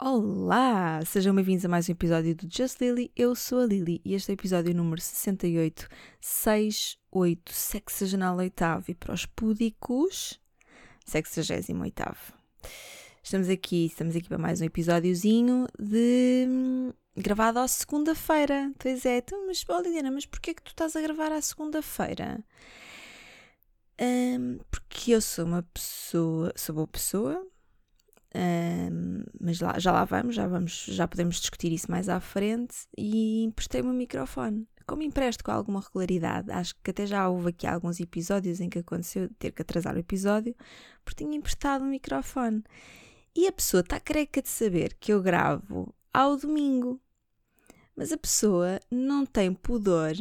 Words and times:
Olá! 0.00 1.04
Sejam 1.04 1.34
bem-vindos 1.34 1.64
a 1.64 1.68
mais 1.68 1.88
um 1.88 1.92
episódio 1.92 2.32
do 2.32 2.48
Just 2.48 2.80
Lily. 2.80 3.10
Eu 3.16 3.34
sou 3.34 3.58
a 3.58 3.66
Lily 3.66 4.00
e 4.04 4.14
este 4.14 4.30
é 4.30 4.32
o 4.32 4.36
episódio 4.36 4.72
número 4.72 5.00
68, 5.00 5.88
68, 6.20 7.52
sexagenal 7.52 8.36
oitavo 8.36 8.92
e 8.92 8.94
para 8.94 9.12
os 9.12 9.26
púdicos, 9.26 10.38
sexagésimo 11.04 11.82
oitavo. 11.82 12.32
Estamos 13.24 13.48
aqui, 13.48 13.86
estamos 13.86 14.14
aqui 14.14 14.28
para 14.28 14.38
mais 14.38 14.60
um 14.60 14.66
episódiozinho 14.66 15.66
de 15.76 16.46
hum, 16.48 16.92
gravado 17.16 17.58
à 17.58 17.66
segunda-feira. 17.66 18.72
Pois 18.78 19.04
é, 19.04 19.18
então, 19.18 19.48
mas 19.48 19.64
oh, 19.68 19.80
Liliana, 19.80 20.12
mas 20.12 20.24
porquê 20.24 20.52
é 20.52 20.54
que 20.54 20.62
tu 20.62 20.70
estás 20.70 20.94
a 20.94 21.00
gravar 21.00 21.32
à 21.32 21.42
segunda-feira? 21.42 22.38
Hum, 24.00 24.60
porque 24.70 25.10
eu 25.10 25.20
sou 25.20 25.44
uma 25.44 25.64
pessoa, 25.74 26.52
sou 26.54 26.76
boa 26.76 26.86
pessoa, 26.86 27.44
mas 29.40 29.60
lá, 29.60 29.78
já 29.78 29.92
lá 29.92 30.04
vamos, 30.04 30.34
já 30.34 30.46
vamos, 30.46 30.84
já 30.88 31.08
podemos 31.08 31.40
discutir 31.40 31.72
isso 31.72 31.90
mais 31.90 32.08
à 32.08 32.20
frente 32.20 32.76
e 32.96 33.44
emprestei-me 33.44 33.88
um 33.88 33.94
microfone. 33.94 34.66
Como 34.86 35.02
empresto 35.02 35.44
com 35.44 35.50
alguma 35.50 35.80
regularidade, 35.80 36.50
acho 36.50 36.74
que 36.82 36.90
até 36.90 37.06
já 37.06 37.28
houve 37.28 37.50
aqui 37.50 37.66
alguns 37.66 38.00
episódios 38.00 38.60
em 38.60 38.70
que 38.70 38.78
aconteceu 38.78 39.28
ter 39.38 39.52
que 39.52 39.60
atrasar 39.60 39.94
o 39.94 39.98
episódio 39.98 40.54
porque 41.04 41.24
tinha 41.24 41.36
emprestado 41.36 41.84
um 41.84 41.88
microfone. 41.88 42.64
E 43.36 43.46
a 43.46 43.52
pessoa 43.52 43.82
está 43.82 44.00
careca 44.00 44.40
de 44.40 44.48
saber 44.48 44.94
que 44.98 45.12
eu 45.12 45.22
gravo 45.22 45.94
ao 46.12 46.36
domingo. 46.36 47.00
Mas 47.94 48.12
a 48.12 48.16
pessoa 48.16 48.80
não 48.90 49.26
tem 49.26 49.52
pudor 49.52 50.12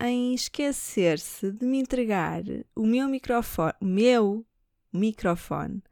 em 0.00 0.34
esquecer-se 0.34 1.50
de 1.52 1.64
me 1.64 1.78
entregar 1.78 2.42
o 2.74 2.86
meu 2.86 3.08
microfone, 3.08 3.72
o 3.80 3.84
meu 3.84 4.46
microfone 4.92 5.82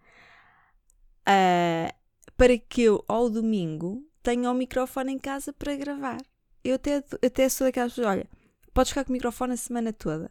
uh, 1.29 1.95
para 2.37 2.57
que 2.57 2.83
eu, 2.83 3.05
ao 3.07 3.29
domingo, 3.29 4.03
tenha 4.23 4.51
o 4.51 4.55
microfone 4.55 5.13
em 5.13 5.19
casa 5.19 5.53
para 5.53 5.77
gravar. 5.77 6.21
Eu 6.65 6.77
até, 6.77 7.05
até 7.25 7.49
sou 7.49 7.67
daquelas 7.67 7.93
pessoas, 7.93 8.09
olha, 8.09 8.31
podes 8.73 8.91
ficar 8.91 9.05
com 9.05 9.11
o 9.11 9.13
microfone 9.13 9.53
a 9.53 9.57
semana 9.57 9.93
toda, 9.93 10.31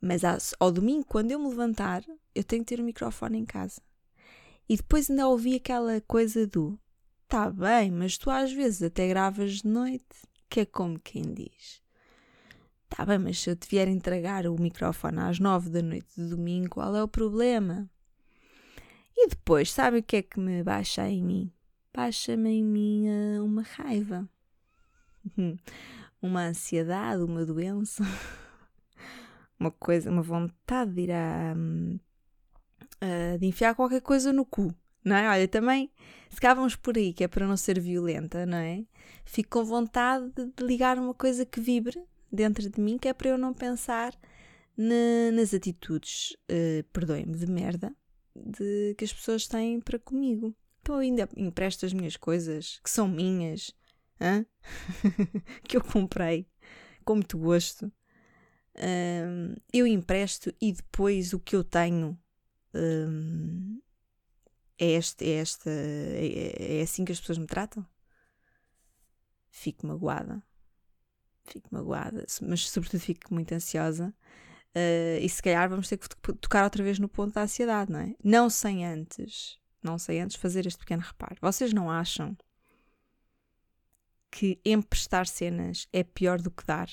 mas 0.00 0.22
ao 0.58 0.70
domingo, 0.70 1.04
quando 1.04 1.30
eu 1.30 1.38
me 1.38 1.48
levantar, 1.48 2.02
eu 2.34 2.44
tenho 2.44 2.64
que 2.64 2.74
ter 2.74 2.80
o 2.80 2.84
microfone 2.84 3.38
em 3.38 3.44
casa. 3.44 3.80
E 4.68 4.76
depois 4.76 5.08
ainda 5.08 5.28
ouvi 5.28 5.54
aquela 5.54 6.00
coisa 6.02 6.46
do 6.46 6.78
tá 7.28 7.50
bem, 7.50 7.90
mas 7.90 8.18
tu 8.18 8.30
às 8.30 8.52
vezes 8.52 8.82
até 8.82 9.08
gravas 9.08 9.58
de 9.58 9.66
noite, 9.66 10.04
que 10.48 10.60
é 10.60 10.64
como 10.64 10.98
quem 10.98 11.22
diz. 11.34 11.82
Tá 12.88 13.04
bem, 13.04 13.18
mas 13.18 13.40
se 13.40 13.50
eu 13.50 13.56
te 13.56 13.68
vier 13.68 13.88
entregar 13.88 14.46
o 14.46 14.60
microfone 14.60 15.18
às 15.18 15.38
nove 15.38 15.70
da 15.70 15.82
noite 15.82 16.08
de 16.16 16.28
domingo, 16.28 16.70
qual 16.70 16.94
é 16.94 17.02
o 17.02 17.08
problema? 17.08 17.88
E 19.26 19.28
depois, 19.28 19.72
sabe 19.72 19.98
o 19.98 20.02
que 20.04 20.18
é 20.18 20.22
que 20.22 20.38
me 20.38 20.62
baixa 20.62 21.08
em 21.08 21.20
mim? 21.20 21.52
Baixa-me 21.92 22.48
em 22.48 22.62
mim 22.62 23.08
uh, 23.08 23.44
uma 23.44 23.62
raiva, 23.62 24.28
uma 26.22 26.44
ansiedade, 26.44 27.24
uma 27.24 27.44
doença, 27.44 28.04
uma 29.58 29.72
coisa, 29.72 30.12
uma 30.12 30.22
vontade 30.22 30.92
de 30.92 31.00
ir 31.00 31.10
a. 31.10 31.56
Uh, 33.02 33.36
de 33.38 33.46
enfiar 33.46 33.74
qualquer 33.74 34.00
coisa 34.00 34.32
no 34.32 34.44
cu, 34.44 34.72
não 35.04 35.16
é? 35.16 35.28
Olha, 35.28 35.48
também, 35.48 35.90
se 36.30 36.40
cá 36.40 36.54
vamos 36.54 36.76
por 36.76 36.96
aí, 36.96 37.12
que 37.12 37.24
é 37.24 37.28
para 37.28 37.48
não 37.48 37.56
ser 37.56 37.80
violenta, 37.80 38.46
não 38.46 38.58
é? 38.58 38.84
Fico 39.24 39.58
com 39.58 39.64
vontade 39.64 40.30
de 40.36 40.64
ligar 40.64 40.98
uma 41.00 41.14
coisa 41.14 41.44
que 41.44 41.60
vibre 41.60 42.00
dentro 42.30 42.70
de 42.70 42.80
mim, 42.80 42.96
que 42.96 43.08
é 43.08 43.12
para 43.12 43.30
eu 43.30 43.36
não 43.36 43.52
pensar 43.52 44.14
na, 44.76 45.32
nas 45.32 45.52
atitudes, 45.52 46.36
uh, 46.48 46.84
perdoem-me, 46.92 47.36
de 47.36 47.50
merda, 47.50 47.92
de, 48.44 48.94
que 48.96 49.04
as 49.04 49.12
pessoas 49.12 49.46
têm 49.46 49.80
para 49.80 49.98
comigo. 49.98 50.54
Então 50.80 50.96
eu 50.96 51.00
ainda 51.00 51.28
empresto 51.36 51.86
as 51.86 51.92
minhas 51.92 52.16
coisas, 52.16 52.80
que 52.82 52.90
são 52.90 53.08
minhas, 53.08 53.72
que 55.68 55.76
eu 55.76 55.82
comprei 55.82 56.46
com 57.04 57.14
muito 57.14 57.38
gosto. 57.38 57.92
Um, 58.78 59.54
eu 59.72 59.86
empresto 59.86 60.52
e 60.60 60.72
depois 60.72 61.32
o 61.32 61.40
que 61.40 61.56
eu 61.56 61.64
tenho 61.64 62.18
um, 62.74 63.80
é, 64.78 64.92
este, 64.92 65.24
é, 65.24 65.38
esta, 65.38 65.70
é, 65.70 66.78
é 66.78 66.82
assim 66.82 67.04
que 67.04 67.12
as 67.12 67.18
pessoas 67.18 67.38
me 67.38 67.46
tratam? 67.46 67.86
Fico 69.48 69.86
magoada. 69.86 70.42
Fico 71.46 71.68
magoada, 71.70 72.26
mas 72.42 72.68
sobretudo 72.68 73.00
fico 73.00 73.32
muito 73.32 73.52
ansiosa 73.52 74.14
Uh, 74.76 75.18
e 75.22 75.28
se 75.30 75.42
calhar 75.42 75.70
vamos 75.70 75.88
ter 75.88 75.96
que 75.96 76.06
tocar 76.34 76.64
outra 76.64 76.84
vez 76.84 76.98
no 76.98 77.08
ponto 77.08 77.32
da 77.32 77.44
ansiedade, 77.44 77.90
não 77.90 77.98
é? 77.98 78.14
Não 78.22 78.50
sem 78.50 78.84
antes, 78.84 79.58
não 79.82 79.98
sem 79.98 80.20
antes 80.20 80.36
fazer 80.36 80.66
este 80.66 80.80
pequeno 80.80 81.00
reparo. 81.00 81.36
Vocês 81.40 81.72
não 81.72 81.90
acham 81.90 82.36
que 84.30 84.60
emprestar 84.62 85.26
cenas 85.26 85.88
é 85.94 86.04
pior 86.04 86.42
do 86.42 86.50
que 86.50 86.62
dar? 86.62 86.90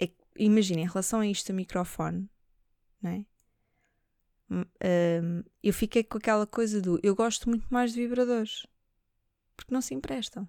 É, 0.00 0.10
imaginem, 0.36 0.82
em 0.82 0.88
relação 0.88 1.20
a 1.20 1.26
isto, 1.28 1.50
o 1.50 1.54
microfone, 1.54 2.28
não 3.00 3.10
é? 3.12 3.24
Um, 4.50 5.44
eu 5.62 5.72
fiquei 5.72 6.02
com 6.02 6.18
aquela 6.18 6.46
coisa 6.46 6.80
do 6.80 6.98
eu 7.02 7.14
gosto 7.14 7.48
muito 7.48 7.66
mais 7.70 7.92
de 7.92 8.00
vibradores 8.00 8.66
porque 9.54 9.72
não 9.72 9.80
se 9.80 9.94
emprestam. 9.94 10.48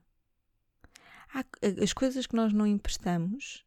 Há, 1.32 1.44
as 1.84 1.94
coisas 1.94 2.26
que 2.26 2.36
nós 2.36 2.52
não 2.52 2.66
emprestamos 2.66 3.64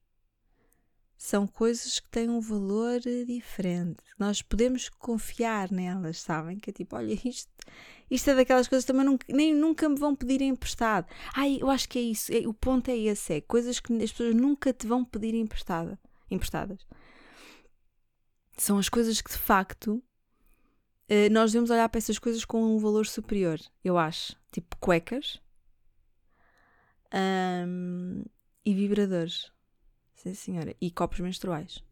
são 1.23 1.47
coisas 1.47 2.01
que 2.01 2.09
têm 2.09 2.29
um 2.29 2.41
valor 2.41 3.01
eh, 3.07 3.25
diferente. 3.25 4.03
Nós 4.19 4.43
podemos 4.43 4.89
confiar 4.89 5.71
nelas, 5.71 6.21
sabem? 6.21 6.59
Que 6.59 6.71
é 6.71 6.73
tipo, 6.73 6.97
olha, 6.97 7.13
isto, 7.25 7.49
isto 8.11 8.31
é 8.31 8.35
daquelas 8.35 8.67
coisas 8.67 8.85
que 8.85 8.93
também 8.93 9.07
nunca, 9.07 9.25
nem, 9.33 9.55
nunca 9.55 9.89
me 9.89 9.97
vão 9.97 10.17
pedir 10.17 10.43
emprestado. 10.43 11.07
Ai, 11.33 11.59
eu 11.61 11.71
acho 11.71 11.89
que 11.89 11.97
é 11.97 12.03
isso. 12.03 12.33
É, 12.33 12.39
o 12.39 12.53
ponto 12.53 12.91
é 12.91 12.97
esse: 12.97 13.35
é 13.35 13.41
coisas 13.41 13.79
que 13.79 13.93
as 14.03 14.11
pessoas 14.11 14.35
nunca 14.35 14.73
te 14.73 14.85
vão 14.85 15.05
pedir 15.05 15.33
emprestada, 15.35 15.97
emprestadas. 16.29 16.85
São 18.59 18.77
as 18.77 18.89
coisas 18.89 19.21
que 19.21 19.31
de 19.31 19.39
facto 19.39 20.03
eh, 21.09 21.29
nós 21.29 21.53
devemos 21.53 21.71
olhar 21.71 21.89
para 21.89 21.99
essas 21.99 22.19
coisas 22.19 22.45
com 22.45 22.65
um 22.65 22.79
valor 22.81 23.07
superior, 23.07 23.61
eu 23.85 23.97
acho. 23.97 24.35
Tipo 24.51 24.77
cuecas 24.79 25.41
e 28.65 28.75
vibradores. 28.75 29.52
Sim, 30.23 30.35
senhora. 30.35 30.77
E 30.81 30.89
copos 30.89 31.19
menstruais. 31.19 31.83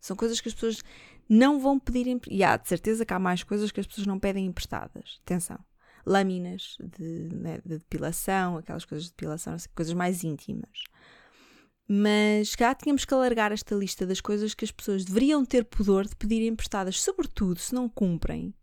São 0.00 0.16
coisas 0.16 0.40
que 0.40 0.48
as 0.48 0.54
pessoas 0.54 0.80
não 1.28 1.58
vão 1.58 1.78
pedir. 1.78 2.20
E 2.30 2.44
há 2.44 2.56
de 2.56 2.68
certeza 2.68 3.04
que 3.04 3.12
há 3.12 3.18
mais 3.18 3.42
coisas 3.42 3.72
que 3.72 3.80
as 3.80 3.86
pessoas 3.86 4.06
não 4.06 4.18
pedem 4.18 4.46
emprestadas. 4.46 5.20
Atenção. 5.24 5.58
Lâminas 6.06 6.76
de, 6.80 7.34
né, 7.34 7.60
de 7.66 7.78
depilação, 7.78 8.56
aquelas 8.56 8.84
coisas 8.84 9.06
de 9.06 9.10
depilação, 9.10 9.56
coisas 9.74 9.92
mais 9.92 10.22
íntimas. 10.22 10.84
Mas 11.88 12.54
cá 12.54 12.72
tínhamos 12.76 13.04
que 13.04 13.12
alargar 13.12 13.50
esta 13.50 13.74
lista 13.74 14.06
das 14.06 14.20
coisas 14.20 14.54
que 14.54 14.64
as 14.64 14.70
pessoas 14.70 15.04
deveriam 15.04 15.44
ter 15.44 15.64
pudor 15.64 16.06
de 16.06 16.14
pedir 16.14 16.46
emprestadas, 16.46 17.00
sobretudo 17.00 17.58
se 17.58 17.74
não 17.74 17.88
cumprem 17.88 18.54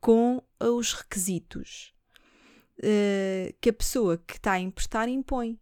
com 0.00 0.42
os 0.58 0.94
requisitos 0.94 1.94
uh, 2.78 3.54
que 3.60 3.68
a 3.68 3.72
pessoa 3.72 4.16
que 4.16 4.36
está 4.36 4.52
a 4.52 4.60
emprestar 4.60 5.08
impõe. 5.10 5.60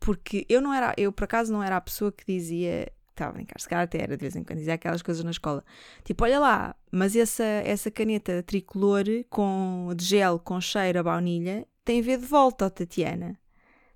Porque 0.00 0.46
eu 0.48 0.62
não 0.62 0.72
era, 0.72 0.94
eu 0.96 1.12
por 1.12 1.24
acaso 1.24 1.52
não 1.52 1.62
era 1.62 1.76
a 1.76 1.80
pessoa 1.80 2.10
que 2.10 2.24
dizia, 2.26 2.90
estava 3.10 3.30
a 3.30 3.34
brincar, 3.34 3.60
se 3.60 3.68
calhar 3.68 3.84
até 3.84 4.02
era 4.02 4.16
de 4.16 4.20
vez 4.20 4.34
em 4.34 4.42
quando, 4.42 4.58
dizia 4.58 4.74
aquelas 4.74 5.02
coisas 5.02 5.22
na 5.22 5.30
escola. 5.30 5.62
Tipo, 6.02 6.24
olha 6.24 6.40
lá, 6.40 6.74
mas 6.90 7.14
essa, 7.14 7.44
essa 7.44 7.90
caneta 7.90 8.42
tricolor 8.42 9.04
com, 9.28 9.90
de 9.94 10.04
gel 10.04 10.38
com 10.38 10.58
cheiro 10.60 10.98
a 10.98 11.02
baunilha 11.02 11.66
tem 11.84 12.00
a 12.00 12.02
ver 12.02 12.18
de 12.18 12.26
volta, 12.26 12.66
oh, 12.66 12.70
Tatiana. 12.70 13.38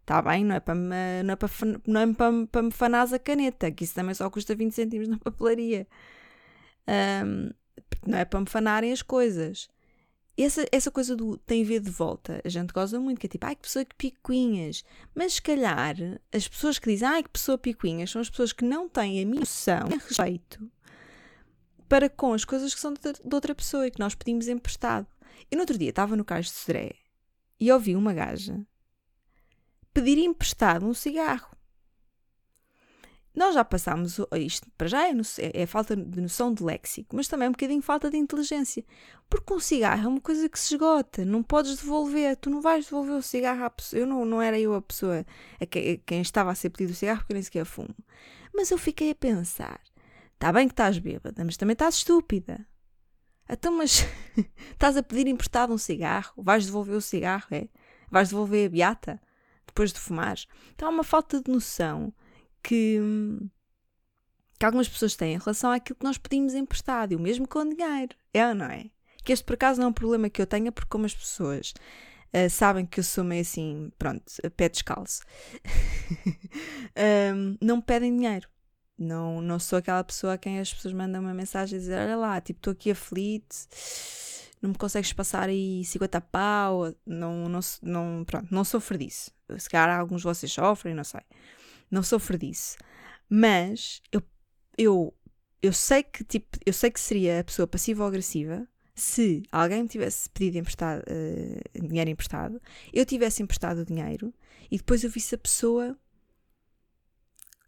Está 0.03 0.21
bem, 0.21 0.45
não 0.45 0.57
é 0.57 0.61
para 0.61 0.75
me, 0.75 1.23
não 1.25 1.33
é 1.33 1.37
para, 1.37 1.49
não 1.87 2.01
é 2.01 2.13
para, 2.13 2.63
me 2.63 2.71
fanar 2.71 3.13
a 3.15 3.19
caneta, 3.19 3.71
que 3.71 3.85
isso 3.85 3.95
também 3.95 4.15
só 4.15 4.29
custa 4.29 4.55
20 4.55 4.73
cêntimos 4.73 5.09
na 5.09 5.17
papelaria. 5.19 5.87
Um, 6.87 7.51
não 8.07 8.19
é 8.19 8.27
para 8.27 8.41
me 8.41 8.47
fanarem 8.47 8.93
as 8.93 9.01
coisas 9.01 9.69
essa, 10.37 10.67
essa 10.73 10.91
coisa 10.91 11.15
do 11.15 11.37
tem 11.39 11.63
ver 11.63 11.81
de 11.81 11.91
volta, 11.91 12.41
a 12.45 12.49
gente 12.49 12.73
gosta 12.73 12.99
muito, 12.99 13.21
que 13.21 13.27
é 13.27 13.31
tipo, 13.31 13.47
ai 13.47 13.55
que 13.55 13.63
pessoa 13.63 13.85
que 13.85 13.95
picuinhas. 13.95 14.85
Mas 15.15 15.35
se 15.35 15.43
calhar 15.43 15.97
as 16.33 16.49
pessoas 16.49 16.79
que 16.79 16.91
dizem, 16.91 17.09
ai 17.09 17.23
que 17.23 17.31
pessoa 17.31 17.57
picuinhas, 17.57 18.11
são 18.11 18.21
as 18.21 18.29
pessoas 18.29 18.53
que 18.53 18.65
não 18.65 18.89
têm 18.89 19.23
a 19.23 19.27
missão, 19.27 19.87
a 19.87 20.07
respeito 20.09 20.69
para 21.89 22.09
com 22.09 22.33
as 22.33 22.45
coisas 22.45 22.75
que 22.75 22.81
são 22.81 22.93
de, 22.93 23.01
de 23.01 23.35
outra 23.35 23.55
pessoa 23.55 23.87
e 23.87 23.91
que 23.91 24.01
nós 24.01 24.15
pedimos 24.15 24.49
emprestado. 24.49 25.07
Eu 25.51 25.57
no 25.57 25.63
outro 25.63 25.79
dia 25.79 25.91
estava 25.91 26.17
no 26.17 26.25
cais 26.25 26.47
de 26.47 26.53
Sodré 26.53 26.97
e 27.61 27.71
ouvi 27.71 27.95
uma 27.95 28.13
gaja 28.13 28.67
pedir 29.93 30.19
emprestado 30.19 30.85
um 30.85 30.93
cigarro. 30.93 31.54
Nós 33.35 33.55
já 33.55 33.65
passámos 33.65 34.21
isto, 34.39 34.71
para 34.79 34.87
já 34.87 35.09
é, 35.09 35.11
é, 35.11 35.63
é, 35.63 35.67
falta 35.67 35.97
de 35.97 36.21
noção 36.21 36.55
de 36.55 36.63
léxico, 36.63 37.17
mas 37.17 37.27
também 37.27 37.47
é 37.47 37.49
um 37.49 37.53
bocadinho 37.53 37.83
falta 37.83 38.09
de 38.09 38.17
inteligência. 38.17 38.85
Porque 39.29 39.53
um 39.53 39.59
cigarro 39.59 40.05
é 40.05 40.09
uma 40.09 40.21
coisa 40.21 40.49
que 40.49 40.59
se 40.59 40.75
esgota, 40.75 41.25
não 41.25 41.43
podes 41.43 41.77
devolver, 41.77 42.37
tu 42.37 42.49
não 42.49 42.61
vais 42.61 42.85
devolver 42.85 43.17
o 43.17 43.23
cigarro 43.23 43.65
à 43.65 43.71
pessoa. 43.71 43.99
Eu 43.99 44.07
não, 44.07 44.25
não 44.25 44.41
era 44.41 44.59
eu 44.59 44.73
a 44.75 44.81
pessoa 44.81 45.27
a, 45.61 45.67
que, 45.67 45.79
a 45.79 46.07
quem 46.07 46.21
estava 46.21 46.53
a 46.53 46.55
ser 46.55 46.71
pedido 46.71 46.93
o 46.93 46.95
cigarro, 46.95 47.21
porque 47.21 47.35
nem 47.35 47.43
sequer 47.43 47.65
fumo. 47.65 47.95
Mas 48.55 48.71
eu 48.71 48.79
fiquei 48.79 49.11
a 49.11 49.15
pensar: 49.17 49.81
está 50.35 50.53
bem 50.53 50.69
que 50.69 50.73
estás 50.73 50.99
bêbada, 50.99 51.45
mas 51.45 51.57
também 51.57 51.73
estás 51.73 51.97
estúpida. 51.97 52.65
Então, 53.49 53.77
mas 53.77 54.07
estás 54.71 54.97
a 54.97 55.03
pedir 55.03 55.27
emprestado 55.27 55.73
um 55.73 55.79
cigarro? 55.79 56.33
Vais 56.37 56.65
devolver 56.67 56.95
o 56.95 57.01
cigarro, 57.01 57.47
é? 57.51 57.69
Vais 58.11 58.29
devolver 58.29 58.67
a 58.67 58.71
beata 58.71 59.21
depois 59.67 59.93
de 59.93 59.99
fumar? 59.99 60.37
Então 60.73 60.87
há 60.87 60.91
uma 60.93 61.03
falta 61.03 61.43
de 61.43 61.51
noção 61.51 62.15
que, 62.65 62.99
que 64.59 64.65
algumas 64.65 64.89
pessoas 64.89 65.15
têm 65.15 65.35
em 65.35 65.39
relação 65.39 65.71
àquilo 65.71 65.99
que 65.99 66.05
nós 66.05 66.19
pedimos 66.19 66.55
emprestado, 66.55 67.13
e 67.13 67.17
o 67.17 67.21
mesmo 67.21 67.47
com 67.47 67.69
dinheiro, 67.69 68.17
é 68.33 68.49
ou 68.49 68.55
não 68.55 68.67
é? 68.67 68.87
Que 69.23 69.33
este 69.33 69.45
por 69.45 69.55
acaso 69.55 69.79
não 69.81 69.89
é 69.89 69.91
um 69.91 69.93
problema 69.93 70.31
que 70.31 70.41
eu 70.41 70.47
tenha, 70.47 70.73
porque 70.73 70.89
como 70.89 71.07
as 71.07 71.15
pessoas 71.15 71.75
uh, 72.35 72.51
sabem 72.51 72.87
que 72.87 73.01
eu 73.01 73.05
sou 73.05 73.23
meio 73.23 73.43
assim, 73.43 73.93
pronto, 73.99 74.25
pé 74.57 74.69
descalço, 74.69 75.21
um, 77.35 77.57
não 77.63 77.77
me 77.77 77.83
pedem 77.83 78.17
dinheiro. 78.17 78.49
Não, 78.97 79.43
não 79.43 79.59
sou 79.59 79.81
aquela 79.81 80.05
pessoa 80.05 80.35
a 80.35 80.39
quem 80.39 80.61
as 80.61 80.73
pessoas 80.73 80.95
mandam 80.95 81.21
uma 81.21 81.35
mensagem 81.35 81.77
a 81.77 81.81
dizer: 81.81 81.99
Olha 81.99 82.17
lá, 82.17 82.41
tipo, 82.41 82.59
estou 82.59 82.71
aqui 82.73 82.93
aflito, 82.93 83.57
não 84.63 84.71
me 84.71 84.77
consegues 84.77 85.13
passar 85.13 85.49
aí 85.49 85.85
50 85.85 86.21
pau. 86.21 86.95
Não, 87.05 87.49
não, 87.49 87.61
não, 87.83 88.25
pronto, 88.25 88.47
não 88.55 88.63
sofro 88.63 88.97
disso. 88.97 89.33
Se 89.59 89.69
calhar 89.69 89.99
alguns 89.99 90.21
de 90.21 90.29
vocês 90.29 90.53
sofrem, 90.53 90.95
não 90.95 91.03
sei. 91.03 91.23
Não 91.95 92.03
sofro 92.03 92.37
disso. 92.37 92.77
Mas 93.29 94.03
eu, 94.11 94.21
eu, 94.77 95.15
eu 95.63 95.73
sei 95.73 96.03
que 96.03 96.25
tipo, 96.25 96.59
eu 96.67 96.73
sei 96.73 96.91
que 96.91 96.99
seria 96.99 97.39
a 97.39 97.45
pessoa 97.45 97.69
passiva 97.69 98.03
ou 98.03 98.09
agressiva 98.09 98.67
se 98.97 99.45
alguém 99.51 99.85
me 99.85 99.89
tivesse 99.89 100.29
pedido 100.31 100.59
emprestado, 100.59 101.03
uh, 101.03 101.87
dinheiro 101.87 102.11
emprestado, 102.11 102.61
eu 102.93 103.07
tivesse 103.07 103.43
emprestado 103.43 103.79
o 103.79 103.85
dinheiro 103.85 104.35
e 104.71 104.77
depois 104.77 105.05
eu 105.05 105.11
visse 105.11 105.37
a 105.37 105.39
pessoa 105.39 105.97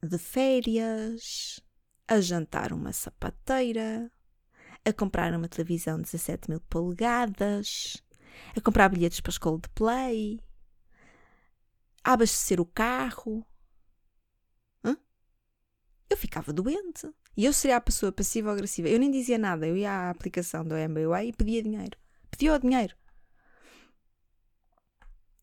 de 0.02 0.19
férias, 0.19 1.61
a 2.08 2.20
jantar 2.20 2.73
uma 2.73 2.93
sapateira, 2.93 4.11
a 4.84 4.93
comprar 4.93 5.32
uma 5.34 5.49
televisão 5.49 5.99
de 5.99 6.05
17 6.05 6.50
mil 6.50 6.61
polegadas, 6.62 8.02
a 8.56 8.61
comprar 8.61 8.88
bilhetes 8.88 9.20
para 9.20 9.31
a 9.31 9.34
escola 9.34 9.61
de 9.61 9.69
play, 9.70 10.40
a 12.02 12.12
abastecer 12.12 12.61
o 12.61 12.67
carro. 12.67 13.46
Eu 16.08 16.16
ficava 16.16 16.52
doente. 16.52 17.08
E 17.36 17.44
eu 17.44 17.52
seria 17.52 17.76
a 17.76 17.80
pessoa 17.80 18.12
passiva 18.12 18.48
ou 18.48 18.54
agressiva. 18.54 18.88
Eu 18.88 18.98
nem 18.98 19.10
dizia 19.10 19.38
nada. 19.38 19.66
Eu 19.66 19.76
ia 19.76 19.90
à 19.90 20.10
aplicação 20.10 20.64
do 20.64 20.76
MBWay 20.76 21.28
e 21.28 21.32
pedia 21.32 21.62
dinheiro. 21.62 21.98
Pedia 22.30 22.54
o 22.54 22.58
dinheiro. 22.58 22.94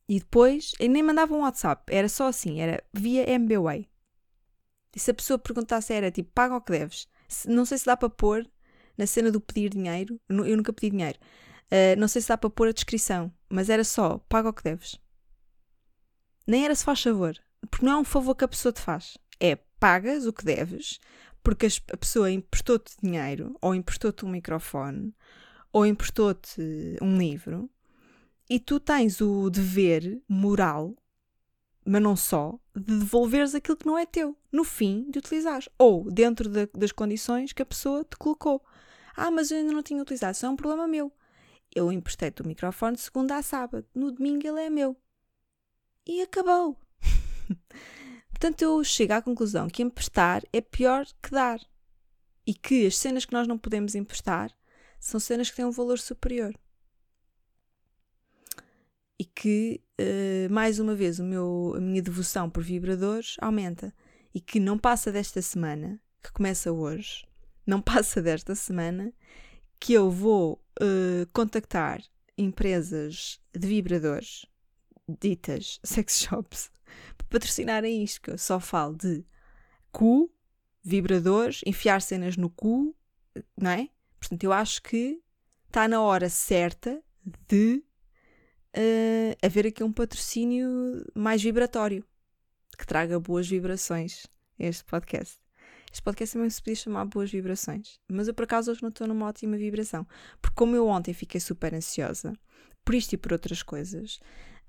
E 0.07 0.19
depois, 0.19 0.73
eu 0.79 0.89
nem 0.89 1.03
mandava 1.03 1.33
um 1.33 1.41
WhatsApp. 1.41 1.83
Era 1.93 2.09
só 2.09 2.27
assim. 2.27 2.59
Era 2.61 2.83
via 2.93 3.29
MBWay. 3.29 3.89
E 4.95 4.99
se 4.99 5.11
a 5.11 5.13
pessoa 5.13 5.39
perguntasse 5.39 5.93
era 5.93 6.11
tipo, 6.11 6.31
paga 6.33 6.55
o 6.55 6.61
que 6.61 6.71
deves. 6.71 7.07
Não 7.45 7.65
sei 7.65 7.77
se 7.77 7.85
dá 7.85 7.97
para 7.97 8.09
pôr 8.09 8.47
na 8.97 9.07
cena 9.07 9.31
do 9.31 9.41
pedir 9.41 9.69
dinheiro. 9.69 10.19
Eu 10.29 10.55
nunca 10.57 10.71
pedi 10.71 10.91
dinheiro. 10.91 11.19
Uh, 11.65 11.99
não 11.99 12.07
sei 12.07 12.21
se 12.21 12.27
dá 12.27 12.37
para 12.37 12.49
pôr 12.49 12.67
a 12.67 12.73
descrição. 12.73 13.33
Mas 13.49 13.69
era 13.69 13.83
só, 13.83 14.19
paga 14.29 14.49
o 14.49 14.53
que 14.53 14.63
deves. 14.63 14.99
Nem 16.45 16.65
era 16.65 16.75
se 16.75 16.83
faz 16.83 17.01
favor. 17.01 17.35
Porque 17.69 17.85
não 17.85 17.93
é 17.93 17.97
um 17.97 18.03
favor 18.03 18.35
que 18.35 18.43
a 18.43 18.47
pessoa 18.47 18.71
te 18.71 18.81
faz. 18.81 19.17
É 19.39 19.57
pagas 19.83 20.25
o 20.25 20.31
que 20.31 20.45
deves 20.45 20.97
porque 21.43 21.67
a 21.91 21.97
pessoa 21.97 22.31
emprestou-te 22.31 22.95
dinheiro, 23.03 23.53
ou 23.61 23.75
emprestou-te 23.75 24.23
um 24.23 24.29
microfone, 24.29 25.13
ou 25.73 25.85
emprestou-te 25.85 26.97
um 27.01 27.17
livro, 27.17 27.69
e 28.49 28.61
tu 28.61 28.79
tens 28.79 29.19
o 29.19 29.49
dever 29.49 30.21
moral, 30.25 30.95
mas 31.85 32.01
não 32.01 32.15
só, 32.15 32.57
de 32.73 32.97
devolveres 32.97 33.53
aquilo 33.53 33.75
que 33.75 33.85
não 33.85 33.99
é 33.99 34.05
teu, 34.05 34.37
no 34.49 34.63
fim 34.63 35.05
de 35.11 35.19
utilizares, 35.19 35.67
ou 35.77 36.09
dentro 36.09 36.47
de, 36.47 36.65
das 36.67 36.93
condições 36.93 37.51
que 37.51 37.61
a 37.61 37.65
pessoa 37.65 38.05
te 38.05 38.15
colocou. 38.15 38.63
Ah, 39.17 39.29
mas 39.29 39.51
eu 39.51 39.57
ainda 39.57 39.73
não 39.73 39.83
tinha 39.83 40.01
utilizado, 40.01 40.33
isso 40.33 40.45
é 40.45 40.49
um 40.49 40.55
problema 40.55 40.87
meu. 40.87 41.11
Eu 41.75 41.91
emprestei-te 41.91 42.41
o 42.41 42.47
microfone 42.47 42.95
de 42.95 43.01
segunda 43.01 43.35
a 43.35 43.43
sábado, 43.43 43.85
no 43.93 44.13
domingo 44.13 44.47
ele 44.47 44.61
é 44.61 44.69
meu. 44.69 44.95
E 46.07 46.21
acabou. 46.21 46.77
Portanto, 48.43 48.61
eu 48.61 48.83
chego 48.83 49.13
à 49.13 49.21
conclusão 49.21 49.69
que 49.69 49.81
emprestar 49.81 50.43
é 50.51 50.59
pior 50.59 51.05
que 51.21 51.31
dar. 51.31 51.61
E 52.45 52.53
que 52.53 52.85
as 52.85 52.97
cenas 52.97 53.23
que 53.23 53.31
nós 53.31 53.47
não 53.47 53.57
podemos 53.57 53.95
emprestar 53.95 54.51
são 54.99 55.17
cenas 55.17 55.49
que 55.49 55.55
têm 55.55 55.63
um 55.63 55.71
valor 55.71 55.97
superior. 55.97 56.53
E 59.17 59.23
que, 59.23 59.81
uh, 59.97 60.53
mais 60.53 60.77
uma 60.77 60.93
vez, 60.93 61.19
o 61.19 61.23
meu, 61.23 61.73
a 61.77 61.79
minha 61.79 62.01
devoção 62.01 62.49
por 62.49 62.61
vibradores 62.61 63.37
aumenta. 63.39 63.95
E 64.35 64.41
que 64.41 64.59
não 64.59 64.77
passa 64.77 65.09
desta 65.09 65.41
semana, 65.41 65.97
que 66.21 66.33
começa 66.33 66.69
hoje, 66.69 67.25
não 67.65 67.79
passa 67.81 68.21
desta 68.21 68.55
semana, 68.55 69.13
que 69.79 69.93
eu 69.93 70.11
vou 70.11 70.61
uh, 70.81 71.25
contactar 71.31 72.03
empresas 72.37 73.39
de 73.57 73.65
vibradores, 73.65 74.45
ditas 75.07 75.79
sex 75.81 76.19
shops, 76.19 76.69
patrocinarem 77.33 78.03
isto, 78.03 78.21
que 78.21 78.29
eu 78.29 78.37
só 78.37 78.59
falo 78.59 78.95
de 78.95 79.25
cu, 79.91 80.31
vibradores, 80.83 81.61
enfiar 81.65 81.99
cenas 81.99 82.37
no 82.37 82.47
cu, 82.47 82.95
não 83.57 83.71
é? 83.71 83.89
Portanto, 84.19 84.43
eu 84.43 84.53
acho 84.53 84.83
que 84.83 85.19
está 85.65 85.87
na 85.87 85.99
hora 85.99 86.29
certa 86.29 87.03
de 87.47 87.83
uh, 88.77 89.35
haver 89.41 89.65
aqui 89.65 89.83
um 89.83 89.91
patrocínio 89.91 90.69
mais 91.15 91.41
vibratório, 91.41 92.05
que 92.77 92.85
traga 92.85 93.19
boas 93.19 93.47
vibrações 93.47 94.27
a 94.59 94.65
este 94.65 94.83
podcast. 94.83 95.39
Este 95.91 96.03
podcast 96.03 96.33
também 96.33 96.49
se 96.51 96.61
podia 96.61 96.75
chamar 96.75 97.05
Boas 97.05 97.31
Vibrações, 97.31 97.99
mas 98.07 98.27
eu 98.27 98.33
por 98.33 98.43
acaso 98.43 98.71
hoje 98.71 98.81
não 98.81 98.89
estou 98.89 99.07
numa 99.07 99.27
ótima 99.27 99.57
vibração, 99.57 100.07
porque 100.39 100.55
como 100.55 100.75
eu 100.75 100.87
ontem 100.87 101.13
fiquei 101.13 101.39
super 101.39 101.73
ansiosa, 101.73 102.33
por 102.85 102.93
isto 102.95 103.13
e 103.13 103.17
por 103.17 103.31
outras 103.31 103.63
coisas, 103.63 104.19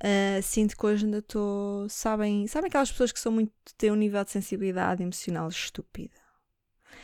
Uh, 0.03 0.43
sinto 0.43 0.77
que 0.77 0.87
hoje 0.87 1.05
ainda 1.05 1.19
estou. 1.19 1.89
Sabem, 1.89 2.47
sabem 2.47 2.69
aquelas 2.69 2.91
pessoas 2.91 3.13
que 3.13 3.21
são 3.21 3.33
muito. 3.33 3.53
têm 3.79 3.91
um 3.91 3.97
nível 3.97 4.23
de 4.25 4.31
sensibilidade 4.31 5.03
emocional 5.03 5.49
estúpido. 5.49 6.15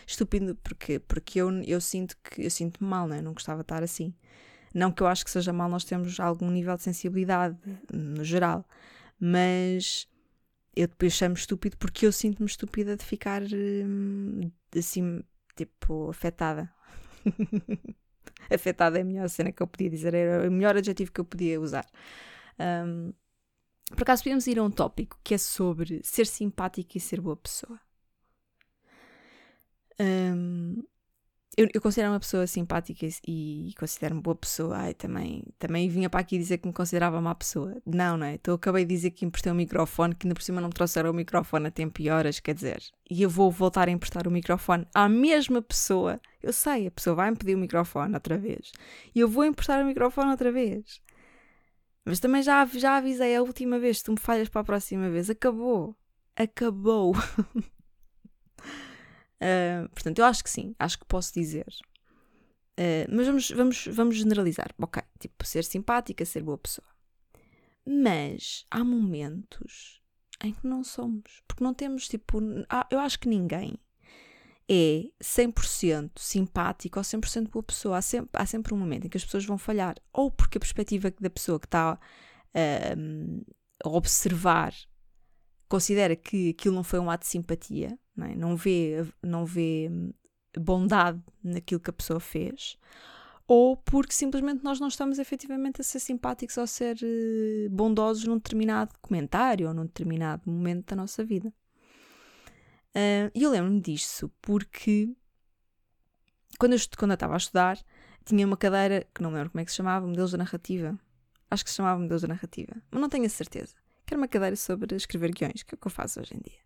Estúpido 0.06 0.56
porque, 0.56 0.98
porque 0.98 1.40
eu, 1.40 1.50
eu 1.62 1.80
sinto 1.80 2.16
que 2.22 2.44
eu 2.44 2.50
sinto-me 2.50 2.88
mal, 2.88 3.06
né? 3.06 3.20
não 3.22 3.32
gostava 3.32 3.58
de 3.58 3.64
estar 3.64 3.82
assim. 3.82 4.14
Não 4.74 4.92
que 4.92 5.02
eu 5.02 5.06
acho 5.06 5.24
que 5.24 5.30
seja 5.30 5.52
mal 5.52 5.68
nós 5.68 5.84
temos 5.84 6.20
algum 6.20 6.50
nível 6.50 6.76
de 6.76 6.82
sensibilidade 6.82 7.56
no 7.92 8.24
geral, 8.24 8.64
mas 9.18 10.08
eu 10.74 10.86
depois 10.86 11.12
chamo 11.12 11.34
estúpido 11.34 11.76
porque 11.76 12.06
eu 12.06 12.12
sinto-me 12.12 12.46
estúpida 12.46 12.96
de 12.96 13.04
ficar 13.04 13.42
hum, 13.42 14.50
assim, 14.76 15.22
tipo, 15.56 16.10
afetada. 16.10 16.72
afetada 18.50 18.98
é 18.98 19.02
a 19.02 19.04
melhor 19.04 19.28
cena 19.28 19.52
que 19.52 19.62
eu 19.62 19.66
podia 19.66 19.90
dizer, 19.90 20.14
era 20.14 20.48
o 20.48 20.52
melhor 20.52 20.76
adjetivo 20.76 21.12
que 21.12 21.20
eu 21.20 21.24
podia 21.24 21.60
usar. 21.60 21.84
Um, 22.58 23.12
por 23.90 24.02
acaso 24.02 24.22
podemos 24.22 24.46
ir 24.46 24.58
a 24.58 24.62
um 24.62 24.70
tópico 24.70 25.18
que 25.22 25.34
é 25.34 25.38
sobre 25.38 26.00
ser 26.04 26.26
simpático 26.26 26.96
e 26.96 27.00
ser 27.00 27.20
boa 27.20 27.36
pessoa. 27.36 27.80
Um, 29.98 30.82
eu, 31.56 31.68
eu 31.74 31.80
considero 31.80 32.12
uma 32.12 32.20
pessoa 32.20 32.46
simpática 32.46 33.06
e, 33.26 33.74
considero-me 33.78 34.22
boa 34.22 34.36
pessoa. 34.36 34.76
Ai, 34.76 34.94
também, 34.94 35.44
também 35.58 35.88
vinha 35.88 36.08
para 36.08 36.20
aqui 36.20 36.38
dizer 36.38 36.58
que 36.58 36.66
me 36.66 36.72
considerava 36.72 37.20
má 37.20 37.34
pessoa. 37.34 37.76
Não, 37.84 38.16
não 38.16 38.24
é? 38.24 38.34
Então 38.34 38.54
acabei 38.54 38.84
de 38.84 38.94
dizer 38.94 39.10
que 39.10 39.26
emprestei 39.26 39.52
um 39.52 39.56
microfone, 39.56 40.14
que 40.14 40.26
ainda 40.26 40.34
por 40.34 40.42
cima 40.42 40.60
não 40.60 40.68
me 40.68 40.74
trouxeram 40.74 41.10
o 41.10 41.14
microfone 41.14 41.66
a 41.66 41.70
tempo 41.70 42.00
e 42.00 42.08
horas, 42.08 42.38
quer 42.40 42.54
dizer. 42.54 42.82
E 43.10 43.20
eu 43.20 43.28
vou 43.28 43.50
voltar 43.50 43.88
a 43.88 43.90
emprestar 43.90 44.26
o 44.28 44.30
microfone 44.30 44.86
à 44.94 45.08
mesma 45.08 45.60
pessoa. 45.60 46.20
Eu 46.42 46.52
sei, 46.52 46.86
a 46.86 46.90
pessoa 46.90 47.16
vai-me 47.16 47.36
pedir 47.36 47.56
o 47.56 47.58
microfone 47.58 48.14
outra 48.14 48.38
vez. 48.38 48.72
E 49.14 49.20
eu 49.20 49.28
vou 49.28 49.44
emprestar 49.44 49.82
o 49.82 49.86
microfone 49.86 50.30
outra 50.30 50.52
vez. 50.52 51.02
Mas 52.04 52.20
também 52.20 52.42
já, 52.42 52.64
já 52.66 52.96
avisei 52.96 53.36
a 53.36 53.42
última 53.42 53.78
vez, 53.78 53.98
se 53.98 54.04
tu 54.04 54.12
me 54.12 54.18
falhas 54.18 54.48
para 54.48 54.62
a 54.62 54.64
próxima 54.64 55.10
vez, 55.10 55.28
acabou. 55.30 55.96
Acabou. 56.34 57.14
uh, 57.14 57.18
portanto, 59.92 60.18
eu 60.18 60.24
acho 60.24 60.42
que 60.42 60.50
sim, 60.50 60.74
acho 60.78 60.98
que 60.98 61.04
posso 61.04 61.32
dizer. 61.34 61.66
Uh, 62.78 63.04
mas 63.10 63.26
vamos, 63.26 63.50
vamos, 63.50 63.86
vamos 63.88 64.16
generalizar. 64.16 64.70
Ok, 64.78 65.02
tipo, 65.18 65.46
ser 65.46 65.64
simpática, 65.64 66.24
ser 66.24 66.42
boa 66.42 66.58
pessoa. 66.58 66.88
Mas 67.86 68.66
há 68.70 68.82
momentos 68.82 70.00
em 70.42 70.52
que 70.52 70.66
não 70.66 70.82
somos. 70.82 71.42
Porque 71.46 71.62
não 71.62 71.74
temos, 71.74 72.08
tipo. 72.08 72.40
Eu 72.90 72.98
acho 72.98 73.18
que 73.18 73.28
ninguém 73.28 73.78
é 74.72 75.10
100% 75.20 76.12
simpático 76.16 77.00
ou 77.00 77.02
100% 77.02 77.48
boa 77.50 77.62
pessoa. 77.62 77.98
Há 77.98 78.02
sempre, 78.02 78.30
há 78.32 78.46
sempre 78.46 78.72
um 78.72 78.78
momento 78.78 79.06
em 79.06 79.10
que 79.10 79.16
as 79.16 79.24
pessoas 79.24 79.44
vão 79.44 79.58
falhar. 79.58 79.96
Ou 80.12 80.30
porque 80.30 80.58
a 80.58 80.60
perspectiva 80.60 81.12
da 81.20 81.28
pessoa 81.28 81.58
que 81.58 81.66
está 81.66 81.94
uh, 81.94 83.44
a 83.84 83.88
observar 83.88 84.72
considera 85.68 86.14
que 86.14 86.50
aquilo 86.50 86.76
não 86.76 86.84
foi 86.84 87.00
um 87.00 87.10
ato 87.10 87.24
de 87.24 87.30
simpatia, 87.30 87.98
não, 88.14 88.26
é? 88.26 88.34
não, 88.36 88.56
vê, 88.56 89.04
não 89.22 89.44
vê 89.44 89.90
bondade 90.56 91.20
naquilo 91.42 91.80
que 91.80 91.90
a 91.90 91.92
pessoa 91.92 92.20
fez, 92.20 92.76
ou 93.46 93.76
porque 93.76 94.12
simplesmente 94.12 94.62
nós 94.62 94.78
não 94.78 94.88
estamos 94.88 95.18
efetivamente 95.18 95.80
a 95.80 95.84
ser 95.84 95.98
simpáticos 95.98 96.56
ou 96.56 96.64
a 96.64 96.66
ser 96.66 96.96
uh, 96.96 97.70
bondosos 97.70 98.24
num 98.24 98.36
determinado 98.36 98.94
comentário 99.00 99.66
ou 99.66 99.74
num 99.74 99.86
determinado 99.86 100.48
momento 100.48 100.90
da 100.90 100.96
nossa 100.96 101.24
vida. 101.24 101.52
Uh, 102.94 103.30
e 103.34 103.42
eu 103.42 103.50
lembro-me 103.50 103.80
disso 103.80 104.30
porque 104.42 105.14
quando 106.58 106.72
eu, 106.72 106.78
quando 106.98 107.12
eu 107.12 107.14
estava 107.14 107.34
a 107.34 107.36
estudar, 107.36 107.78
tinha 108.24 108.46
uma 108.46 108.56
cadeira 108.56 109.06
que 109.14 109.22
não 109.22 109.32
lembro 109.32 109.50
como 109.50 109.60
é 109.60 109.64
que 109.64 109.70
se 109.70 109.76
chamava, 109.76 110.06
Modelos 110.06 110.32
da 110.32 110.38
Narrativa. 110.38 110.98
Acho 111.50 111.64
que 111.64 111.70
se 111.70 111.76
chamava 111.76 112.00
Modelos 112.00 112.22
da 112.22 112.28
Narrativa, 112.28 112.74
mas 112.90 113.00
não 113.00 113.08
tenho 113.08 113.26
a 113.26 113.28
certeza. 113.28 113.74
Que 114.04 114.14
era 114.14 114.20
uma 114.20 114.28
cadeira 114.28 114.56
sobre 114.56 114.94
escrever 114.94 115.32
guiões, 115.32 115.62
que 115.62 115.74
é 115.74 115.76
o 115.76 115.78
que 115.78 115.86
eu 115.86 115.90
faço 115.90 116.20
hoje 116.20 116.34
em 116.34 116.40
dia. 116.40 116.60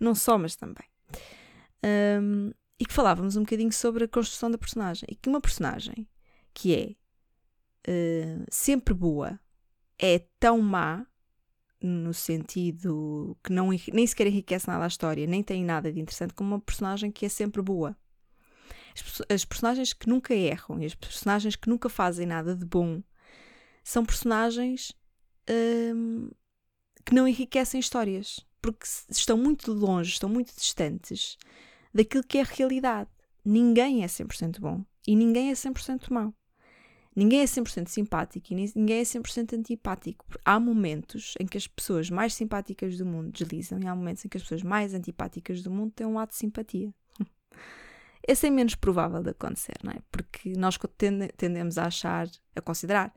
Não 0.00 0.14
só, 0.14 0.36
mas 0.36 0.54
também. 0.54 0.86
Um, 2.20 2.52
e 2.78 2.84
que 2.84 2.92
falávamos 2.92 3.36
um 3.36 3.42
bocadinho 3.42 3.72
sobre 3.72 4.04
a 4.04 4.08
construção 4.08 4.50
da 4.50 4.58
personagem. 4.58 5.06
E 5.10 5.16
que 5.16 5.28
uma 5.28 5.40
personagem 5.40 6.06
que 6.52 6.74
é 6.74 7.90
uh, 7.90 8.44
sempre 8.50 8.94
boa 8.94 9.38
é 9.98 10.20
tão 10.38 10.60
má 10.60 11.06
no 11.80 12.12
sentido 12.12 13.36
que 13.42 13.52
não, 13.52 13.70
nem 13.92 14.06
sequer 14.06 14.26
enriquece 14.26 14.66
nada 14.66 14.84
a 14.84 14.88
história, 14.88 15.26
nem 15.26 15.42
tem 15.42 15.64
nada 15.64 15.92
de 15.92 16.00
interessante, 16.00 16.34
como 16.34 16.54
uma 16.54 16.60
personagem 16.60 17.10
que 17.10 17.26
é 17.26 17.28
sempre 17.28 17.62
boa. 17.62 17.96
As, 18.94 19.22
as 19.28 19.44
personagens 19.44 19.92
que 19.92 20.08
nunca 20.08 20.34
erram 20.34 20.80
e 20.80 20.86
as 20.86 20.94
personagens 20.94 21.54
que 21.56 21.68
nunca 21.68 21.88
fazem 21.88 22.26
nada 22.26 22.54
de 22.54 22.64
bom 22.64 23.02
são 23.84 24.04
personagens 24.04 24.92
hum, 25.94 26.30
que 27.04 27.14
não 27.14 27.26
enriquecem 27.28 27.80
histórias, 27.80 28.44
porque 28.60 28.86
estão 29.08 29.36
muito 29.36 29.72
longe, 29.72 30.10
estão 30.10 30.28
muito 30.28 30.54
distantes 30.54 31.38
daquilo 31.94 32.24
que 32.24 32.38
é 32.38 32.42
a 32.42 32.44
realidade. 32.44 33.10
Ninguém 33.44 34.02
é 34.02 34.06
100% 34.06 34.60
bom 34.60 34.84
e 35.06 35.16
ninguém 35.16 35.50
é 35.50 35.54
100% 35.54 36.10
mau. 36.10 36.34
Ninguém 37.18 37.40
é 37.40 37.44
100% 37.46 37.88
simpático 37.88 38.52
e 38.52 38.54
ninguém 38.76 39.00
é 39.00 39.02
100% 39.02 39.58
antipático. 39.58 40.24
Há 40.44 40.60
momentos 40.60 41.34
em 41.40 41.46
que 41.46 41.58
as 41.58 41.66
pessoas 41.66 42.08
mais 42.08 42.32
simpáticas 42.32 42.96
do 42.96 43.04
mundo 43.04 43.32
deslizam 43.32 43.80
e 43.80 43.88
há 43.88 43.96
momentos 43.96 44.24
em 44.24 44.28
que 44.28 44.36
as 44.36 44.44
pessoas 44.44 44.62
mais 44.62 44.94
antipáticas 44.94 45.60
do 45.60 45.68
mundo 45.68 45.90
têm 45.90 46.06
um 46.06 46.14
lado 46.14 46.28
de 46.28 46.36
simpatia. 46.36 46.94
Esse 48.22 48.46
é 48.46 48.50
menos 48.50 48.76
provável 48.76 49.20
de 49.20 49.30
acontecer, 49.30 49.74
não 49.82 49.90
é? 49.90 49.96
Porque 50.12 50.52
nós 50.52 50.78
tendemos 51.36 51.76
a 51.76 51.86
achar, 51.86 52.28
a 52.54 52.60
considerar 52.60 53.12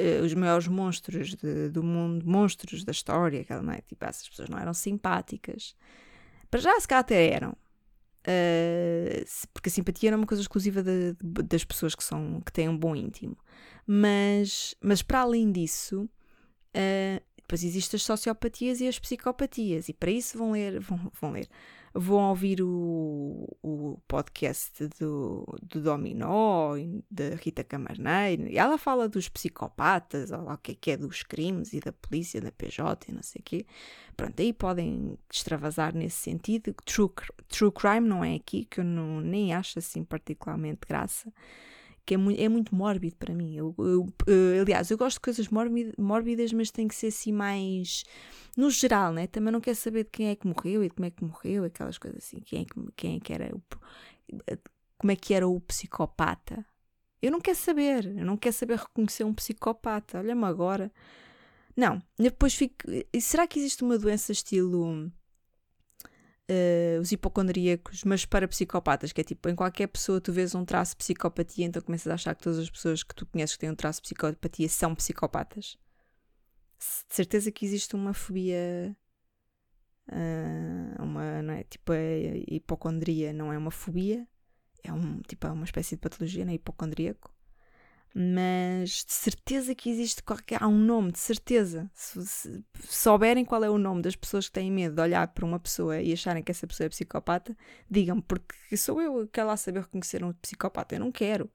uh, 0.00 0.24
os 0.24 0.32
maiores 0.32 0.66
monstros 0.66 1.34
de, 1.34 1.68
do 1.68 1.82
mundo, 1.82 2.26
monstros 2.26 2.84
da 2.84 2.92
história, 2.92 3.44
não 3.62 3.74
é? 3.74 3.82
Tipo, 3.82 4.02
essas 4.06 4.26
pessoas 4.26 4.48
não 4.48 4.58
eram 4.58 4.72
simpáticas. 4.72 5.76
Para 6.50 6.60
já, 6.60 6.80
se 6.80 6.88
calhar 6.88 7.02
até 7.02 7.28
eram, 7.28 7.54
Uh, 8.26 9.24
porque 9.54 9.68
a 9.68 9.72
simpatia 9.72 10.10
não 10.10 10.16
é 10.16 10.20
uma 10.20 10.26
coisa 10.26 10.42
exclusiva 10.42 10.82
de, 10.82 11.12
de, 11.22 11.42
das 11.44 11.64
pessoas 11.64 11.94
que, 11.94 12.02
são, 12.02 12.40
que 12.44 12.52
têm 12.52 12.68
um 12.68 12.76
bom 12.76 12.96
íntimo. 12.96 13.36
Mas, 13.86 14.74
mas 14.80 15.00
para 15.00 15.20
além 15.20 15.52
disso, 15.52 16.08
uh, 16.74 17.24
depois 17.36 17.62
existem 17.62 17.96
as 17.96 18.02
sociopatias 18.02 18.80
e 18.80 18.88
as 18.88 18.98
psicopatias, 18.98 19.88
e 19.88 19.92
para 19.94 20.10
isso 20.10 20.36
vão 20.36 20.50
ler, 20.50 20.80
vão, 20.80 21.12
vão 21.20 21.30
ler, 21.30 21.48
vão 21.98 22.28
ouvir 22.28 22.62
o, 22.62 23.48
o 23.62 23.98
podcast 24.06 24.88
do, 25.00 25.46
do 25.62 25.80
Dominó, 25.80 26.74
da 27.10 27.34
Rita 27.34 27.64
Camarneiro, 27.64 28.48
e 28.48 28.58
ela 28.58 28.78
fala 28.78 29.08
dos 29.08 29.28
psicopatas, 29.28 30.30
ou 30.30 30.42
lá 30.42 30.54
o 30.54 30.58
que 30.58 30.72
é 30.72 30.74
que 30.74 30.90
é 30.90 30.96
dos 30.96 31.22
crimes 31.22 31.72
e 31.72 31.80
da 31.80 31.92
polícia, 31.92 32.40
da 32.40 32.52
PJ 32.52 33.10
e 33.10 33.14
não 33.14 33.22
sei 33.22 33.40
o 33.40 33.42
quê. 33.42 33.66
Pronto, 34.16 34.40
aí 34.40 34.52
podem 34.52 35.18
extravasar 35.32 35.94
nesse 35.94 36.16
sentido. 36.16 36.74
True, 36.84 37.10
true 37.48 37.72
crime 37.72 38.08
não 38.08 38.24
é 38.24 38.34
aqui, 38.34 38.64
que 38.64 38.80
eu 38.80 38.84
não, 38.84 39.20
nem 39.20 39.52
acho 39.52 39.78
assim 39.78 40.04
particularmente 40.04 40.80
graça 40.86 41.32
que 42.06 42.14
é 42.14 42.16
muito, 42.16 42.40
é 42.40 42.48
muito 42.48 42.74
mórbido 42.74 43.16
para 43.16 43.34
mim. 43.34 43.56
Eu, 43.56 43.74
eu, 43.78 44.06
eu, 44.26 44.62
aliás, 44.62 44.90
eu 44.90 44.96
gosto 44.96 45.16
de 45.16 45.20
coisas 45.20 45.48
mórbidas, 45.98 46.52
mas 46.52 46.70
tem 46.70 46.86
que 46.86 46.94
ser 46.94 47.08
assim 47.08 47.32
mais 47.32 48.04
no 48.56 48.70
geral, 48.70 49.12
né? 49.12 49.26
Também 49.26 49.52
não 49.52 49.60
quero 49.60 49.76
saber 49.76 50.04
de 50.04 50.10
quem 50.10 50.28
é 50.28 50.36
que 50.36 50.46
morreu 50.46 50.84
e 50.84 50.88
de 50.88 50.94
como 50.94 51.06
é 51.06 51.10
que 51.10 51.24
morreu, 51.24 51.64
aquelas 51.64 51.98
coisas 51.98 52.24
assim. 52.24 52.38
Quem 52.40 52.62
é 52.62 52.64
que, 52.64 52.74
quem 52.94 53.16
é 53.16 53.20
que 53.20 53.32
era 53.32 53.54
o, 53.54 53.62
como 54.96 55.10
é 55.10 55.16
que 55.16 55.34
era 55.34 55.48
o 55.48 55.60
psicopata? 55.60 56.64
Eu 57.20 57.32
não 57.32 57.40
quero 57.40 57.56
saber, 57.56 58.06
eu 58.06 58.24
não 58.24 58.36
quero 58.36 58.54
saber 58.54 58.78
reconhecer 58.78 59.24
um 59.24 59.34
psicopata. 59.34 60.18
Olha-me 60.18 60.44
agora. 60.44 60.92
Não, 61.76 62.00
depois 62.16 62.54
fico. 62.54 62.84
Será 63.20 63.46
que 63.48 63.58
existe 63.58 63.82
uma 63.82 63.98
doença 63.98 64.30
estilo 64.30 65.10
uh, 66.50 67.00
os 67.00 67.12
hipocondríacos, 67.12 68.04
mas 68.04 68.24
para 68.24 68.48
psicopatas, 68.48 69.12
que 69.12 69.20
é 69.20 69.24
tipo, 69.24 69.48
em 69.48 69.54
qualquer 69.54 69.86
pessoa 69.86 70.20
tu 70.20 70.32
vês 70.32 70.54
um 70.54 70.64
traço 70.64 70.92
de 70.92 70.98
psicopatia, 70.98 71.66
então 71.66 71.82
começas 71.82 72.10
a 72.10 72.14
achar 72.14 72.34
que 72.34 72.42
todas 72.42 72.58
as 72.58 72.70
pessoas 72.70 73.02
que 73.02 73.14
tu 73.14 73.26
conheces 73.26 73.56
que 73.56 73.60
têm 73.60 73.70
um 73.70 73.74
traço 73.74 74.00
de 74.00 74.08
psicopatia 74.08 74.68
são 74.68 74.94
psicopatas. 74.94 75.78
De 76.78 77.14
certeza 77.14 77.50
que 77.50 77.64
existe 77.64 77.94
uma 77.94 78.12
fobia. 78.12 78.96
Uh, 80.08 81.02
uma, 81.02 81.42
não 81.42 81.54
é? 81.54 81.64
Tipo, 81.64 81.92
a 81.92 81.96
hipocondria 82.48 83.32
não 83.32 83.52
é 83.52 83.58
uma 83.58 83.72
fobia, 83.72 84.26
é 84.84 84.92
um, 84.92 85.20
tipo, 85.22 85.46
é 85.46 85.50
uma 85.50 85.64
espécie 85.64 85.96
de 85.96 86.00
patologia, 86.00 86.44
não 86.44 86.52
é? 86.52 86.54
Hipocondríaco 86.54 87.35
mas 88.18 89.04
de 89.04 89.12
certeza 89.12 89.74
que 89.74 89.90
existe 89.90 90.22
qualquer. 90.22 90.62
Há 90.62 90.66
um 90.66 90.78
nome, 90.78 91.12
de 91.12 91.18
certeza. 91.18 91.90
Se, 91.92 92.26
se, 92.26 92.64
souberem 92.88 93.44
qual 93.44 93.62
é 93.62 93.68
o 93.68 93.76
nome 93.76 94.00
das 94.00 94.16
pessoas 94.16 94.46
que 94.46 94.54
têm 94.54 94.72
medo 94.72 94.94
de 94.94 95.02
olhar 95.02 95.28
para 95.28 95.44
uma 95.44 95.60
pessoa 95.60 96.00
e 96.00 96.14
acharem 96.14 96.42
que 96.42 96.50
essa 96.50 96.66
pessoa 96.66 96.86
é 96.86 96.88
psicopata, 96.88 97.54
digam-me, 97.90 98.22
porque 98.22 98.74
sou 98.74 99.02
eu 99.02 99.26
que 99.26 99.32
quero 99.32 99.48
lá 99.48 99.56
saber 99.58 99.80
reconhecer 99.80 100.24
um 100.24 100.32
psicopata. 100.32 100.94
Eu 100.94 101.00
não 101.00 101.12
quero. 101.12 101.50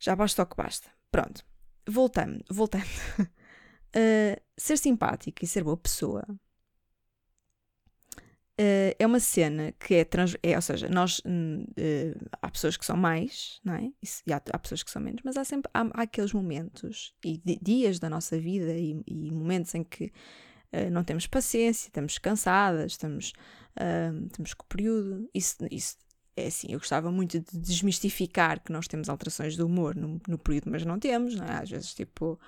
Já 0.00 0.16
basta 0.16 0.42
o 0.42 0.46
que 0.46 0.56
basta. 0.56 0.90
Pronto. 1.08 1.44
Voltando. 1.88 2.44
voltando. 2.50 2.88
uh, 3.20 4.42
ser 4.58 4.76
simpático 4.76 5.44
e 5.44 5.46
ser 5.46 5.62
boa 5.62 5.76
pessoa 5.76 6.26
Uh, 8.60 8.90
é 8.98 9.06
uma 9.06 9.20
cena 9.20 9.70
que 9.78 9.94
é, 9.94 10.04
trans, 10.04 10.36
é 10.42 10.56
ou 10.56 10.62
seja, 10.62 10.88
nós 10.88 11.20
uh, 11.20 12.28
há 12.42 12.50
pessoas 12.50 12.76
que 12.76 12.84
são 12.84 12.96
mais, 12.96 13.60
não 13.64 13.74
é? 13.74 13.92
Isso, 14.02 14.20
e 14.26 14.32
há, 14.32 14.42
há, 14.52 14.58
pessoas 14.58 14.82
que 14.82 14.90
são 14.90 15.00
menos, 15.00 15.20
mas 15.24 15.36
há 15.36 15.44
sempre 15.44 15.70
há, 15.72 15.82
há 15.94 16.02
aqueles 16.02 16.32
momentos 16.32 17.14
e 17.24 17.40
dias 17.62 18.00
da 18.00 18.10
nossa 18.10 18.36
vida 18.36 18.72
e, 18.72 19.00
e 19.06 19.30
momentos 19.30 19.76
em 19.76 19.84
que 19.84 20.06
uh, 20.72 20.90
não 20.90 21.04
temos 21.04 21.24
paciência, 21.28 21.86
estamos 21.86 22.18
cansadas, 22.18 22.92
estamos, 22.92 23.32
estamos 24.26 24.54
com 24.54 24.64
o 24.64 24.66
período. 24.66 25.30
Isso, 25.32 25.56
isso 25.70 25.96
é 26.36 26.48
assim, 26.48 26.72
eu 26.72 26.80
gostava 26.80 27.12
muito 27.12 27.38
de 27.38 27.58
desmistificar 27.60 28.60
que 28.60 28.72
nós 28.72 28.88
temos 28.88 29.08
alterações 29.08 29.54
de 29.54 29.62
humor 29.62 29.94
no, 29.94 30.20
no 30.26 30.36
período, 30.36 30.68
mas 30.68 30.84
não 30.84 30.98
temos, 30.98 31.36
não 31.36 31.46
é? 31.46 31.62
Às 31.62 31.70
vezes 31.70 31.94
tipo, 31.94 32.40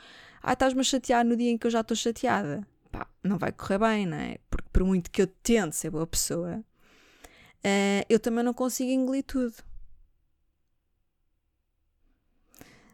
ah, 0.43 0.55
estás-me 0.55 0.81
a 0.81 0.85
chatear 0.85 1.25
no 1.25 1.37
dia 1.37 1.51
em 1.51 1.57
que 1.57 1.69
eu 1.69 1.71
já 1.71 1.83
estou 1.83 1.97
chateada 1.97 2.67
pá, 2.91 3.07
não 3.23 3.39
vai 3.39 3.53
correr 3.53 3.79
bem, 3.79 4.07
não 4.07 4.17
é? 4.17 4.39
Por 4.73 4.85
muito 4.85 5.11
que 5.11 5.23
eu 5.23 5.27
tente 5.27 5.77
ser 5.77 5.91
boa 5.91 6.07
pessoa, 6.07 6.59
uh, 6.59 8.05
eu 8.09 8.19
também 8.21 8.45
não 8.45 8.55
consigo 8.55 8.91
engolir 8.91 9.25
tudo. 9.25 9.55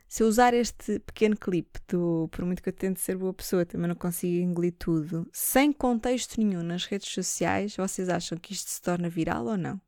Se 0.08 0.22
eu 0.22 0.28
usar 0.28 0.54
este 0.54 1.00
pequeno 1.00 1.36
clipe 1.36 1.80
do 1.88 2.28
por 2.30 2.44
muito 2.44 2.62
que 2.62 2.68
eu 2.68 2.72
tente 2.72 3.00
ser 3.00 3.16
boa 3.16 3.34
pessoa, 3.34 3.66
também 3.66 3.88
não 3.88 3.96
consigo 3.96 4.42
engolir 4.42 4.74
tudo, 4.78 5.28
sem 5.32 5.72
contexto 5.72 6.40
nenhum 6.40 6.62
nas 6.62 6.84
redes 6.84 7.12
sociais, 7.12 7.76
vocês 7.76 8.08
acham 8.08 8.38
que 8.38 8.52
isto 8.52 8.70
se 8.70 8.80
torna 8.80 9.08
viral 9.08 9.46
ou 9.46 9.56
não? 9.58 9.80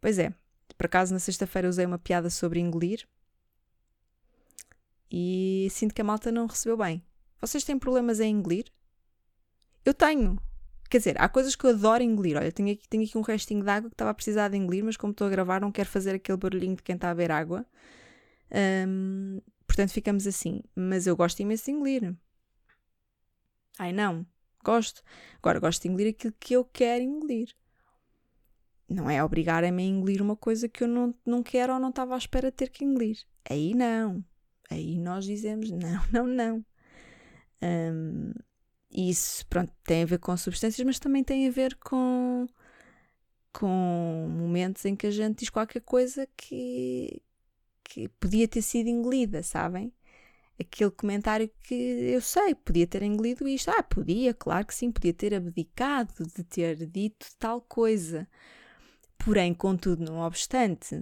Pois 0.00 0.18
é, 0.18 0.32
por 0.76 0.86
acaso 0.86 1.12
na 1.12 1.20
sexta-feira 1.20 1.68
usei 1.68 1.84
uma 1.86 1.98
piada 1.98 2.30
sobre 2.30 2.60
engolir 2.60 3.06
e 5.10 5.68
sinto 5.70 5.94
que 5.94 6.00
a 6.00 6.04
malta 6.04 6.30
não 6.32 6.46
recebeu 6.46 6.76
bem. 6.76 7.02
Vocês 7.40 7.64
têm 7.64 7.78
problemas 7.78 8.20
em 8.20 8.32
engolir? 8.32 8.66
Eu 9.84 9.94
tenho. 9.94 10.38
Quer 10.90 10.98
dizer, 10.98 11.20
há 11.20 11.28
coisas 11.28 11.54
que 11.54 11.64
eu 11.64 11.70
adoro 11.70 12.02
engolir. 12.02 12.36
Olha, 12.36 12.50
tenho 12.50 12.72
aqui, 12.72 12.88
tenho 12.88 13.04
aqui 13.04 13.18
um 13.18 13.22
restinho 13.22 13.62
de 13.62 13.70
água 13.70 13.90
que 13.90 13.94
estava 13.94 14.10
a 14.10 14.14
precisar 14.14 14.48
de 14.48 14.56
engolir, 14.56 14.84
mas 14.84 14.96
como 14.96 15.10
estou 15.10 15.26
a 15.26 15.30
gravar, 15.30 15.60
não 15.60 15.70
quero 15.70 15.88
fazer 15.88 16.14
aquele 16.14 16.38
barulhinho 16.38 16.76
de 16.76 16.82
quem 16.82 16.94
está 16.94 17.10
a 17.10 17.14
beber 17.14 17.30
água. 17.30 17.66
Um, 18.88 19.40
portanto, 19.66 19.90
ficamos 19.90 20.26
assim. 20.26 20.62
Mas 20.74 21.06
eu 21.06 21.14
gosto 21.16 21.40
imenso 21.40 21.66
de 21.66 21.70
engolir. 21.72 22.16
Ai, 23.78 23.92
não. 23.92 24.26
Gosto. 24.64 25.02
Agora, 25.38 25.60
gosto 25.60 25.82
de 25.82 25.88
engolir 25.88 26.10
aquilo 26.10 26.34
que 26.40 26.54
eu 26.54 26.64
quero 26.64 27.04
engolir. 27.04 27.54
Não 28.88 29.08
é 29.08 29.22
obrigarem-me 29.22 29.82
a 29.82 29.86
engolir 29.86 30.22
uma 30.22 30.36
coisa 30.36 30.68
que 30.68 30.82
eu 30.82 30.88
não, 30.88 31.14
não 31.24 31.42
quero 31.42 31.74
ou 31.74 31.78
não 31.78 31.90
estava 31.90 32.14
à 32.14 32.18
espera 32.18 32.50
de 32.50 32.56
ter 32.56 32.70
que 32.70 32.84
engolir. 32.84 33.18
Aí 33.48 33.74
não. 33.74 34.24
Aí 34.70 34.98
nós 34.98 35.24
dizemos 35.26 35.70
não, 35.72 36.02
não, 36.10 36.26
não. 36.26 36.64
Um, 37.62 38.32
isso, 38.90 39.46
pronto, 39.46 39.72
tem 39.84 40.02
a 40.02 40.06
ver 40.06 40.18
com 40.18 40.36
substâncias, 40.36 40.84
mas 40.86 40.98
também 40.98 41.22
tem 41.22 41.46
a 41.48 41.50
ver 41.50 41.76
com, 41.76 42.46
com 43.52 44.28
momentos 44.30 44.84
em 44.84 44.96
que 44.96 45.06
a 45.06 45.10
gente 45.10 45.40
diz 45.40 45.50
qualquer 45.50 45.80
coisa 45.80 46.26
que, 46.36 47.22
que 47.84 48.08
podia 48.20 48.48
ter 48.48 48.62
sido 48.62 48.88
engolida, 48.88 49.42
sabem? 49.42 49.92
Aquele 50.58 50.90
comentário 50.90 51.50
que 51.62 51.74
eu 51.74 52.20
sei, 52.20 52.54
podia 52.54 52.86
ter 52.86 53.02
engolido 53.02 53.46
isto. 53.46 53.70
Ah, 53.70 53.82
podia, 53.82 54.34
claro 54.34 54.66
que 54.66 54.74
sim, 54.74 54.90
podia 54.90 55.14
ter 55.14 55.34
abdicado 55.34 56.12
de 56.34 56.42
ter 56.42 56.86
dito 56.86 57.26
tal 57.38 57.60
coisa. 57.60 58.28
Porém, 59.18 59.54
contudo, 59.54 60.04
não 60.04 60.20
obstante, 60.20 60.96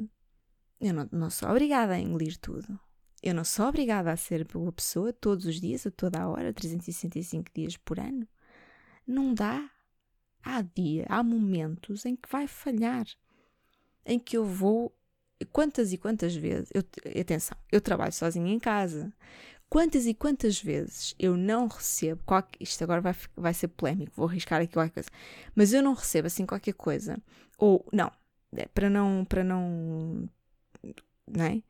eu 0.80 0.92
não, 0.92 1.08
não 1.12 1.30
sou 1.30 1.48
obrigada 1.48 1.94
a 1.94 1.98
engolir 1.98 2.36
tudo. 2.38 2.78
Eu 3.26 3.34
não 3.34 3.42
sou 3.44 3.66
obrigada 3.66 4.12
a 4.12 4.16
ser 4.16 4.46
boa 4.46 4.70
pessoa 4.70 5.12
todos 5.12 5.46
os 5.46 5.60
dias, 5.60 5.84
a 5.84 5.90
toda 5.90 6.20
a 6.20 6.28
hora, 6.28 6.52
365 6.52 7.50
dias 7.52 7.76
por 7.76 7.98
ano. 7.98 8.24
Não 9.04 9.34
dá. 9.34 9.68
Há 10.44 10.62
dia, 10.62 11.06
há 11.08 11.24
momentos 11.24 12.06
em 12.06 12.14
que 12.14 12.28
vai 12.30 12.46
falhar. 12.46 13.04
em 14.04 14.16
que 14.18 14.36
eu 14.36 14.44
vou. 14.44 14.96
Quantas 15.52 15.92
e 15.92 15.98
quantas 15.98 16.36
vezes. 16.36 16.70
Eu, 16.72 16.84
atenção, 17.20 17.58
eu 17.72 17.80
trabalho 17.80 18.12
sozinha 18.12 18.52
em 18.52 18.60
casa. 18.60 19.12
Quantas 19.68 20.06
e 20.06 20.14
quantas 20.14 20.62
vezes 20.62 21.12
eu 21.18 21.36
não 21.36 21.66
recebo. 21.66 22.22
Qualquer, 22.24 22.56
isto 22.62 22.84
agora 22.84 23.00
vai, 23.00 23.14
vai 23.36 23.54
ser 23.54 23.68
polémico, 23.68 24.12
vou 24.14 24.28
arriscar 24.28 24.62
aqui 24.62 24.72
qualquer 24.72 24.92
coisa. 24.92 25.10
Mas 25.52 25.72
eu 25.72 25.82
não 25.82 25.94
recebo 25.94 26.28
assim 26.28 26.46
qualquer 26.46 26.74
coisa. 26.74 27.18
Ou, 27.58 27.84
não, 27.92 28.12
é, 28.56 28.66
para 28.68 28.88
não. 28.88 29.24
Para 29.24 29.42
não. 29.42 30.28
Não 31.26 31.44
é? 31.44 31.60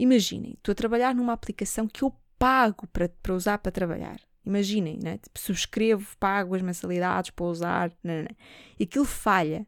Imaginem, 0.00 0.54
estou 0.54 0.72
a 0.72 0.74
trabalhar 0.74 1.14
numa 1.14 1.34
aplicação 1.34 1.86
que 1.86 2.02
eu 2.02 2.10
pago 2.38 2.86
para, 2.86 3.10
para 3.22 3.34
usar 3.34 3.58
para 3.58 3.70
trabalhar. 3.70 4.18
Imaginem, 4.46 4.98
né? 5.02 5.18
tipo, 5.18 5.38
subscrevo, 5.38 6.16
pago 6.18 6.54
as 6.54 6.62
mensalidades 6.62 7.30
para 7.30 7.44
usar, 7.44 7.92
não, 8.02 8.14
não, 8.14 8.22
não. 8.22 8.36
e 8.78 8.84
aquilo 8.84 9.04
falha 9.04 9.66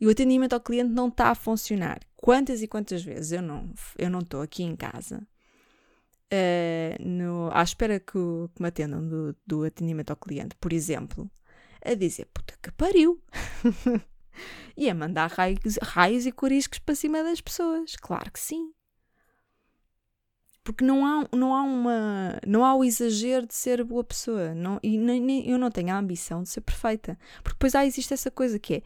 e 0.00 0.06
o 0.06 0.10
atendimento 0.10 0.52
ao 0.52 0.60
cliente 0.60 0.90
não 0.90 1.06
está 1.06 1.28
a 1.28 1.34
funcionar. 1.36 2.00
Quantas 2.16 2.60
e 2.60 2.66
quantas 2.66 3.04
vezes 3.04 3.30
eu 3.30 3.40
não 3.40 3.72
eu 3.96 4.10
não 4.10 4.18
estou 4.18 4.42
aqui 4.42 4.64
em 4.64 4.74
casa 4.74 5.24
uh, 6.32 7.08
no, 7.08 7.48
à 7.52 7.62
espera 7.62 8.00
que, 8.00 8.12
que 8.12 8.60
me 8.60 8.66
atendam 8.68 9.06
do, 9.06 9.36
do 9.46 9.62
atendimento 9.62 10.10
ao 10.10 10.16
cliente, 10.16 10.56
por 10.56 10.72
exemplo, 10.72 11.30
a 11.84 11.94
dizer 11.94 12.26
puta 12.34 12.54
que 12.60 12.72
pariu 12.72 13.22
e 14.76 14.90
a 14.90 14.94
mandar 14.94 15.30
raios, 15.30 15.78
raios 15.80 16.26
e 16.26 16.32
coriscos 16.32 16.80
para 16.80 16.96
cima 16.96 17.22
das 17.22 17.40
pessoas. 17.40 17.94
Claro 17.94 18.32
que 18.32 18.40
sim 18.40 18.72
porque 20.68 20.84
não 20.84 21.06
há, 21.06 21.26
não 21.34 21.54
há 21.54 21.62
uma 21.62 22.38
não 22.46 22.62
há 22.62 22.74
o 22.74 22.84
exagero 22.84 23.46
de 23.46 23.54
ser 23.54 23.82
boa 23.82 24.04
pessoa 24.04 24.54
não, 24.54 24.78
e 24.82 24.98
nem, 24.98 25.18
nem, 25.18 25.48
eu 25.48 25.58
não 25.58 25.70
tenho 25.70 25.94
a 25.94 25.98
ambição 25.98 26.42
de 26.42 26.50
ser 26.50 26.60
perfeita 26.60 27.18
porque 27.42 27.54
depois 27.54 27.74
há 27.74 27.86
existe 27.86 28.12
essa 28.12 28.30
coisa 28.30 28.58
que 28.58 28.74
é 28.74 28.82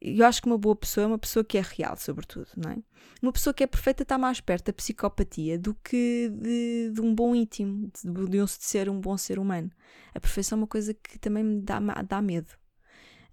eu 0.00 0.24
acho 0.24 0.40
que 0.40 0.46
uma 0.46 0.56
boa 0.56 0.76
pessoa 0.76 1.04
é 1.04 1.06
uma 1.08 1.18
pessoa 1.18 1.44
que 1.44 1.58
é 1.58 1.60
real, 1.60 1.94
sobretudo, 1.94 2.46
não 2.56 2.70
é? 2.70 2.78
Uma 3.20 3.32
pessoa 3.32 3.52
que 3.52 3.62
é 3.62 3.66
perfeita 3.66 4.02
está 4.02 4.16
mais 4.16 4.40
perto 4.40 4.66
da 4.66 4.72
psicopatia 4.72 5.58
do 5.58 5.74
que 5.74 6.32
de, 6.32 6.90
de 6.94 7.00
um 7.02 7.14
bom 7.14 7.34
íntimo, 7.34 7.90
de, 8.02 8.10
de, 8.10 8.30
de 8.30 8.48
ser 8.48 8.88
um 8.88 8.98
bom 8.98 9.18
ser 9.18 9.38
humano. 9.38 9.70
A 10.14 10.18
perfeição 10.18 10.56
é 10.56 10.60
uma 10.62 10.66
coisa 10.66 10.94
que 10.94 11.18
também 11.18 11.44
me 11.44 11.60
dá, 11.60 11.78
dá 12.08 12.22
medo. 12.22 12.54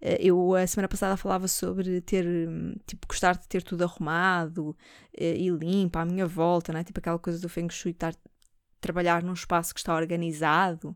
Eh, 0.01 0.17
eu 0.21 0.55
a 0.55 0.65
semana 0.67 0.87
passada 0.87 1.17
falava 1.17 1.47
sobre 1.47 2.01
ter, 2.01 2.25
tipo, 2.85 3.07
gostar 3.07 3.37
de 3.37 3.47
ter 3.47 3.63
tudo 3.63 3.83
arrumado 3.83 4.75
eh, 5.17 5.37
e 5.37 5.49
limpo 5.49 5.99
à 5.99 6.05
minha 6.05 6.27
volta, 6.27 6.71
né? 6.73 6.83
tipo 6.83 6.99
aquela 6.99 7.19
coisa 7.19 7.39
do 7.39 7.49
Feng 7.49 7.69
Shui, 7.69 7.91
estar, 7.91 8.13
trabalhar 8.79 9.23
num 9.23 9.33
espaço 9.33 9.73
que 9.73 9.79
está 9.79 9.95
organizado, 9.95 10.95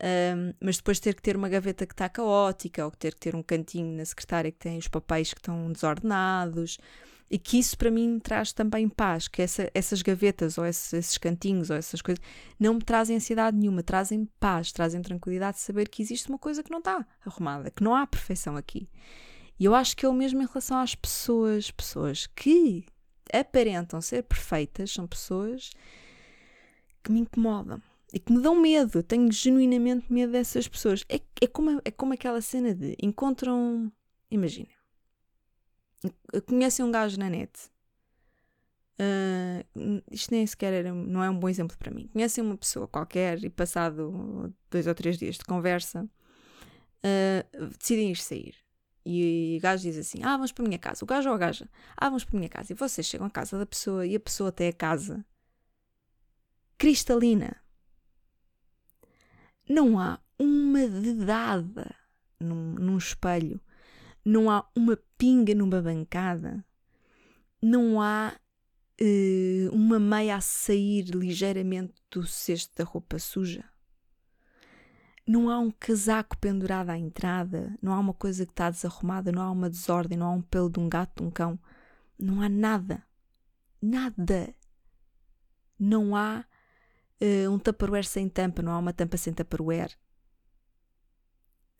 um, 0.00 0.54
mas 0.60 0.76
depois 0.76 1.00
ter 1.00 1.14
que 1.14 1.22
ter 1.22 1.36
uma 1.36 1.48
gaveta 1.48 1.84
que 1.86 1.92
está 1.92 2.08
caótica, 2.08 2.84
ou 2.84 2.90
ter 2.92 3.14
que 3.14 3.20
ter 3.20 3.34
um 3.34 3.42
cantinho 3.42 3.96
na 3.96 4.04
secretária 4.04 4.52
que 4.52 4.58
tem 4.58 4.78
os 4.78 4.88
papéis 4.88 5.34
que 5.34 5.40
estão 5.40 5.72
desordenados 5.72 6.78
e 7.30 7.38
que 7.38 7.58
isso 7.58 7.76
para 7.76 7.90
mim 7.90 8.18
traz 8.18 8.52
também 8.52 8.88
paz, 8.88 9.28
que 9.28 9.42
essa, 9.42 9.70
essas 9.74 10.00
gavetas 10.02 10.56
ou 10.56 10.64
esses, 10.64 10.92
esses, 10.92 11.18
cantinhos 11.18 11.68
ou 11.70 11.76
essas 11.76 12.00
coisas 12.00 12.22
não 12.58 12.74
me 12.74 12.82
trazem 12.82 13.16
ansiedade 13.16 13.56
nenhuma, 13.56 13.82
trazem 13.82 14.26
paz, 14.40 14.72
trazem 14.72 15.02
tranquilidade 15.02 15.58
de 15.58 15.62
saber 15.62 15.88
que 15.88 16.02
existe 16.02 16.28
uma 16.28 16.38
coisa 16.38 16.62
que 16.62 16.70
não 16.70 16.78
está 16.78 17.06
arrumada, 17.24 17.70
que 17.70 17.84
não 17.84 17.94
há 17.94 18.06
perfeição 18.06 18.56
aqui. 18.56 18.88
E 19.58 19.64
eu 19.64 19.74
acho 19.74 19.96
que 19.96 20.06
é 20.06 20.08
o 20.08 20.14
mesmo 20.14 20.40
em 20.40 20.46
relação 20.46 20.78
às 20.78 20.94
pessoas, 20.94 21.70
pessoas 21.70 22.26
que 22.26 22.86
aparentam 23.32 24.00
ser 24.00 24.22
perfeitas, 24.22 24.92
são 24.92 25.06
pessoas 25.06 25.70
que 27.02 27.12
me 27.12 27.20
incomodam 27.20 27.82
e 28.12 28.18
que 28.18 28.32
me 28.32 28.40
dão 28.40 28.54
medo. 28.54 28.98
Eu 28.98 29.02
tenho 29.02 29.30
genuinamente 29.30 30.12
medo 30.12 30.32
dessas 30.32 30.68
pessoas. 30.68 31.04
É, 31.08 31.20
é, 31.40 31.46
como, 31.46 31.80
é 31.84 31.90
como 31.90 32.14
aquela 32.14 32.40
cena 32.40 32.74
de 32.74 32.96
encontram. 33.02 33.92
Imagina, 34.30 34.68
conhecem 36.46 36.84
um 36.84 36.90
gajo 36.90 37.18
na 37.18 37.28
net. 37.28 37.52
Uh, 39.00 40.02
isto 40.10 40.32
nem 40.32 40.44
sequer 40.44 40.72
era, 40.72 40.92
não 40.92 41.22
é 41.22 41.30
um 41.30 41.38
bom 41.38 41.48
exemplo 41.48 41.76
para 41.78 41.92
mim. 41.92 42.08
Conhecem 42.08 42.42
uma 42.42 42.56
pessoa 42.56 42.88
qualquer 42.88 43.42
e, 43.44 43.48
passado 43.48 44.52
dois 44.70 44.86
ou 44.86 44.94
três 44.94 45.16
dias 45.16 45.36
de 45.36 45.44
conversa, 45.44 46.02
uh, 46.02 47.66
decidem 47.78 48.10
ir 48.10 48.16
sair. 48.16 48.54
E 49.04 49.56
o 49.58 49.62
gajo 49.62 49.84
diz 49.84 49.96
assim: 49.96 50.22
Ah, 50.22 50.32
vamos 50.32 50.52
para 50.52 50.64
a 50.64 50.68
minha 50.68 50.78
casa. 50.78 51.04
O 51.04 51.06
gajo 51.06 51.28
ou 51.28 51.34
a 51.34 51.38
gaja: 51.38 51.68
Ah, 51.96 52.06
vamos 52.06 52.24
para 52.24 52.36
a 52.36 52.38
minha 52.38 52.48
casa. 52.48 52.72
E 52.72 52.76
vocês 52.76 53.06
chegam 53.06 53.26
à 53.26 53.30
casa 53.30 53.58
da 53.58 53.64
pessoa 53.64 54.06
e 54.06 54.14
a 54.14 54.20
pessoa 54.20 54.52
tem 54.52 54.68
a 54.68 54.72
casa 54.72 55.24
cristalina. 56.76 57.56
Não 59.68 59.98
há 59.98 60.20
uma 60.38 60.86
dedada 60.86 61.94
num, 62.40 62.74
num 62.74 62.96
espelho 62.96 63.60
não 64.24 64.50
há 64.50 64.68
uma 64.74 64.98
pinga 65.16 65.54
numa 65.54 65.80
bancada, 65.80 66.64
não 67.60 68.00
há 68.00 68.34
uh, 69.00 69.74
uma 69.74 69.98
meia 69.98 70.36
a 70.36 70.40
sair 70.40 71.04
ligeiramente 71.14 71.94
do 72.10 72.26
cesto 72.26 72.72
da 72.76 72.84
roupa 72.84 73.18
suja. 73.18 73.64
Não 75.26 75.50
há 75.50 75.58
um 75.58 75.70
casaco 75.70 76.38
pendurado 76.38 76.90
à 76.90 76.96
entrada, 76.96 77.76
não 77.82 77.92
há 77.92 77.98
uma 77.98 78.14
coisa 78.14 78.46
que 78.46 78.52
está 78.52 78.70
desarrumada, 78.70 79.30
não 79.30 79.42
há 79.42 79.50
uma 79.50 79.68
desordem, 79.68 80.16
não 80.16 80.26
há 80.26 80.32
um 80.32 80.40
pelo 80.40 80.70
de 80.70 80.80
um 80.80 80.88
gato, 80.88 81.22
de 81.22 81.28
um 81.28 81.30
cão. 81.30 81.58
Não 82.18 82.40
há 82.40 82.48
nada. 82.48 83.02
Nada. 83.80 84.54
Não 85.78 86.16
há 86.16 86.46
uh, 87.20 87.50
um 87.50 87.58
tupperware 87.58 88.06
sem 88.06 88.28
tampa, 88.28 88.62
não 88.62 88.72
há 88.72 88.78
uma 88.78 88.92
tampa 88.92 89.18
sem 89.18 89.34
tupperware 89.34 89.96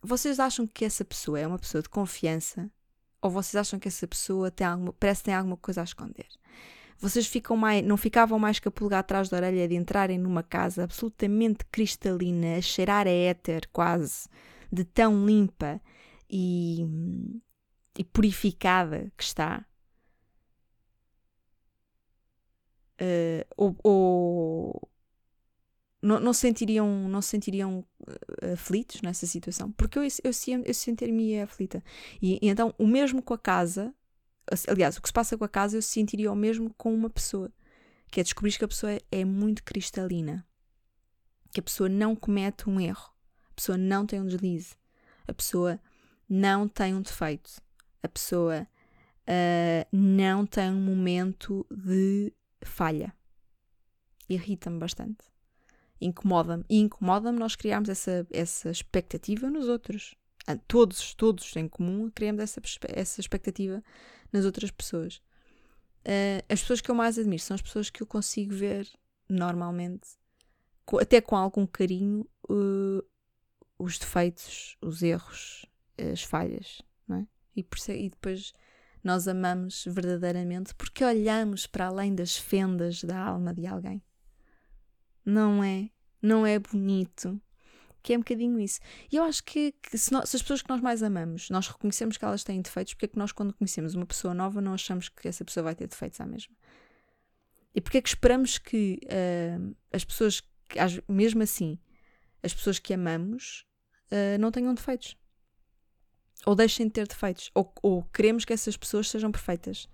vocês 0.03 0.39
acham 0.41 0.67
que 0.67 0.85
essa 0.85 1.05
pessoa 1.05 1.39
é 1.39 1.47
uma 1.47 1.59
pessoa 1.59 1.83
de 1.83 1.89
confiança 1.89 2.71
ou 3.21 3.31
vocês 3.31 3.57
acham 3.57 3.79
que 3.79 3.89
essa 3.89 4.07
pessoa 4.07 4.51
tem 4.51 4.67
alguma, 4.67 4.93
parece 4.93 5.21
que 5.21 5.27
tem 5.27 5.35
alguma 5.35 5.57
coisa 5.57 5.81
a 5.81 5.85
esconder? 5.85 6.29
Vocês 6.99 7.27
ficam 7.27 7.57
mais, 7.57 7.85
não 7.85 7.97
ficavam 7.97 8.39
mais 8.39 8.59
que 8.59 8.69
a 8.69 8.71
pulgar 8.71 9.01
atrás 9.01 9.29
da 9.29 9.37
orelha 9.37 9.69
de 9.69 9.75
entrarem 9.77 10.19
numa 10.19 10.43
casa 10.43 10.85
absolutamente 10.85 11.65
cristalina, 11.71 12.57
a 12.57 12.61
cheirar 12.63 13.07
a 13.07 13.11
éter 13.11 13.69
quase, 13.73 14.29
de 14.71 14.85
tão 14.85 15.25
limpa 15.25 15.81
e, 16.29 16.85
e 17.97 18.05
purificada 18.05 19.13
que 19.17 19.23
está? 19.23 19.65
Uh, 23.01 23.47
ou, 23.57 23.77
ou, 23.85 24.89
não, 26.01 26.21
não 26.21 26.33
sentiriam, 26.33 27.09
não 27.09 27.21
sentiriam 27.21 27.85
uh, 28.01 28.53
aflitos 28.53 29.03
nessa 29.03 29.27
situação? 29.27 29.73
Porque 29.73 29.99
eu, 29.99 30.03
eu, 30.03 30.09
eu, 30.25 30.63
eu 30.65 30.75
sentiria 30.75 31.45
aflita. 31.45 31.83
E, 32.23 32.39
e, 32.41 32.49
então, 32.49 32.75
o 32.79 32.87
mesmo 32.87 33.23
com 33.23 33.35
a 33.35 33.39
casa, 33.39 33.95
aliás, 34.69 34.97
o 34.97 35.03
que 35.03 35.09
se 35.09 35.13
passa 35.13 35.37
com 35.37 35.45
a 35.45 35.49
casa, 35.49 35.77
eu 35.77 35.83
sentiria 35.83 36.33
o 36.33 36.37
mesmo 36.37 36.73
com 36.75 36.95
uma 36.95 37.11
pessoa, 37.11 37.53
que 38.11 38.21
é 38.21 38.23
descobrir 38.23 38.57
que 38.57 38.65
a 38.65 38.69
pessoa 38.69 38.93
é, 38.93 39.01
é 39.11 39.25
muito 39.25 39.63
cristalina, 39.65 40.47
que 41.53 41.61
a 41.61 41.63
pessoa 41.63 41.89
não 41.89 42.15
comete 42.15 42.69
um 42.69 42.81
erro, 42.81 43.13
a 43.51 43.55
pessoa 43.55 43.77
não 43.77 44.07
tem 44.07 44.21
um 44.21 44.27
deslize, 44.27 44.77
a 45.27 45.35
pessoa 45.35 45.81
não 46.29 46.69
tem 46.69 46.95
um 46.95 47.03
defeito, 47.03 47.61
a 48.03 48.09
pessoa 48.09 48.67
uh, 49.27 49.89
não 49.91 50.47
tem 50.47 50.71
um 50.71 50.81
momento 50.81 51.67
de 51.71 52.33
falha. 52.63 53.13
Irrita-me 54.29 54.79
bastante 54.79 55.25
incomoda-me. 56.01 56.65
E 56.69 56.79
incomoda-me 56.79 57.39
nós 57.39 57.57
criarmos 57.57 57.89
essa, 57.89 58.27
essa 58.31 58.71
expectativa 58.71 59.51
nos 59.51 59.69
outros. 59.69 60.15
Ah, 60.47 60.57
todos, 60.57 61.15
todos 61.15 61.55
em 61.57 61.69
comum, 61.69 62.11
criamos 62.11 62.43
essa, 62.43 62.61
essa 62.95 63.21
expectativa 63.21 63.83
nas 64.33 64.45
outras 64.45 64.71
pessoas. 64.71 65.17
Uh, 66.07 66.41
as 66.49 66.61
pessoas 66.61 66.81
que 66.81 66.91
eu 66.91 66.95
mais 66.95 67.19
admiro 67.19 67.43
são 67.43 67.55
as 67.55 67.61
pessoas 67.61 67.91
que 67.91 68.03
eu 68.03 68.07
consigo 68.07 68.55
ver 68.55 68.89
normalmente, 69.29 70.09
até 71.01 71.21
com 71.21 71.37
algum 71.37 71.67
carinho, 71.67 72.27
uh, 72.49 73.05
os 73.79 73.99
defeitos, 73.99 74.77
os 74.81 75.03
erros, 75.03 75.67
as 76.13 76.23
falhas, 76.23 76.81
não 77.07 77.19
é? 77.19 77.27
E, 77.55 77.67
e 77.93 78.09
depois 78.09 78.55
nós 79.05 79.29
amamos 79.29 79.85
verdadeiramente 79.87 80.75
porque 80.75 81.05
olhamos 81.05 81.67
para 81.67 81.87
além 81.87 82.15
das 82.15 82.37
fendas 82.37 83.05
da 83.05 83.19
alma 83.19 83.53
de 83.53 83.67
alguém 83.67 84.03
não 85.29 85.63
é? 85.63 85.91
Não 86.23 86.47
é 86.47 86.59
bonito. 86.59 87.41
Que 88.03 88.15
é 88.15 88.17
um 88.17 88.21
bocadinho 88.21 88.59
isso. 88.59 88.81
E 89.13 89.17
eu 89.17 89.25
acho 89.25 89.45
que, 89.45 89.73
que 89.73 89.99
se, 89.99 90.11
nós, 90.13 90.31
se, 90.31 90.37
as 90.37 90.43
pessoas 90.43 90.63
que 90.63 90.71
nós 90.71 90.81
mais 90.81 91.03
amamos, 91.03 91.51
nós 91.51 91.69
reconhecemos 91.69 92.17
que 92.17 92.25
elas 92.25 92.43
têm 92.43 92.63
defeitos, 92.63 92.95
porque 92.95 93.05
é 93.05 93.09
que 93.09 93.19
nós, 93.19 93.33
quando 93.33 93.53
conhecemos 93.53 93.95
uma 93.95 94.07
pessoa 94.07 94.33
nova, 94.33 94.61
não 94.61 94.73
achamos 94.73 95.09
que 95.09 95.29
essa 95.29 95.45
pessoa 95.45 95.65
vai 95.65 95.75
ter 95.75 95.87
defeitos 95.87 96.21
à 96.21 96.27
mesma? 96.27 96.55
E 97.75 97.81
porque 97.81 97.99
é 97.99 98.01
que 98.01 98.09
esperamos 98.09 98.57
que 98.57 99.01
uh, 99.05 99.77
as 99.93 100.05
pessoas, 100.05 100.41
que, 100.41 100.79
mesmo 101.07 101.43
assim, 101.43 101.79
as 102.43 102.55
pessoas 102.55 102.79
que 102.79 102.95
amamos, 102.95 103.67
uh, 104.11 104.39
não 104.41 104.51
tenham 104.51 104.73
defeitos? 104.73 105.17
Ou 106.47 106.55
deixem 106.55 106.87
de 106.87 106.93
ter 106.93 107.07
defeitos? 107.07 107.51
Ou, 107.55 107.71
ou 107.83 108.03
queremos 108.05 108.45
que 108.45 108.53
essas 108.53 108.77
pessoas 108.77 109.11
sejam 109.11 109.31
perfeitas? 109.31 109.89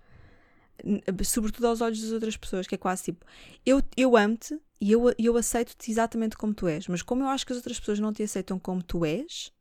Sobretudo 1.23 1.67
aos 1.67 1.81
olhos 1.81 2.01
das 2.01 2.11
outras 2.11 2.37
pessoas, 2.37 2.67
que 2.67 2.75
é 2.75 2.77
quase 2.77 3.03
tipo, 3.03 3.25
eu, 3.65 3.81
eu 3.95 4.17
amo-te 4.17 4.59
e 4.79 4.91
eu, 4.91 5.13
eu 5.17 5.37
aceito-te 5.37 5.91
exatamente 5.91 6.37
como 6.37 6.53
tu 6.53 6.67
és, 6.67 6.87
mas 6.87 7.01
como 7.01 7.23
eu 7.23 7.27
acho 7.27 7.45
que 7.45 7.53
as 7.53 7.57
outras 7.57 7.79
pessoas 7.79 7.99
não 7.99 8.13
te 8.13 8.23
aceitam 8.23 8.59
como 8.59 8.83
tu 8.83 9.05
és, 9.05 9.51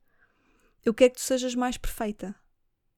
eu 0.85 0.93
quero 0.93 1.13
que 1.13 1.19
tu 1.19 1.23
sejas 1.23 1.55
mais 1.55 1.77
perfeita. 1.77 2.35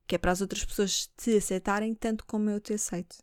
que 0.06 0.14
é 0.14 0.18
para 0.18 0.32
as 0.32 0.40
outras 0.40 0.64
pessoas 0.64 1.10
te 1.16 1.36
aceitarem 1.36 1.94
tanto 1.94 2.24
como 2.26 2.50
eu 2.50 2.60
te 2.60 2.74
aceito. 2.74 3.16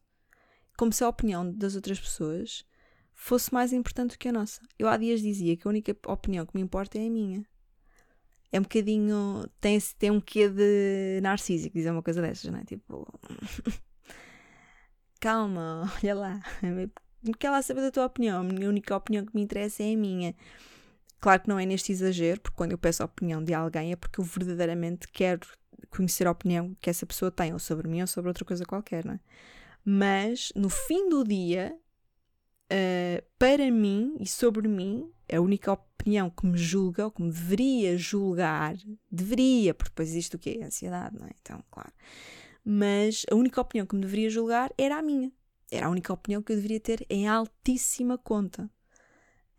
Como 0.77 0.91
se 0.91 1.03
a 1.03 1.09
opinião 1.09 1.49
das 1.51 1.75
outras 1.75 1.99
pessoas 1.99 2.65
fosse 3.13 3.53
mais 3.53 3.71
importante 3.73 4.11
do 4.11 4.17
que 4.17 4.27
a 4.27 4.31
nossa. 4.31 4.61
Eu 4.77 4.87
há 4.87 4.97
dias 4.97 5.21
dizia 5.21 5.55
que 5.55 5.67
a 5.67 5.69
única 5.69 5.95
opinião 6.07 6.45
que 6.45 6.55
me 6.55 6.61
importa 6.61 6.97
é 6.97 7.07
a 7.07 7.09
minha. 7.09 7.45
É 8.51 8.59
um 8.59 8.63
bocadinho. 8.63 9.47
Tem, 9.59 9.79
tem 9.97 10.11
um 10.11 10.21
quê 10.21 10.49
de 10.49 11.19
narcísico 11.21 11.75
dizer 11.75 11.91
uma 11.91 12.03
coisa 12.03 12.21
dessas, 12.21 12.51
não 12.51 12.59
é? 12.59 12.63
Tipo. 12.65 13.07
Calma, 15.23 15.89
olha 16.03 16.13
lá. 16.13 16.39
Não 17.23 17.31
quer 17.39 17.49
lá 17.49 17.61
saber 17.61 17.79
da 17.79 17.91
tua 17.91 18.05
opinião. 18.05 18.41
A 18.41 18.67
única 18.67 18.93
opinião 18.93 19.25
que 19.25 19.33
me 19.33 19.41
interessa 19.41 19.81
é 19.81 19.93
a 19.93 19.97
minha. 19.97 20.35
Claro 21.21 21.43
que 21.43 21.47
não 21.47 21.57
é 21.57 21.65
neste 21.65 21.93
exagero, 21.93 22.41
porque 22.41 22.57
quando 22.57 22.73
eu 22.73 22.77
peço 22.77 23.01
a 23.01 23.05
opinião 23.05 23.41
de 23.41 23.53
alguém 23.53 23.93
é 23.93 23.95
porque 23.95 24.19
eu 24.19 24.25
verdadeiramente 24.25 25.07
quero 25.07 25.47
conhecer 25.89 26.27
a 26.27 26.31
opinião 26.31 26.75
que 26.81 26.89
essa 26.89 27.05
pessoa 27.05 27.31
tem, 27.31 27.53
ou 27.53 27.59
sobre 27.59 27.87
mim 27.87 28.01
ou 28.01 28.07
sobre 28.07 28.27
outra 28.27 28.43
coisa 28.43 28.65
qualquer, 28.65 29.05
não 29.05 29.13
é? 29.13 29.19
Mas 29.85 30.51
no 30.57 30.67
fim 30.67 31.07
do 31.07 31.23
dia, 31.23 31.73
uh, 32.69 33.23
para 33.39 33.71
mim 33.71 34.17
e 34.19 34.27
sobre 34.27 34.67
mim, 34.67 35.09
a 35.31 35.39
única 35.39 35.71
opinião 35.71 36.29
que 36.29 36.45
me 36.45 36.57
julga, 36.57 37.05
ou 37.05 37.11
que 37.11 37.21
me 37.21 37.31
deveria 37.31 37.97
julgar, 37.97 38.75
deveria, 39.09 39.73
porque 39.73 39.91
depois 39.91 40.09
existe 40.09 40.35
o 40.35 40.39
quê? 40.39 40.59
A 40.61 40.65
ansiedade, 40.65 41.17
não 41.17 41.27
é? 41.27 41.31
Então, 41.41 41.63
claro. 41.71 41.93
Mas 42.63 43.25
a 43.31 43.35
única 43.35 43.59
opinião 43.59 43.85
que 43.85 43.95
me 43.95 44.01
deveria 44.01 44.29
julgar 44.29 44.71
era 44.77 44.97
a 44.97 45.01
minha. 45.01 45.31
Era 45.69 45.87
a 45.87 45.89
única 45.89 46.13
opinião 46.13 46.41
que 46.41 46.51
eu 46.51 46.55
deveria 46.55 46.79
ter 46.79 47.05
em 47.09 47.27
altíssima 47.27 48.17
conta. 48.17 48.69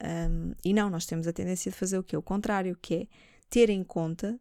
Um, 0.02 0.52
e 0.64 0.72
não, 0.72 0.90
nós 0.90 1.06
temos 1.06 1.26
a 1.26 1.32
tendência 1.32 1.70
de 1.70 1.76
fazer 1.76 1.98
o 1.98 2.02
quê? 2.02 2.16
O 2.16 2.22
contrário, 2.22 2.76
que 2.80 2.94
é 2.94 3.06
ter 3.50 3.70
em 3.70 3.84
conta 3.84 4.38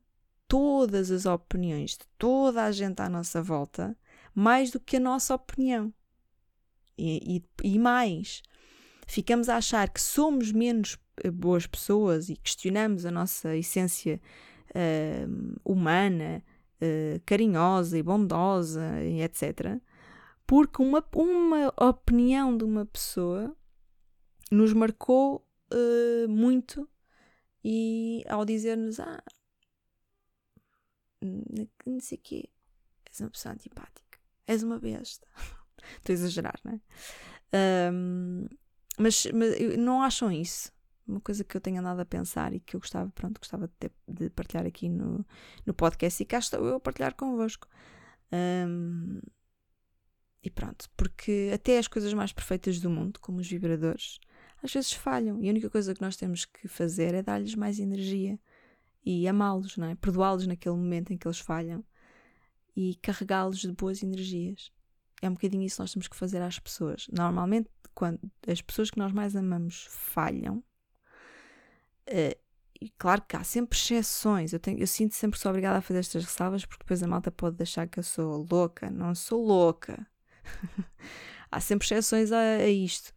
todas 0.47 1.09
as 1.09 1.25
opiniões 1.25 1.91
de 1.91 2.05
toda 2.17 2.63
a 2.63 2.71
gente 2.71 3.01
à 3.01 3.09
nossa 3.09 3.41
volta, 3.41 3.97
mais 4.35 4.71
do 4.71 4.79
que 4.79 4.97
a 4.97 4.99
nossa 4.99 5.33
opinião. 5.33 5.93
E, 6.97 7.41
e, 7.63 7.73
e 7.75 7.79
mais, 7.79 8.43
ficamos 9.07 9.49
a 9.49 9.57
achar 9.57 9.89
que 9.89 10.01
somos 10.01 10.51
menos 10.51 10.97
eh, 11.23 11.31
boas 11.31 11.65
pessoas 11.65 12.29
e 12.29 12.35
questionamos 12.35 13.05
a 13.05 13.11
nossa 13.11 13.55
essência 13.55 14.21
uh, 14.69 15.59
humana, 15.65 16.43
uh, 16.83 17.21
carinhosa 17.25 17.97
e 17.97 18.03
bondosa, 18.03 19.01
e 19.01 19.21
etc., 19.21 19.79
porque 20.45 20.81
uma, 20.81 21.03
uma 21.15 21.73
opinião 21.89 22.55
de 22.57 22.65
uma 22.65 22.85
pessoa 22.85 23.55
nos 24.51 24.73
marcou 24.73 25.47
uh, 25.71 26.29
muito 26.29 26.87
e 27.63 28.23
ao 28.27 28.43
dizer-nos 28.43 28.99
ah 28.99 29.23
não 31.85 32.01
sei 32.01 32.17
o 32.17 32.21
quê 32.21 32.49
és 33.09 33.21
uma 33.21 33.29
pessoa 33.29 33.53
antipática 33.53 34.19
és 34.45 34.63
uma 34.63 34.77
besta 34.79 35.25
estou 35.97 36.13
a 36.13 36.13
exagerar, 36.13 36.59
não 36.63 36.73
é? 36.73 37.91
Um, 37.91 38.47
mas, 38.97 39.25
mas 39.33 39.77
não 39.77 40.01
acham 40.01 40.31
isso? 40.31 40.71
Uma 41.07 41.19
coisa 41.19 41.43
que 41.43 41.55
eu 41.55 41.61
tenho 41.61 41.79
andado 41.79 41.99
a 41.99 42.05
pensar 42.05 42.53
e 42.53 42.59
que 42.59 42.75
eu 42.75 42.79
gostava, 42.79 43.11
pronto, 43.11 43.39
gostava 43.39 43.67
de, 43.67 43.73
ter, 43.73 43.91
de 44.07 44.29
partilhar 44.29 44.65
aqui 44.65 44.87
no, 44.87 45.25
no 45.65 45.73
podcast 45.73 46.21
e 46.21 46.25
cá 46.25 46.39
estou 46.39 46.65
eu 46.65 46.75
a 46.75 46.79
partilhar 46.79 47.13
convosco. 47.15 47.67
Um, 48.31 49.19
e 50.41 50.49
pronto, 50.49 50.89
porque 50.97 51.51
até 51.53 51.77
as 51.77 51.87
coisas 51.87 52.13
mais 52.13 52.33
perfeitas 52.33 52.79
do 52.79 52.89
mundo, 52.89 53.19
como 53.19 53.39
os 53.39 53.47
vibradores, 53.47 54.19
às 54.61 54.73
vezes 54.73 54.93
falham. 54.93 55.41
E 55.41 55.47
a 55.47 55.51
única 55.51 55.69
coisa 55.69 55.93
que 55.93 56.01
nós 56.01 56.15
temos 56.15 56.45
que 56.45 56.67
fazer 56.67 57.13
é 57.13 57.21
dar-lhes 57.21 57.55
mais 57.55 57.79
energia 57.79 58.39
e 59.05 59.27
amá-los, 59.27 59.77
não 59.77 59.87
é? 59.87 59.95
Perdoá-los 59.95 60.47
naquele 60.47 60.75
momento 60.75 61.11
em 61.11 61.17
que 61.17 61.27
eles 61.27 61.39
falham 61.39 61.83
e 62.75 62.95
carregá-los 62.95 63.59
de 63.59 63.71
boas 63.71 64.03
energias. 64.03 64.71
É 65.21 65.29
um 65.29 65.33
bocadinho 65.33 65.63
isso 65.63 65.77
que 65.77 65.81
nós 65.81 65.93
temos 65.93 66.07
que 66.07 66.15
fazer 66.15 66.41
às 66.41 66.59
pessoas. 66.59 67.07
Normalmente, 67.09 67.69
quando 67.93 68.19
as 68.47 68.61
pessoas 68.61 68.89
que 68.89 68.97
nós 68.97 69.13
mais 69.13 69.35
amamos 69.35 69.87
falham, 69.89 70.63
uh, 72.09 72.43
e 72.81 72.89
claro 72.97 73.21
que 73.27 73.35
há 73.35 73.43
sempre 73.43 73.77
exceções. 73.77 74.51
Eu, 74.51 74.59
tenho, 74.59 74.79
eu 74.79 74.87
sinto 74.87 75.15
sempre 75.15 75.37
que 75.37 75.41
sou 75.41 75.49
obrigada 75.49 75.77
a 75.77 75.81
fazer 75.81 75.99
estas 75.99 76.25
ressalvas 76.25 76.65
porque 76.65 76.83
depois 76.83 77.01
a 77.01 77.07
malta 77.07 77.31
pode 77.31 77.61
achar 77.63 77.87
que 77.87 77.99
eu 77.99 78.03
sou 78.03 78.45
louca. 78.51 78.89
Não 78.89 79.15
sou 79.15 79.41
louca. 79.45 80.05
há 81.49 81.59
sempre 81.61 81.85
exceções 81.85 82.31
a, 82.31 82.39
a 82.39 82.67
isto. 82.67 83.13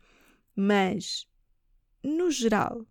Mas 0.54 1.26
no 2.02 2.30
geral, 2.30 2.86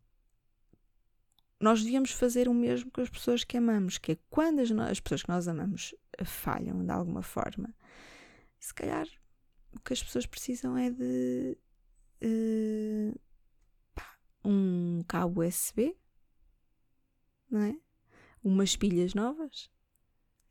nós 1.60 1.82
devíamos 1.82 2.12
fazer 2.12 2.50
o 2.50 2.54
mesmo 2.54 2.92
com 2.92 3.02
as 3.02 3.10
pessoas 3.10 3.44
que 3.44 3.58
amamos, 3.58 3.98
que 3.98 4.14
é 4.14 4.18
quando 4.30 4.60
as, 4.60 4.72
as 4.72 5.00
pessoas 5.00 5.24
que 5.24 5.30
nós 5.30 5.48
amamos 5.48 5.96
falham 6.26 6.84
de 6.84 6.92
alguma 6.92 7.22
forma, 7.22 7.74
se 8.60 8.74
calhar 8.74 9.08
o 9.72 9.80
que 9.80 9.94
as 9.94 10.04
pessoas 10.04 10.26
precisam 10.26 10.78
é 10.78 10.90
de 10.90 11.58
uh, 12.24 13.20
um 14.46 15.04
cabo 15.08 15.44
USB, 15.44 15.98
não 17.50 17.62
é? 17.62 17.76
Umas 18.44 18.76
pilhas 18.76 19.14
novas, 19.14 19.70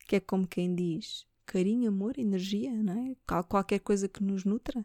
que 0.07 0.17
é 0.17 0.21
como 0.21 0.47
quem 0.47 0.75
diz 0.75 1.27
carinho, 1.47 1.89
amor, 1.89 2.19
energia, 2.19 2.73
não 2.73 3.11
é? 3.11 3.17
Qualquer 3.45 3.79
coisa 3.81 4.09
que 4.09 4.23
nos 4.23 4.45
nutra. 4.45 4.85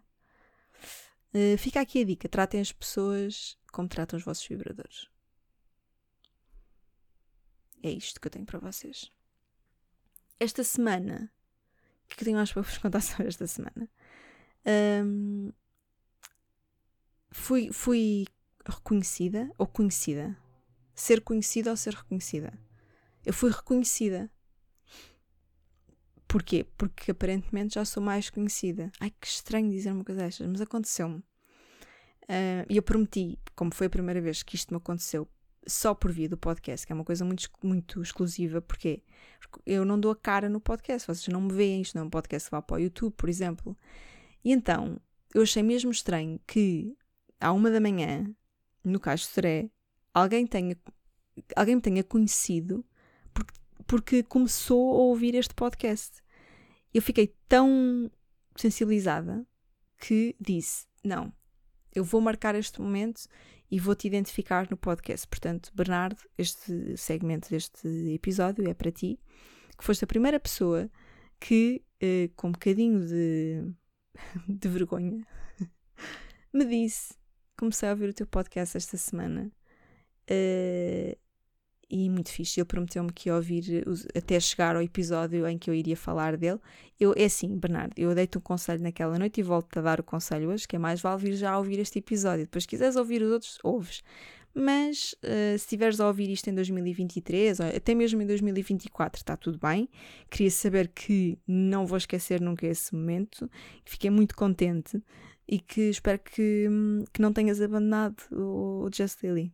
Uh, 1.33 1.57
fica 1.57 1.81
aqui 1.81 2.01
a 2.01 2.05
dica: 2.05 2.29
tratem 2.29 2.59
as 2.59 2.71
pessoas 2.71 3.57
como 3.71 3.87
tratam 3.87 4.17
os 4.17 4.25
vossos 4.25 4.45
vibradores. 4.45 5.09
É 7.81 7.89
isto 7.89 8.19
que 8.19 8.27
eu 8.27 8.31
tenho 8.31 8.45
para 8.45 8.59
vocês. 8.59 9.11
Esta 10.39 10.63
semana, 10.63 11.31
o 12.05 12.15
que 12.15 12.21
eu 12.21 12.25
tenho 12.25 12.37
mais 12.37 12.51
para 12.51 12.61
vos 12.61 12.77
contar 12.77 13.01
sobre 13.01 13.27
esta 13.27 13.47
semana? 13.47 13.89
Um, 15.05 15.51
fui, 17.31 17.71
fui 17.71 18.25
reconhecida 18.69 19.51
ou 19.57 19.67
conhecida. 19.67 20.37
Ser 20.95 21.21
conhecida 21.21 21.71
ou 21.71 21.77
ser 21.77 21.93
reconhecida. 21.93 22.53
Eu 23.25 23.33
fui 23.33 23.51
reconhecida. 23.51 24.29
Porquê? 26.27 26.65
Porque 26.77 27.11
aparentemente 27.11 27.75
já 27.75 27.85
sou 27.85 28.03
mais 28.03 28.29
conhecida. 28.29 28.91
Ai, 28.99 29.11
que 29.11 29.27
estranho 29.27 29.69
dizer 29.69 29.91
uma 29.91 30.03
coisa 30.03 30.21
destas, 30.21 30.47
mas 30.47 30.61
aconteceu-me. 30.61 31.23
Ah, 32.27 32.65
e 32.69 32.75
uh, 32.75 32.77
eu 32.77 32.83
prometi, 32.83 33.39
como 33.55 33.73
foi 33.73 33.87
a 33.87 33.89
primeira 33.89 34.21
vez 34.21 34.43
que 34.43 34.55
isto 34.55 34.71
me 34.71 34.77
aconteceu, 34.77 35.27
só 35.67 35.93
por 35.93 36.11
via 36.11 36.29
do 36.29 36.37
podcast, 36.37 36.85
que 36.85 36.93
é 36.93 36.95
uma 36.95 37.03
coisa 37.03 37.25
muito, 37.25 37.49
muito 37.63 38.01
exclusiva, 38.01 38.61
porque 38.61 39.03
eu 39.65 39.83
não 39.83 39.99
dou 39.99 40.11
a 40.11 40.15
cara 40.15 40.47
no 40.47 40.61
podcast, 40.61 41.07
vocês 41.07 41.27
não 41.27 41.41
me 41.41 41.53
veem, 41.53 41.81
isto 41.81 41.95
não 41.95 42.03
é 42.03 42.05
um 42.05 42.09
podcast 42.09 42.47
que 42.47 42.51
vá 42.51 42.61
para 42.61 42.75
o 42.75 42.79
YouTube, 42.79 43.13
por 43.13 43.27
exemplo. 43.27 43.75
E 44.43 44.51
então, 44.51 44.99
eu 45.33 45.41
achei 45.41 45.63
mesmo 45.63 45.91
estranho 45.91 46.39
que, 46.45 46.95
à 47.39 47.51
uma 47.51 47.71
da 47.71 47.79
manhã, 47.79 48.23
no 48.83 48.99
de 48.99 49.25
Seré, 49.25 49.69
alguém, 50.13 50.45
tenha, 50.45 50.77
alguém 51.55 51.75
me 51.75 51.81
tenha 51.81 52.03
conhecido 52.03 52.85
porque, 53.33 53.53
porque 53.87 54.23
começou 54.23 54.95
a 54.95 55.03
ouvir 55.03 55.35
este 55.35 55.53
podcast. 55.53 56.21
Eu 56.93 57.01
fiquei 57.01 57.35
tão 57.47 58.11
sensibilizada 58.55 59.45
que 59.97 60.35
disse: 60.39 60.87
Não, 61.03 61.31
eu 61.93 62.03
vou 62.03 62.21
marcar 62.21 62.55
este 62.55 62.81
momento 62.81 63.27
e 63.71 63.79
vou-te 63.79 64.07
identificar 64.07 64.69
no 64.69 64.77
podcast. 64.77 65.27
Portanto, 65.27 65.71
Bernardo, 65.75 66.21
este 66.37 66.97
segmento 66.97 67.49
deste 67.49 67.87
episódio 68.13 68.67
é 68.67 68.73
para 68.73 68.91
ti, 68.91 69.19
que 69.77 69.83
foste 69.83 70.03
a 70.03 70.07
primeira 70.07 70.39
pessoa 70.39 70.89
que, 71.39 71.83
eh, 72.01 72.29
com 72.35 72.49
um 72.49 72.51
bocadinho 72.51 73.05
de, 73.05 73.73
de 74.47 74.67
vergonha, 74.67 75.25
me 76.53 76.65
disse: 76.65 77.18
Comecei 77.59 77.89
a 77.89 77.91
ouvir 77.91 78.07
o 78.07 78.13
teu 78.13 78.25
podcast 78.25 78.77
esta 78.77 78.95
semana. 78.95 79.51
Uh, 80.31 81.13
e 81.89 82.09
muito 82.09 82.29
fixe. 82.29 82.57
Ele 82.57 82.65
prometeu-me 82.65 83.11
que 83.11 83.27
ia 83.27 83.35
ouvir 83.35 83.83
até 84.15 84.39
chegar 84.39 84.77
ao 84.77 84.81
episódio 84.81 85.45
em 85.45 85.57
que 85.57 85.69
eu 85.69 85.73
iria 85.73 85.97
falar 85.97 86.37
dele. 86.37 86.57
Eu, 86.97 87.13
é 87.17 87.25
assim, 87.25 87.57
Bernardo, 87.57 87.91
eu 87.97 88.15
dei-te 88.15 88.37
um 88.37 88.41
conselho 88.41 88.81
naquela 88.81 89.19
noite 89.19 89.41
e 89.41 89.43
volto 89.43 89.77
a 89.77 89.81
dar 89.81 89.99
o 89.99 90.03
conselho 90.03 90.51
hoje, 90.51 90.65
que 90.65 90.77
é 90.77 90.79
mais 90.79 91.01
vale 91.01 91.21
vir 91.21 91.33
já 91.33 91.51
a 91.51 91.57
ouvir 91.57 91.79
este 91.79 91.99
episódio. 91.99 92.45
Depois, 92.45 92.63
se 92.63 92.67
quiseres 92.69 92.95
ouvir 92.95 93.21
os 93.21 93.29
outros, 93.29 93.59
ouves. 93.61 94.03
Mas 94.55 95.13
uh, 95.15 95.27
se 95.27 95.55
estiveres 95.55 95.99
a 95.99 96.07
ouvir 96.07 96.29
isto 96.29 96.49
em 96.49 96.55
2023, 96.55 97.59
ou 97.59 97.65
até 97.65 97.93
mesmo 97.93 98.21
em 98.21 98.25
2024, 98.25 99.19
está 99.19 99.35
tudo 99.35 99.59
bem. 99.59 99.89
Queria 100.29 100.49
saber 100.49 100.87
que 100.87 101.37
não 101.45 101.85
vou 101.85 101.97
esquecer 101.97 102.39
nunca 102.39 102.65
esse 102.65 102.95
momento. 102.95 103.51
Fiquei 103.83 104.09
muito 104.09 104.33
contente 104.33 105.03
e 105.49 105.59
que 105.59 105.89
espero 105.89 106.19
que, 106.19 106.67
que 107.11 107.21
não 107.21 107.33
tenhas 107.33 107.59
abandonado 107.59 108.21
o, 108.31 108.85
o 108.85 108.89
Just 108.93 109.23
Lily. 109.23 109.51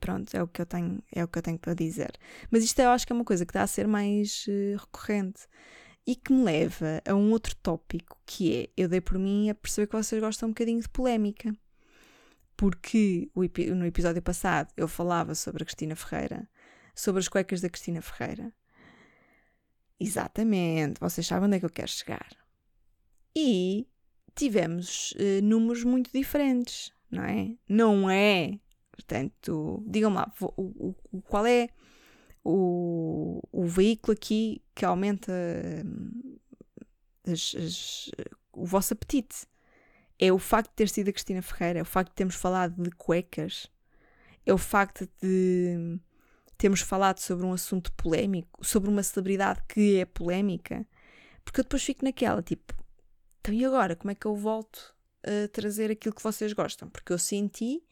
Pronto, 0.00 0.34
é 0.34 0.42
o 0.42 0.48
que 0.48 0.62
eu 0.62 0.66
tenho, 0.66 1.02
é 1.12 1.22
o 1.22 1.28
que 1.28 1.38
eu 1.38 1.42
tenho 1.42 1.58
para 1.58 1.74
dizer. 1.74 2.10
Mas 2.50 2.64
isto 2.64 2.80
eu 2.80 2.88
acho 2.88 3.06
que 3.06 3.12
é 3.12 3.14
uma 3.14 3.24
coisa 3.24 3.44
que 3.44 3.50
está 3.50 3.62
a 3.62 3.66
ser 3.66 3.86
mais 3.86 4.46
uh, 4.48 4.78
recorrente 4.78 5.42
e 6.06 6.16
que 6.16 6.32
me 6.32 6.42
leva 6.42 7.02
a 7.06 7.14
um 7.14 7.30
outro 7.32 7.54
tópico 7.56 8.18
que 8.24 8.56
é 8.56 8.68
eu 8.74 8.88
dei 8.88 9.00
por 9.00 9.18
mim 9.18 9.50
a 9.50 9.54
perceber 9.54 9.86
que 9.86 9.94
vocês 9.94 10.20
gostam 10.20 10.48
um 10.48 10.52
bocadinho 10.52 10.80
de 10.80 10.88
polémica. 10.88 11.54
Porque 12.56 13.30
no 13.34 13.84
episódio 13.84 14.22
passado 14.22 14.72
eu 14.74 14.88
falava 14.88 15.34
sobre 15.34 15.64
a 15.64 15.66
Cristina 15.66 15.94
Ferreira, 15.94 16.48
sobre 16.94 17.20
as 17.20 17.28
cuecas 17.28 17.60
da 17.60 17.68
Cristina 17.68 18.00
Ferreira. 18.00 18.52
Exatamente, 20.00 20.98
vocês 20.98 21.26
sabem 21.26 21.46
onde 21.46 21.56
é 21.56 21.60
que 21.60 21.66
eu 21.66 21.70
quero 21.70 21.90
chegar. 21.90 22.28
E 23.36 23.86
tivemos 24.34 25.12
uh, 25.12 25.42
números 25.42 25.84
muito 25.84 26.10
diferentes, 26.12 26.92
não 27.10 27.24
é? 27.24 27.54
Não 27.68 28.10
é, 28.10 28.58
portanto, 28.90 29.82
digam 29.86 30.12
lá, 30.12 30.32
o, 30.40 30.94
o, 31.12 31.22
qual 31.22 31.46
é 31.46 31.68
o, 32.44 33.40
o 33.52 33.66
veículo 33.66 34.12
aqui 34.12 34.62
que 34.74 34.84
aumenta 34.84 35.32
hum, 35.84 36.38
as, 37.26 37.54
as, 37.54 38.10
o 38.52 38.64
vosso 38.64 38.94
apetite? 38.94 39.46
É 40.18 40.32
o 40.32 40.38
facto 40.38 40.70
de 40.70 40.76
ter 40.76 40.88
sido 40.88 41.08
a 41.08 41.12
Cristina 41.12 41.42
Ferreira, 41.42 41.80
é 41.80 41.82
o 41.82 41.86
facto 41.86 42.10
de 42.10 42.16
termos 42.16 42.36
falado 42.36 42.80
de 42.82 42.90
cuecas, 42.92 43.70
é 44.46 44.52
o 44.52 44.58
facto 44.58 45.08
de 45.20 45.98
termos 46.56 46.80
falado 46.80 47.18
sobre 47.18 47.44
um 47.44 47.52
assunto 47.52 47.92
polémico, 47.92 48.64
sobre 48.64 48.88
uma 48.88 49.02
celebridade 49.02 49.60
que 49.68 49.96
é 49.96 50.04
polémica, 50.04 50.86
porque 51.44 51.60
eu 51.60 51.64
depois 51.64 51.82
fico 51.82 52.04
naquela, 52.04 52.40
tipo, 52.40 52.72
então 53.42 53.52
e 53.52 53.64
agora? 53.64 53.96
Como 53.96 54.12
é 54.12 54.14
que 54.14 54.24
eu 54.24 54.36
volto 54.36 54.94
a 55.24 55.48
trazer 55.48 55.90
aquilo 55.90 56.14
que 56.14 56.22
vocês 56.22 56.52
gostam? 56.52 56.88
Porque 56.88 57.12
eu 57.12 57.18
senti 57.18 57.82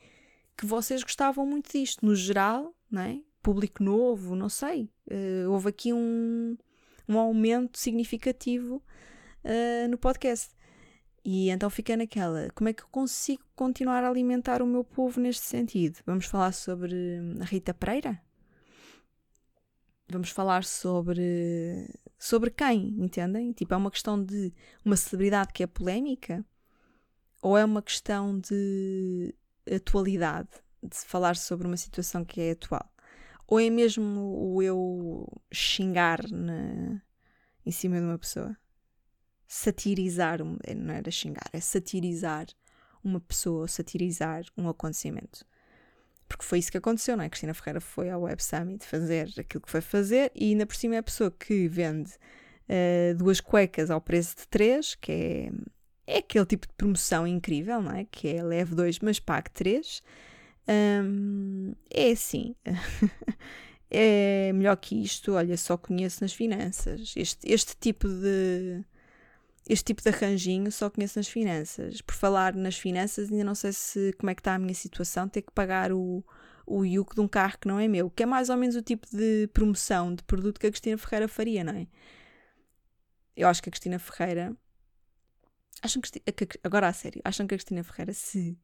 que 0.56 0.64
vocês 0.64 1.02
gostavam 1.02 1.44
muito 1.44 1.72
disto, 1.72 2.06
no 2.06 2.14
geral, 2.14 2.72
não 2.88 3.02
é? 3.02 3.20
Público 3.42 3.82
novo, 3.82 4.36
não 4.36 4.48
sei. 4.48 4.88
Uh, 5.10 5.50
houve 5.50 5.70
aqui 5.70 5.92
um, 5.92 6.56
um 7.08 7.18
aumento 7.18 7.78
significativo 7.78 8.80
uh, 9.44 9.88
no 9.88 9.98
podcast. 9.98 10.54
E 11.24 11.50
então 11.50 11.68
fiquei 11.68 11.96
naquela, 11.96 12.48
como 12.54 12.68
é 12.68 12.72
que 12.72 12.82
eu 12.82 12.88
consigo 12.88 13.42
continuar 13.56 14.04
a 14.04 14.08
alimentar 14.08 14.62
o 14.62 14.66
meu 14.66 14.84
povo 14.84 15.20
neste 15.20 15.44
sentido? 15.44 15.98
Vamos 16.06 16.26
falar 16.26 16.52
sobre 16.52 16.94
a 17.40 17.44
Rita 17.44 17.74
Pereira? 17.74 18.22
Vamos 20.08 20.30
falar 20.30 20.64
sobre 20.64 21.88
sobre 22.20 22.50
quem, 22.50 22.94
entendem? 22.98 23.50
Tipo, 23.50 23.72
é 23.72 23.76
uma 23.78 23.90
questão 23.90 24.22
de 24.22 24.52
uma 24.84 24.94
celebridade 24.94 25.54
que 25.54 25.62
é 25.62 25.66
polémica 25.66 26.44
ou 27.40 27.56
é 27.56 27.64
uma 27.64 27.80
questão 27.80 28.38
de 28.38 29.34
atualidade, 29.74 30.50
de 30.82 30.96
falar 30.98 31.34
sobre 31.34 31.66
uma 31.66 31.78
situação 31.78 32.22
que 32.22 32.42
é 32.42 32.50
atual? 32.50 32.92
Ou 33.46 33.58
é 33.58 33.70
mesmo 33.70 34.54
o 34.54 34.62
eu 34.62 35.26
xingar 35.50 36.30
na, 36.30 37.00
em 37.64 37.72
cima 37.72 37.98
de 37.98 38.04
uma 38.04 38.18
pessoa? 38.18 38.54
Satirizar, 39.48 40.40
não 40.44 40.94
era 40.94 41.10
xingar, 41.10 41.48
é 41.54 41.58
satirizar 41.58 42.46
uma 43.02 43.18
pessoa, 43.18 43.66
satirizar 43.66 44.44
um 44.58 44.68
acontecimento. 44.68 45.44
Porque 46.30 46.44
foi 46.44 46.60
isso 46.60 46.70
que 46.70 46.78
aconteceu, 46.78 47.16
não 47.16 47.24
é? 47.24 47.28
Cristina 47.28 47.52
Ferreira 47.52 47.80
foi 47.80 48.08
ao 48.08 48.22
Web 48.22 48.40
Summit 48.40 48.86
fazer 48.86 49.28
aquilo 49.36 49.60
que 49.60 49.68
foi 49.68 49.80
fazer 49.80 50.30
e 50.32 50.50
ainda 50.50 50.64
por 50.64 50.76
cima 50.76 50.94
é 50.94 50.98
a 50.98 51.02
pessoa 51.02 51.28
que 51.28 51.66
vende 51.66 52.12
uh, 52.68 53.16
duas 53.16 53.40
cuecas 53.40 53.90
ao 53.90 54.00
preço 54.00 54.36
de 54.36 54.46
três, 54.46 54.94
que 54.94 55.10
é, 55.10 55.50
é 56.06 56.18
aquele 56.18 56.46
tipo 56.46 56.68
de 56.68 56.72
promoção 56.74 57.26
incrível, 57.26 57.82
não 57.82 57.90
é? 57.90 58.06
Que 58.08 58.28
é 58.28 58.44
leve 58.44 58.76
dois, 58.76 59.00
mas 59.00 59.18
pague 59.18 59.50
três. 59.50 60.04
Um, 60.68 61.74
é 61.92 62.12
assim. 62.12 62.54
é 63.90 64.52
melhor 64.54 64.76
que 64.76 65.02
isto, 65.02 65.32
olha, 65.32 65.56
só 65.56 65.76
conheço 65.76 66.22
nas 66.22 66.32
finanças. 66.32 67.12
Este, 67.16 67.52
este 67.52 67.74
tipo 67.76 68.06
de 68.06 68.84
este 69.72 69.84
tipo 69.84 70.02
de 70.02 70.08
arranjinho 70.08 70.72
só 70.72 70.90
conheço 70.90 71.16
nas 71.16 71.28
finanças. 71.28 72.00
Por 72.02 72.12
falar 72.14 72.56
nas 72.56 72.76
finanças, 72.76 73.30
ainda 73.30 73.44
não 73.44 73.54
sei 73.54 73.72
se 73.72 74.12
como 74.18 74.28
é 74.28 74.34
que 74.34 74.40
está 74.40 74.56
a 74.56 74.58
minha 74.58 74.74
situação, 74.74 75.28
ter 75.28 75.42
que 75.42 75.52
pagar 75.52 75.92
o, 75.92 76.24
o 76.66 76.84
IUC 76.84 77.14
de 77.14 77.20
um 77.20 77.28
carro 77.28 77.56
que 77.56 77.68
não 77.68 77.78
é 77.78 77.86
meu, 77.86 78.10
que 78.10 78.24
é 78.24 78.26
mais 78.26 78.48
ou 78.48 78.56
menos 78.56 78.74
o 78.74 78.82
tipo 78.82 79.06
de 79.12 79.48
promoção 79.52 80.12
de 80.12 80.24
produto 80.24 80.58
que 80.58 80.66
a 80.66 80.70
Cristina 80.70 80.98
Ferreira 80.98 81.28
faria, 81.28 81.62
não 81.62 81.72
é? 81.72 81.86
Eu 83.36 83.46
acho 83.46 83.62
que 83.62 83.68
a 83.68 83.72
Cristina 83.72 83.98
Ferreira. 84.00 84.56
Acham 85.82 86.02
que, 86.02 86.20
agora 86.64 86.88
a 86.88 86.92
sério, 86.92 87.22
acham 87.24 87.46
que 87.46 87.54
a 87.54 87.56
Cristina 87.56 87.84
Ferreira 87.84 88.12
se 88.12 88.58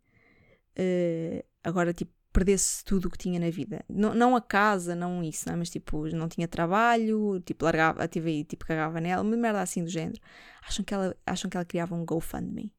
uh, 0.76 1.46
agora 1.62 1.94
tipo 1.94 2.12
perdesse 2.36 2.84
tudo 2.84 3.06
o 3.06 3.10
que 3.10 3.16
tinha 3.16 3.40
na 3.40 3.48
vida. 3.48 3.82
Não, 3.88 4.14
não 4.14 4.36
a 4.36 4.42
casa, 4.42 4.94
não 4.94 5.24
isso, 5.24 5.48
não 5.48 5.54
é? 5.54 5.56
mas 5.56 5.70
tipo, 5.70 6.06
não 6.08 6.28
tinha 6.28 6.46
trabalho, 6.46 7.40
tipo, 7.40 7.64
largava, 7.64 8.06
tive 8.06 8.28
aí, 8.28 8.44
tipo, 8.44 8.66
cagava 8.66 9.00
nela, 9.00 9.22
uma 9.22 9.36
merda 9.38 9.62
assim 9.62 9.82
do 9.82 9.88
género. 9.88 10.20
Acham 10.62 10.84
que 10.84 10.92
ela, 10.92 11.16
acham 11.24 11.48
que 11.48 11.56
ela 11.56 11.64
criava 11.64 11.94
um 11.94 12.04
GoFundMe? 12.04 12.70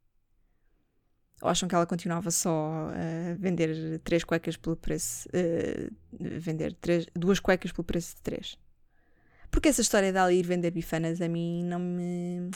Ou 1.42 1.50
acham 1.50 1.68
que 1.68 1.74
ela 1.74 1.88
continuava 1.88 2.30
só 2.30 2.90
a 2.92 3.34
vender 3.36 4.00
três 4.04 4.24
cuecas 4.24 4.58
pelo 4.58 4.76
preço. 4.76 5.28
Uh, 5.30 5.92
vender 6.40 6.76
três, 6.76 7.08
duas 7.16 7.40
cuecas 7.40 7.72
pelo 7.72 7.84
preço 7.84 8.16
de 8.16 8.22
três? 8.22 8.60
Porque 9.50 9.70
essa 9.70 9.82
história 9.82 10.14
dela 10.14 10.32
ir 10.32 10.46
vender 10.46 10.70
bifanas 10.70 11.20
a 11.20 11.28
mim 11.28 11.64
não 11.64 11.80
me. 11.80 12.52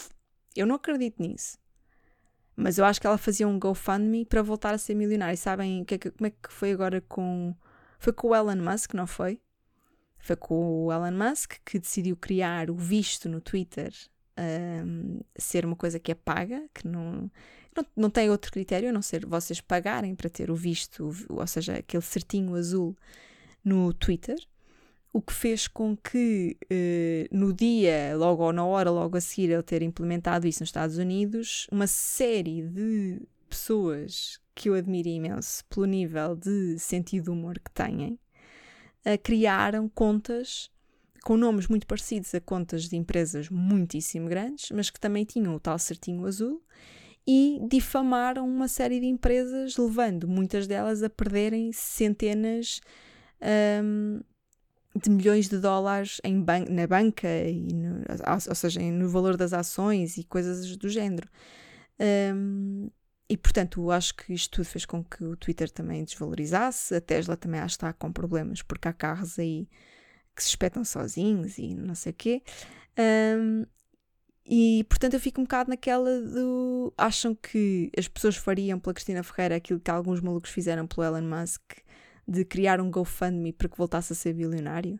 Eu 0.55 0.67
não 0.67 0.75
acredito 0.75 1.19
nisso. 1.19 1.57
Mas 2.55 2.77
eu 2.77 2.85
acho 2.85 2.99
que 2.99 3.07
ela 3.07 3.17
fazia 3.17 3.47
um 3.47 3.59
GoFundMe 3.59 4.25
para 4.25 4.41
voltar 4.41 4.73
a 4.73 4.77
ser 4.77 4.95
milionária. 4.95 5.33
E 5.33 5.37
sabem 5.37 5.83
que, 5.85 5.97
como 5.97 6.27
é 6.27 6.29
que 6.29 6.51
foi 6.51 6.71
agora 6.71 7.01
com. 7.01 7.55
Foi 7.99 8.13
com 8.13 8.29
o 8.29 8.35
Elon 8.35 8.55
Musk, 8.55 8.93
não 8.93 9.07
foi? 9.07 9.39
Foi 10.17 10.35
com 10.35 10.85
o 10.85 10.91
Elon 10.91 11.11
Musk 11.11 11.53
que 11.65 11.79
decidiu 11.79 12.15
criar 12.15 12.69
o 12.69 12.75
visto 12.75 13.29
no 13.29 13.39
Twitter 13.41 13.93
um, 14.37 15.21
ser 15.37 15.65
uma 15.65 15.75
coisa 15.75 15.99
que 15.99 16.11
é 16.11 16.15
paga, 16.15 16.67
que 16.73 16.87
não, 16.87 17.29
não, 17.75 17.85
não 17.95 18.09
tem 18.09 18.29
outro 18.29 18.51
critério 18.51 18.89
a 18.89 18.91
não 18.91 19.01
ser 19.01 19.25
vocês 19.25 19.61
pagarem 19.61 20.15
para 20.15 20.29
ter 20.29 20.49
o 20.49 20.55
visto, 20.55 21.11
ou 21.29 21.47
seja, 21.47 21.77
aquele 21.77 22.03
certinho 22.03 22.55
azul 22.55 22.95
no 23.63 23.93
Twitter 23.93 24.37
o 25.13 25.21
que 25.21 25.33
fez 25.33 25.67
com 25.67 25.95
que 25.95 26.57
eh, 26.69 27.27
no 27.31 27.53
dia, 27.53 28.15
logo 28.15 28.43
ou 28.43 28.53
na 28.53 28.65
hora, 28.65 28.89
logo 28.89 29.17
a 29.17 29.21
seguir 29.21 29.51
ele 29.51 29.63
ter 29.63 29.81
implementado 29.81 30.47
isso 30.47 30.61
nos 30.61 30.69
Estados 30.69 30.97
Unidos, 30.97 31.67
uma 31.71 31.87
série 31.87 32.61
de 32.61 33.21
pessoas 33.49 34.39
que 34.55 34.69
eu 34.69 34.73
admiro 34.73 35.09
imenso 35.09 35.65
pelo 35.65 35.85
nível 35.85 36.35
de 36.35 36.79
sentido 36.79 37.25
de 37.25 37.29
humor 37.31 37.59
que 37.59 37.71
têm, 37.71 38.17
criaram 39.23 39.89
contas 39.89 40.71
com 41.23 41.37
nomes 41.37 41.67
muito 41.67 41.85
parecidos 41.85 42.33
a 42.33 42.41
contas 42.41 42.89
de 42.89 42.95
empresas 42.95 43.49
muitíssimo 43.49 44.27
grandes, 44.27 44.71
mas 44.71 44.89
que 44.89 44.99
também 44.99 45.23
tinham 45.23 45.55
o 45.55 45.59
tal 45.59 45.77
certinho 45.77 46.25
azul 46.25 46.61
e 47.27 47.59
difamaram 47.69 48.47
uma 48.47 48.67
série 48.67 48.99
de 48.99 49.05
empresas, 49.05 49.77
levando 49.77 50.27
muitas 50.27 50.65
delas 50.67 51.03
a 51.03 51.09
perderem 51.09 51.71
centenas 51.71 52.81
um, 53.83 54.21
de 54.95 55.09
milhões 55.09 55.47
de 55.47 55.57
dólares 55.57 56.19
em 56.23 56.41
ban 56.41 56.65
na 56.69 56.85
banca, 56.85 57.27
e 57.27 57.73
no, 57.73 58.03
ou 58.47 58.55
seja, 58.55 58.79
no 58.79 59.09
valor 59.09 59.37
das 59.37 59.53
ações 59.53 60.17
e 60.17 60.23
coisas 60.23 60.75
do 60.75 60.89
género. 60.89 61.29
Um, 62.35 62.89
e 63.29 63.37
portanto, 63.37 63.89
acho 63.91 64.15
que 64.15 64.33
isto 64.33 64.51
tudo 64.55 64.65
fez 64.65 64.85
com 64.85 65.03
que 65.03 65.23
o 65.23 65.37
Twitter 65.37 65.69
também 65.69 66.03
desvalorizasse. 66.03 66.93
A 66.95 66.99
Tesla 66.99 67.37
também 67.37 67.61
acho 67.61 67.77
que 67.77 67.85
está 67.85 67.93
com 67.93 68.11
problemas, 68.11 68.61
porque 68.61 68.87
há 68.89 68.93
carros 68.93 69.39
aí 69.39 69.69
que 70.35 70.43
se 70.43 70.49
espetam 70.49 70.83
sozinhos 70.83 71.57
e 71.57 71.73
não 71.73 71.95
sei 71.95 72.11
o 72.11 72.15
quê. 72.15 72.43
Um, 72.99 73.65
e 74.45 74.83
portanto 74.89 75.13
eu 75.13 75.19
fico 75.19 75.39
um 75.39 75.45
bocado 75.45 75.69
naquela 75.69 76.21
do. 76.21 76.93
Acham 76.97 77.33
que 77.33 77.89
as 77.97 78.07
pessoas 78.07 78.35
fariam 78.35 78.79
pela 78.79 78.93
Cristina 78.93 79.23
Ferreira 79.23 79.55
aquilo 79.55 79.79
que 79.79 79.91
alguns 79.91 80.19
malucos 80.19 80.51
fizeram 80.51 80.85
pelo 80.85 81.05
Elon 81.05 81.21
Musk 81.21 81.61
de 82.31 82.45
criar 82.45 82.79
um 82.79 82.89
GoFundMe 82.89 83.51
para 83.51 83.67
que 83.67 83.77
voltasse 83.77 84.13
a 84.13 84.15
ser 84.15 84.33
bilionário? 84.33 84.99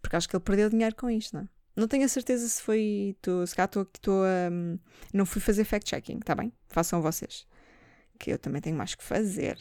Porque 0.00 0.16
acho 0.16 0.28
que 0.28 0.36
ele 0.36 0.44
perdeu 0.44 0.70
dinheiro 0.70 0.94
com 0.94 1.10
isto, 1.10 1.34
não 1.34 1.42
é? 1.42 1.48
Não 1.74 1.88
tenho 1.88 2.04
a 2.04 2.08
certeza 2.08 2.46
se 2.46 2.62
foi. 2.62 3.16
Tô, 3.22 3.46
se 3.46 3.54
cá 3.54 3.64
estou 3.64 4.24
a. 4.24 4.50
Não 5.12 5.24
fui 5.24 5.40
fazer 5.40 5.64
fact-checking, 5.64 6.18
tá 6.20 6.34
bem? 6.34 6.52
Façam 6.68 7.00
vocês. 7.00 7.46
Que 8.18 8.32
eu 8.32 8.38
também 8.38 8.60
tenho 8.60 8.76
mais 8.76 8.94
que 8.94 9.02
fazer. 9.02 9.58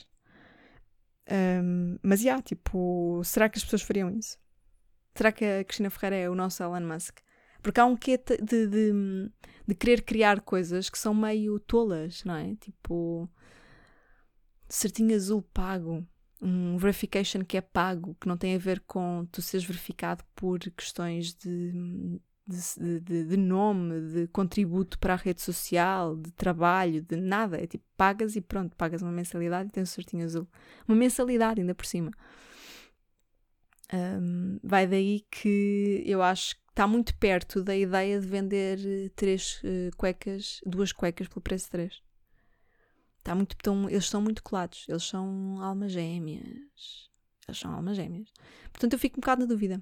Um, 1.31 1.97
mas, 2.03 2.19
já, 2.19 2.31
yeah, 2.31 2.43
tipo, 2.43 3.21
será 3.23 3.47
que 3.47 3.57
as 3.57 3.63
pessoas 3.63 3.81
fariam 3.81 4.09
isso? 4.09 4.37
Será 5.15 5.31
que 5.31 5.45
a 5.45 5.63
Cristina 5.63 5.89
Ferreira 5.89 6.15
é 6.17 6.29
o 6.29 6.35
nosso 6.35 6.61
Elon 6.61 6.81
Musk? 6.81 7.19
Porque 7.61 7.79
há 7.79 7.85
um 7.85 7.95
quê 7.95 8.17
de, 8.17 8.37
de, 8.67 9.29
de, 9.67 9.75
querer 9.75 10.01
criar 10.01 10.41
coisas 10.41 10.89
que 10.89 10.97
são 10.97 11.13
meio 11.13 11.59
tolas, 11.59 12.23
não 12.25 12.35
é? 12.35 12.55
Tipo, 12.55 13.29
certinho 14.71 15.15
azul 15.15 15.41
pago, 15.53 16.05
um 16.41 16.77
verification 16.77 17.43
que 17.43 17.57
é 17.57 17.61
pago, 17.61 18.15
que 18.19 18.27
não 18.27 18.37
tem 18.37 18.55
a 18.55 18.59
ver 18.59 18.79
com 18.81 19.27
tu 19.31 19.41
seres 19.41 19.65
verificado 19.65 20.23
por 20.33 20.59
questões 20.59 21.33
de, 21.35 22.19
de, 22.47 22.99
de, 22.99 23.23
de, 23.25 23.37
nome, 23.37 24.01
de 24.11 24.27
contributo 24.29 24.97
para 24.97 25.13
a 25.13 25.17
rede 25.17 25.41
social, 25.41 26.15
de 26.15 26.31
trabalho, 26.31 27.01
de 27.01 27.15
nada. 27.15 27.61
É 27.61 27.67
tipo, 27.67 27.83
pagas 27.95 28.35
e 28.35 28.41
pronto, 28.41 28.75
pagas 28.75 29.01
uma 29.01 29.11
mensalidade 29.11 29.69
e 29.69 29.71
tens 29.71 29.89
um 29.89 29.93
certinho 29.93 30.25
azul. 30.25 30.47
Uma 30.87 30.97
mensalidade 30.97 31.61
ainda 31.61 31.75
por 31.75 31.85
cima. 31.85 32.11
Um, 33.93 34.57
vai 34.63 34.87
daí 34.87 35.25
que 35.29 36.01
eu 36.05 36.21
acho 36.23 36.55
que 36.55 36.61
está 36.69 36.87
muito 36.87 37.15
perto 37.17 37.61
da 37.61 37.75
ideia 37.75 38.19
de 38.19 38.25
vender 38.25 38.79
eh, 38.79 39.09
três 39.13 39.61
uh, 39.65 39.95
cuecas, 39.97 40.61
duas 40.65 40.93
cuecas 40.93 41.27
pelo 41.27 41.41
preço 41.41 41.65
de 41.65 41.71
três. 41.71 42.01
Tá 43.23 43.35
muito, 43.35 43.55
tão, 43.57 43.89
eles 43.89 44.07
são 44.09 44.21
muito 44.21 44.41
colados. 44.43 44.85
Eles 44.89 45.03
são 45.03 45.61
almas 45.61 45.91
gêmeas. 45.91 47.09
Eles 47.47 47.59
são 47.59 47.71
almas 47.73 47.95
gêmeas. 47.95 48.29
Portanto, 48.71 48.93
eu 48.93 48.99
fico 48.99 49.19
um 49.19 49.21
bocado 49.21 49.41
na 49.41 49.47
dúvida. 49.47 49.81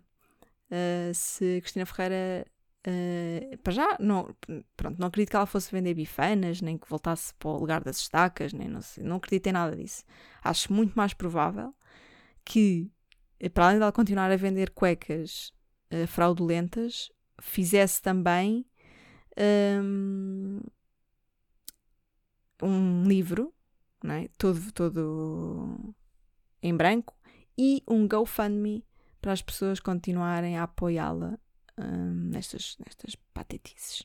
uh, 0.72 1.14
se 1.14 1.62
Cristina 1.62 1.86
Ferreira. 1.86 2.46
Uh, 2.88 3.58
para 3.58 3.74
já, 3.74 3.98
não, 4.00 4.34
pronto, 4.78 4.98
não 5.00 5.08
acredito 5.08 5.32
que 5.32 5.36
ela 5.36 5.46
fosse 5.46 5.70
vender 5.70 5.94
bifanas, 5.94 6.62
nem 6.62 6.78
que 6.78 6.90
voltasse 6.90 7.34
para 7.36 7.50
o 7.50 7.58
lugar 7.60 7.84
das 7.84 7.98
estacas, 7.98 8.54
nem 8.54 8.70
não, 8.70 8.82
sei, 8.82 9.04
não 9.04 9.18
acredito 9.18 9.48
em 9.48 9.52
nada 9.52 9.76
disso. 9.76 10.04
Acho 10.42 10.72
muito 10.72 10.94
mais 10.96 11.14
provável 11.14 11.76
que, 12.46 12.90
para 13.54 13.68
além 13.68 13.80
dela 13.80 13.92
continuar 13.92 14.32
a 14.32 14.38
vender 14.38 14.72
cuecas 14.72 15.52
uh, 15.94 16.08
fraudulentas, 16.08 17.12
fizesse 17.42 18.02
também 18.02 18.66
um 22.62 23.04
livro, 23.04 23.54
é? 24.04 24.30
todo, 24.38 24.72
todo 24.72 25.96
em 26.62 26.76
branco, 26.76 27.16
e 27.58 27.84
um 27.88 28.08
GoFundMe 28.08 28.86
para 29.22 29.34
as 29.34 29.42
pessoas 29.42 29.80
continuarem 29.80 30.58
a 30.58 30.64
apoiá-la 30.64 31.38
um, 31.78 32.30
nestas, 32.30 32.78
nestas 32.86 33.16
patetices. 33.34 34.02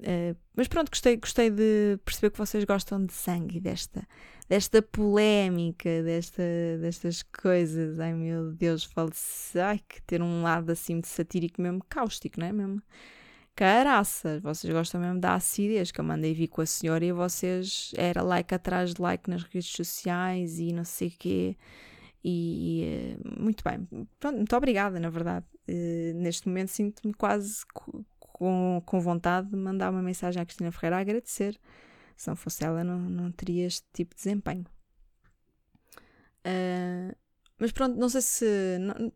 Uh, 0.00 0.36
mas 0.56 0.66
pronto, 0.66 0.90
gostei, 0.90 1.16
gostei 1.16 1.48
de 1.48 1.98
perceber 2.04 2.30
que 2.30 2.38
vocês 2.38 2.64
gostam 2.64 3.06
de 3.06 3.12
sangue, 3.12 3.60
desta, 3.60 4.06
desta 4.48 4.82
polémica, 4.82 6.02
desta, 6.02 6.42
destas 6.80 7.22
coisas. 7.22 8.00
Ai 8.00 8.12
meu 8.12 8.52
Deus, 8.52 8.84
falo-se. 8.84 9.58
Ai, 9.60 9.78
que 9.88 10.02
ter 10.02 10.20
um 10.20 10.42
lado 10.42 10.70
assim 10.70 11.00
de 11.00 11.06
satírico 11.08 11.62
mesmo 11.62 11.84
cáustico, 11.88 12.40
não 12.40 12.46
é 12.46 12.52
mesmo? 12.52 12.82
Caraças, 13.54 14.40
vocês 14.42 14.72
gostam 14.72 15.00
mesmo 15.00 15.20
da 15.20 15.34
acidez 15.34 15.90
que 15.90 16.00
eu 16.00 16.04
mandei 16.04 16.32
vir 16.32 16.48
com 16.48 16.62
a 16.62 16.66
senhora 16.66 17.04
e 17.04 17.12
vocês 17.12 17.92
era 17.96 18.22
like 18.22 18.54
atrás 18.54 18.94
de 18.94 19.02
like 19.02 19.28
nas 19.28 19.42
redes 19.42 19.68
sociais 19.70 20.58
e 20.58 20.72
não 20.72 20.84
sei 20.84 21.08
o 21.08 21.10
quê. 21.18 21.56
E 22.24 22.82
eh, 22.84 23.40
muito 23.40 23.62
bem, 23.64 23.86
Pronto, 24.18 24.36
muito 24.36 24.56
obrigada, 24.56 24.98
na 24.98 25.10
verdade. 25.10 25.44
Uh, 25.68 26.14
neste 26.14 26.48
momento 26.48 26.68
sinto-me 26.68 27.12
quase 27.14 27.64
com, 28.18 28.82
com 28.84 29.00
vontade 29.00 29.50
de 29.50 29.56
mandar 29.56 29.90
uma 29.90 30.02
mensagem 30.02 30.40
à 30.40 30.46
Cristina 30.46 30.72
Ferreira 30.72 30.96
a 30.96 31.00
agradecer. 31.00 31.58
Se 32.16 32.28
não 32.28 32.36
fosse 32.36 32.64
ela, 32.64 32.82
não, 32.84 32.98
não 32.98 33.30
teria 33.32 33.66
este 33.66 33.86
tipo 33.92 34.14
de 34.14 34.22
desempenho. 34.22 34.64
Uh, 36.46 37.14
mas 37.58 37.70
pronto, 37.72 37.96
não 37.98 38.08
sei 38.08 38.22
se. 38.22 38.46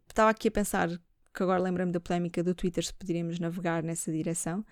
Estava 0.09 0.31
aqui 0.31 0.49
a 0.49 0.51
pensar 0.53 0.89
que 1.37 1.43
agora 1.43 1.61
lembrei-me 1.61 1.93
da 1.93 2.01
polémica 2.01 2.43
do 2.43 2.55
Twitter 2.55 2.85
se 2.85 2.95
poderíamos 2.95 3.39
navegar 3.39 3.83
nessa 3.83 4.11
direção 4.11 4.65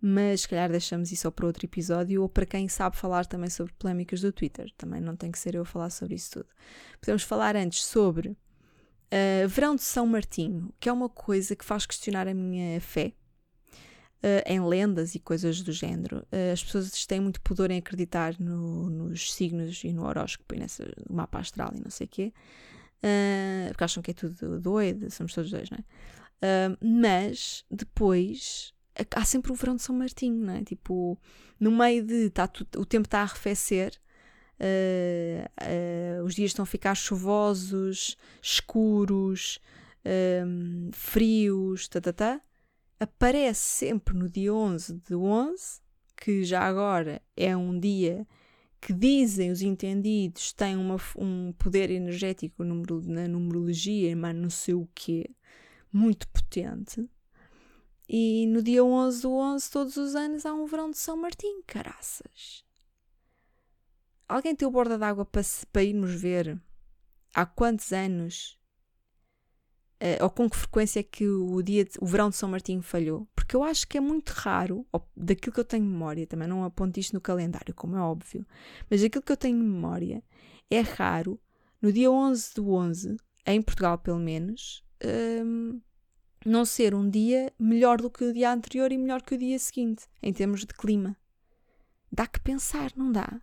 mas 0.00 0.42
se 0.42 0.48
calhar 0.48 0.70
deixamos 0.70 1.10
isso 1.10 1.30
para 1.32 1.46
outro 1.46 1.64
episódio 1.64 2.22
ou 2.22 2.28
para 2.28 2.46
quem 2.46 2.68
sabe 2.68 2.96
falar 2.96 3.26
também 3.26 3.48
sobre 3.48 3.72
polémicas 3.78 4.20
do 4.20 4.32
Twitter. 4.32 4.70
Também 4.76 5.00
não 5.00 5.16
tem 5.16 5.30
que 5.30 5.38
ser 5.38 5.54
eu 5.54 5.62
a 5.62 5.64
falar 5.64 5.90
sobre 5.90 6.14
isso 6.14 6.32
tudo. 6.32 6.48
Podemos 7.00 7.22
falar 7.22 7.56
antes 7.56 7.84
sobre 7.84 8.28
uh, 8.28 9.48
Verão 9.48 9.74
de 9.74 9.82
São 9.82 10.06
Martinho, 10.06 10.72
que 10.78 10.88
é 10.88 10.92
uma 10.92 11.08
coisa 11.08 11.56
que 11.56 11.64
faz 11.64 11.86
questionar 11.86 12.28
a 12.28 12.34
minha 12.34 12.80
fé. 12.80 13.14
Uh, 14.18 14.42
em 14.46 14.60
lendas 14.60 15.14
e 15.14 15.20
coisas 15.20 15.60
do 15.60 15.70
género. 15.70 16.26
Uh, 16.32 16.52
as 16.52 16.64
pessoas 16.64 17.06
têm 17.06 17.20
muito 17.20 17.40
pudor 17.42 17.70
em 17.70 17.78
acreditar 17.78 18.34
no, 18.40 18.88
nos 18.88 19.32
signos 19.32 19.84
e 19.84 19.92
no 19.92 20.04
horóscopo 20.06 20.54
e 20.54 20.58
nesse 20.58 20.82
mapa 21.08 21.38
astral 21.38 21.70
e 21.76 21.80
não 21.80 21.90
sei 21.90 22.06
o 22.06 22.10
quê, 22.10 22.32
porque 23.68 23.84
acham 23.84 24.02
que 24.02 24.10
é 24.10 24.14
tudo 24.14 24.60
doido, 24.60 25.10
somos 25.10 25.34
todos 25.34 25.50
dois, 25.50 25.70
não 25.70 25.78
é? 25.78 25.84
mas 26.80 27.64
depois 27.70 28.74
há 29.14 29.24
sempre 29.24 29.52
o 29.52 29.54
verão 29.54 29.76
de 29.76 29.82
São 29.82 29.94
Martinho, 29.94 30.44
não 30.44 30.54
é? 30.54 30.62
Tipo, 30.62 31.18
no 31.58 31.70
meio 31.70 32.04
de 32.04 32.30
tá, 32.30 32.50
o 32.76 32.84
tempo 32.84 33.06
está 33.06 33.20
a 33.20 33.22
arrefecer, 33.22 33.92
uh, 34.60 36.20
uh, 36.20 36.24
os 36.24 36.34
dias 36.34 36.50
estão 36.50 36.62
a 36.62 36.66
ficar 36.66 36.94
chuvosos, 36.94 38.16
escuros, 38.42 39.58
frios, 40.92 41.88
tá, 41.88 42.00
tá, 42.00 42.12
tá, 42.12 42.40
aparece 43.00 43.60
sempre 43.60 44.16
no 44.16 44.30
dia 44.30 44.54
11 44.54 44.94
de 44.94 45.14
11, 45.14 45.80
que 46.16 46.44
já 46.44 46.62
agora 46.62 47.20
é 47.36 47.56
um 47.56 47.78
dia 47.78 48.26
que 48.86 48.92
dizem 48.92 49.50
os 49.50 49.62
entendidos 49.62 50.52
tem 50.52 50.76
uma, 50.76 50.96
um 51.16 51.52
poder 51.54 51.90
energético 51.90 52.62
na 52.62 53.26
numerologia, 53.26 54.14
mas 54.14 54.36
não 54.36 54.48
sei 54.48 54.74
o 54.74 54.88
quê, 54.94 55.28
muito 55.92 56.28
potente. 56.28 57.04
E 58.08 58.46
no 58.46 58.62
dia 58.62 58.84
11 58.84 59.22
do 59.22 59.32
11, 59.32 59.70
todos 59.72 59.96
os 59.96 60.14
anos, 60.14 60.46
há 60.46 60.54
um 60.54 60.66
verão 60.66 60.88
de 60.88 60.98
São 60.98 61.16
Martim, 61.16 61.62
caraças. 61.66 62.64
Alguém 64.28 64.54
tem 64.54 64.68
o 64.68 64.70
borda 64.70 64.96
d'água 64.96 65.24
para, 65.24 65.42
para 65.72 65.82
irmos 65.82 66.14
ver 66.14 66.56
há 67.34 67.44
quantos 67.44 67.92
anos 67.92 68.56
uh, 70.02 70.24
ou 70.24 70.30
com 70.30 70.48
que 70.48 70.56
frequência 70.56 71.00
é 71.00 71.02
que 71.02 71.26
o, 71.26 71.62
dia 71.62 71.84
de, 71.84 71.92
o 72.00 72.06
verão 72.06 72.30
de 72.30 72.36
São 72.36 72.48
Martim 72.48 72.80
falhou? 72.80 73.26
Porque 73.34 73.56
eu 73.56 73.62
acho 73.62 73.86
que 73.86 73.96
é 73.96 74.00
muito 74.00 74.30
raro, 74.30 74.86
ou, 74.92 75.06
daquilo 75.16 75.52
que 75.52 75.60
eu 75.60 75.64
tenho 75.64 75.84
memória, 75.84 76.26
também 76.26 76.48
não 76.48 76.64
aponto 76.64 76.98
isto 77.00 77.14
no 77.14 77.20
calendário, 77.20 77.74
como 77.74 77.96
é 77.96 78.00
óbvio, 78.00 78.46
mas 78.90 79.02
daquilo 79.02 79.22
que 79.22 79.32
eu 79.32 79.36
tenho 79.36 79.58
memória, 79.58 80.22
é 80.70 80.80
raro, 80.80 81.40
no 81.80 81.92
dia 81.92 82.10
11 82.10 82.54
do 82.54 82.70
11, 82.72 83.16
em 83.46 83.62
Portugal 83.62 83.98
pelo 83.98 84.18
menos, 84.18 84.84
um, 85.44 85.80
não 86.44 86.64
ser 86.64 86.94
um 86.94 87.08
dia 87.08 87.52
melhor 87.58 88.00
do 88.00 88.10
que 88.10 88.24
o 88.24 88.32
dia 88.32 88.52
anterior 88.52 88.90
e 88.92 88.98
melhor 88.98 89.22
que 89.22 89.34
o 89.34 89.38
dia 89.38 89.58
seguinte, 89.58 90.06
em 90.22 90.32
termos 90.32 90.60
de 90.60 90.74
clima. 90.74 91.16
Dá 92.10 92.26
que 92.26 92.40
pensar, 92.40 92.92
não 92.96 93.10
dá? 93.10 93.40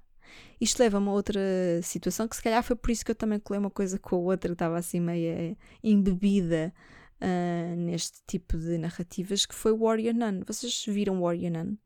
Isto 0.60 0.80
leva 0.80 0.98
a 0.98 1.12
outra 1.12 1.42
situação 1.82 2.28
que 2.28 2.36
se 2.36 2.44
calhar 2.44 2.64
foi 2.64 2.76
por 2.76 2.92
isso 2.92 3.04
que 3.04 3.12
eu 3.12 3.16
também 3.16 3.40
colei 3.40 3.60
uma 3.60 3.70
coisa 3.70 4.00
com 4.00 4.16
a 4.16 4.20
outra 4.20 4.50
que 4.50 4.54
estava 4.54 4.78
assim 4.78 5.00
meio 5.00 5.58
embebida 5.84 6.74
uh, 7.22 7.76
neste 7.76 8.20
tipo 8.28 8.58
de 8.58 8.78
narrativas, 8.78 9.46
que 9.46 9.56
foi 9.56 9.76
Warrior 9.76 10.14
Nun. 10.14 10.42
Vocês 10.46 10.86
viram 10.88 11.22
Warrior 11.22 11.52
Nun? 11.52 11.78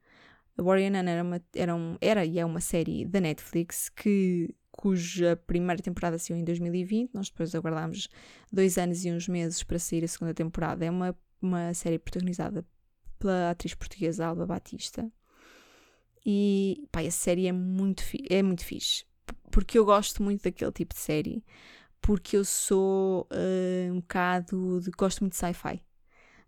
Warrior 0.60 0.92
Nun 0.92 1.10
era, 1.10 1.24
uma, 1.24 1.42
era, 1.56 1.76
um, 1.76 1.98
era 2.02 2.26
e 2.26 2.40
é 2.40 2.46
uma 2.46 2.62
série 2.62 3.06
da 3.06 3.22
Netflix 3.22 3.90
que 3.90 4.54
cuja 4.72 5.36
primeira 5.36 5.82
temporada 5.82 6.18
saiu 6.18 6.38
em 6.38 6.44
2020. 6.44 7.14
Nós 7.14 7.30
depois 7.30 7.54
aguardámos 7.56 8.08
dois 8.52 8.78
anos 8.78 9.04
e 9.06 9.12
uns 9.12 9.28
meses 9.28 9.64
para 9.64 9.80
sair 9.80 10.04
a 10.04 10.08
segunda 10.08 10.34
temporada. 10.34 10.86
É 10.86 10.90
uma, 10.90 11.16
uma 11.42 11.74
série 11.74 12.00
protagonizada 12.00 12.66
pela 13.20 13.52
atriz 13.52 13.74
portuguesa 13.74 14.26
Alba 14.26 14.46
Batista. 14.46 15.12
E 16.30 16.86
pá, 16.92 17.00
a 17.00 17.10
série 17.10 17.48
é 17.48 17.54
muito, 17.54 18.04
é 18.30 18.44
muito 18.44 18.66
fixe. 18.66 19.06
Porque 19.50 19.80
eu 19.80 19.86
gosto 19.86 20.22
muito 20.22 20.44
daquele 20.44 20.74
tipo 20.74 20.94
de 20.94 21.00
série. 21.00 21.42
Porque 22.02 22.36
eu 22.36 22.44
sou 22.44 23.26
uh, 23.32 23.94
um 23.94 24.02
bocado. 24.02 24.82
De, 24.82 24.92
gosto 24.92 25.22
muito 25.22 25.32
de 25.34 25.40
sci-fi. 25.40 25.82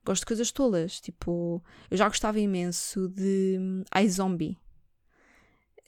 Gosto 0.05 0.23
de 0.23 0.25
coisas 0.25 0.51
tolas. 0.51 0.99
Tipo, 0.99 1.63
eu 1.89 1.95
já 1.95 2.09
gostava 2.09 2.39
imenso 2.41 3.07
de 3.07 3.57
um, 3.57 3.83
iZombie 4.03 4.57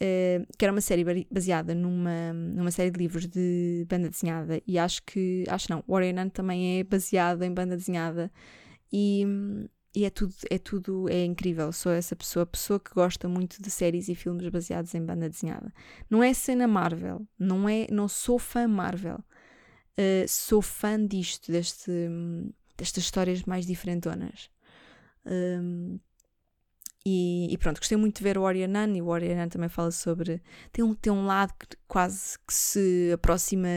Uh, 0.02 0.48
que 0.58 0.66
era 0.66 0.72
uma 0.72 0.82
série 0.82 1.28
baseada 1.30 1.76
numa, 1.76 2.34
numa 2.34 2.72
série 2.72 2.90
de 2.90 2.98
livros 2.98 3.28
de 3.28 3.86
banda 3.88 4.10
desenhada 4.10 4.60
e 4.66 4.80
acho 4.80 5.04
que, 5.04 5.44
acho 5.48 5.70
não, 5.70 5.84
Warrior 5.88 6.16
Nun 6.16 6.30
também 6.30 6.80
é 6.80 6.84
baseado 6.84 7.44
em 7.44 7.54
banda 7.54 7.78
desenhada 7.78 8.32
e, 8.92 9.24
e 9.94 10.06
é 10.06 10.10
tudo, 10.10 10.34
é 10.50 10.58
tudo, 10.58 11.10
é 11.10 11.26
incrível, 11.26 11.72
sou 11.74 11.92
essa 11.92 12.16
pessoa, 12.16 12.46
pessoa 12.46 12.80
que 12.80 12.94
gosta 12.94 13.28
muito 13.28 13.62
de 13.62 13.70
séries 13.70 14.08
e 14.08 14.16
filmes 14.16 14.48
baseados 14.50 14.96
em 14.96 15.06
banda 15.06 15.30
desenhada. 15.30 15.74
Não 16.10 16.24
é 16.24 16.34
cena 16.34 16.68
Marvel, 16.68 17.28
não 17.38 17.68
é, 17.68 17.88
não 17.92 18.08
sou 18.08 18.40
fã 18.40 18.68
Marvel, 18.68 19.18
uh, 19.18 20.28
sou 20.28 20.62
fã 20.62 21.06
disto, 21.06 21.52
deste, 21.52 21.92
destas 22.78 23.04
histórias 23.04 23.44
mais 23.44 23.66
diferentonas. 23.66 24.50
Um, 25.26 26.00
e, 27.06 27.48
e, 27.52 27.58
pronto, 27.58 27.80
gostei 27.80 27.98
muito 27.98 28.18
de 28.18 28.24
ver 28.24 28.38
o 28.38 28.44
Nun 28.44 28.96
e 28.96 29.02
o 29.02 29.06
Nun 29.20 29.50
também 29.50 29.70
fala 29.70 29.90
sobre. 29.90 30.40
Tem 30.72 30.86
um, 30.86 30.94
tem 30.94 31.12
um 31.12 31.26
lado 31.26 31.52
que 31.58 31.76
quase 31.88 32.38
que 32.48 32.54
se 32.54 33.12
aproxima 33.14 33.68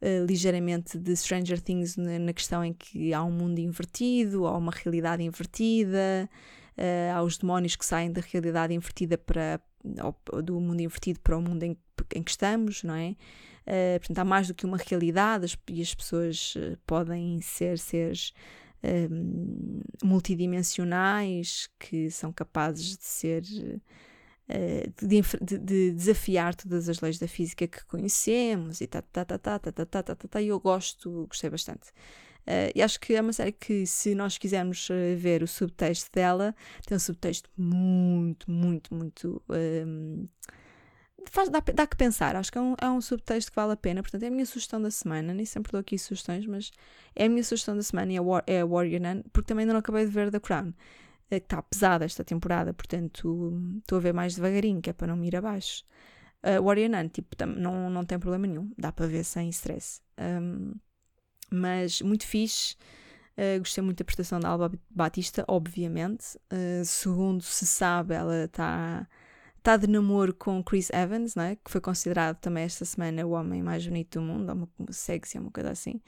uh, 0.00 0.24
ligeiramente 0.24 0.96
de 0.96 1.16
Stranger 1.16 1.60
Things 1.60 1.96
na, 1.96 2.20
na, 2.20 2.32
questão 2.32 2.64
em 2.64 2.72
que 2.72 3.12
há 3.12 3.22
um 3.24 3.32
mundo 3.32 3.58
invertido, 3.58 4.46
há 4.46 4.56
uma 4.56 4.70
realidade 4.70 5.24
invertida, 5.24 6.30
uh, 6.78 7.16
há 7.16 7.22
os 7.22 7.36
demónios 7.36 7.74
que 7.74 7.84
saem 7.84 8.12
da 8.12 8.20
realidade 8.20 8.72
invertida 8.72 9.18
para. 9.18 9.60
do 10.44 10.60
mundo 10.60 10.80
invertido 10.80 11.18
para 11.18 11.36
o 11.36 11.42
mundo 11.42 11.64
em, 11.64 11.76
em 12.14 12.22
que 12.22 12.30
estamos, 12.30 12.84
não 12.84 12.94
é? 12.94 13.16
Uh, 13.66 13.98
portanto, 13.98 14.18
há 14.18 14.24
mais 14.24 14.46
do 14.46 14.54
que 14.54 14.64
uma 14.64 14.78
realidade 14.78 15.46
as, 15.46 15.58
e 15.68 15.82
as 15.82 15.92
pessoas 15.92 16.54
podem 16.86 17.40
ser 17.40 17.76
seres 17.76 18.32
um, 18.84 19.80
multidimensionais 20.02 21.68
que 21.78 22.10
são 22.10 22.32
capazes 22.32 22.96
de 22.96 23.04
ser. 23.04 23.42
Uh, 24.48 25.06
de, 25.06 25.22
de, 25.40 25.58
de, 25.58 25.92
desafiar 25.92 26.54
todas 26.54 26.88
as 26.88 27.00
leis 27.00 27.18
da 27.18 27.28
física 27.28 27.66
que 27.66 27.84
conhecemos 27.86 28.80
e 28.80 28.86
tá, 28.86 29.00
tá, 29.00 29.24
tá, 29.24 29.38
tá, 29.38 29.58
tá, 29.58 29.72
tá, 29.72 29.86
tá, 29.86 30.02
tá, 30.02 30.14
tá, 30.14 30.28
tá, 30.28 30.42
e 30.42 30.48
eu 30.48 30.60
gosto, 30.60 31.26
gostei 31.28 31.48
bastante. 31.48 31.90
Uh, 32.40 32.74
e 32.74 32.82
acho 32.82 32.98
que 32.98 33.14
é 33.14 33.20
uma 33.20 33.32
série 33.32 33.52
que, 33.52 33.86
se 33.86 34.14
nós 34.14 34.36
quisermos 34.36 34.88
ver 35.16 35.42
o 35.42 35.46
subtexto 35.46 36.10
dela, 36.12 36.54
tem 36.84 36.96
um 36.96 36.98
subtexto 36.98 37.48
muito, 37.56 38.50
muito, 38.50 38.92
muito 38.92 39.40
um, 39.48 40.26
faz, 41.30 41.48
dá, 41.48 41.60
dá 41.60 41.86
que 41.86 41.96
pensar, 41.96 42.36
acho 42.36 42.50
que 42.50 42.58
é 42.58 42.60
um, 42.60 42.74
é 42.80 42.88
um 42.88 43.00
subtexto 43.00 43.50
que 43.50 43.56
vale 43.56 43.72
a 43.72 43.76
pena. 43.76 44.02
Portanto, 44.02 44.22
é 44.22 44.26
a 44.26 44.30
minha 44.30 44.46
sugestão 44.46 44.80
da 44.80 44.90
semana. 44.90 45.34
Nem 45.34 45.44
sempre 45.44 45.72
dou 45.72 45.80
aqui 45.80 45.98
sugestões, 45.98 46.46
mas 46.46 46.70
é 47.14 47.26
a 47.26 47.28
minha 47.28 47.44
sugestão 47.44 47.76
da 47.76 47.82
semana 47.82 48.12
e 48.12 48.16
é, 48.16 48.20
War, 48.20 48.42
é 48.46 48.60
a 48.60 48.66
Warrior 48.66 49.00
Nun, 49.00 49.22
porque 49.32 49.46
também 49.46 49.62
ainda 49.62 49.74
não 49.74 49.80
acabei 49.80 50.04
de 50.04 50.10
ver 50.10 50.30
The 50.30 50.40
Crown. 50.40 50.72
É 51.30 51.40
que 51.40 51.46
está 51.46 51.62
pesada 51.62 52.04
esta 52.04 52.22
temporada, 52.22 52.74
portanto 52.74 53.78
estou 53.78 53.96
a 53.96 54.00
ver 54.00 54.12
mais 54.12 54.34
devagarinho, 54.34 54.82
que 54.82 54.90
é 54.90 54.92
para 54.92 55.06
não 55.06 55.16
me 55.16 55.28
ir 55.28 55.36
abaixo. 55.36 55.82
Uh, 56.42 56.62
Warrior 56.62 56.90
Nun, 56.90 57.08
tipo, 57.08 57.28
não, 57.46 57.88
não 57.88 58.04
tem 58.04 58.18
problema 58.18 58.46
nenhum, 58.46 58.70
dá 58.76 58.92
para 58.92 59.06
ver 59.06 59.24
sem 59.24 59.48
stress. 59.48 60.00
Um, 60.18 60.74
mas 61.50 62.02
muito 62.02 62.26
fixe. 62.26 62.76
Uh, 63.36 63.58
gostei 63.60 63.82
muito 63.82 63.98
da 63.98 64.04
prestação 64.04 64.40
da 64.40 64.48
Alba 64.48 64.72
Batista, 64.90 65.44
obviamente. 65.48 66.36
Uh, 66.52 66.84
segundo 66.84 67.42
se 67.42 67.66
sabe, 67.66 68.14
ela 68.14 68.44
está 68.44 69.06
tá 69.62 69.76
de 69.76 69.86
namoro 69.86 70.34
com 70.34 70.62
Chris 70.62 70.90
Evans, 70.90 71.34
né? 71.34 71.56
que 71.56 71.70
foi 71.70 71.80
considerado 71.80 72.38
também 72.38 72.64
esta 72.64 72.84
semana 72.84 73.26
o 73.26 73.30
homem 73.30 73.62
mais 73.62 73.86
bonito 73.86 74.18
do 74.18 74.22
mundo, 74.24 74.52
uma, 74.52 74.68
uma 74.78 74.92
sexy, 74.92 75.38
uma 75.38 75.50
coisa 75.50 75.70
assim. 75.70 76.00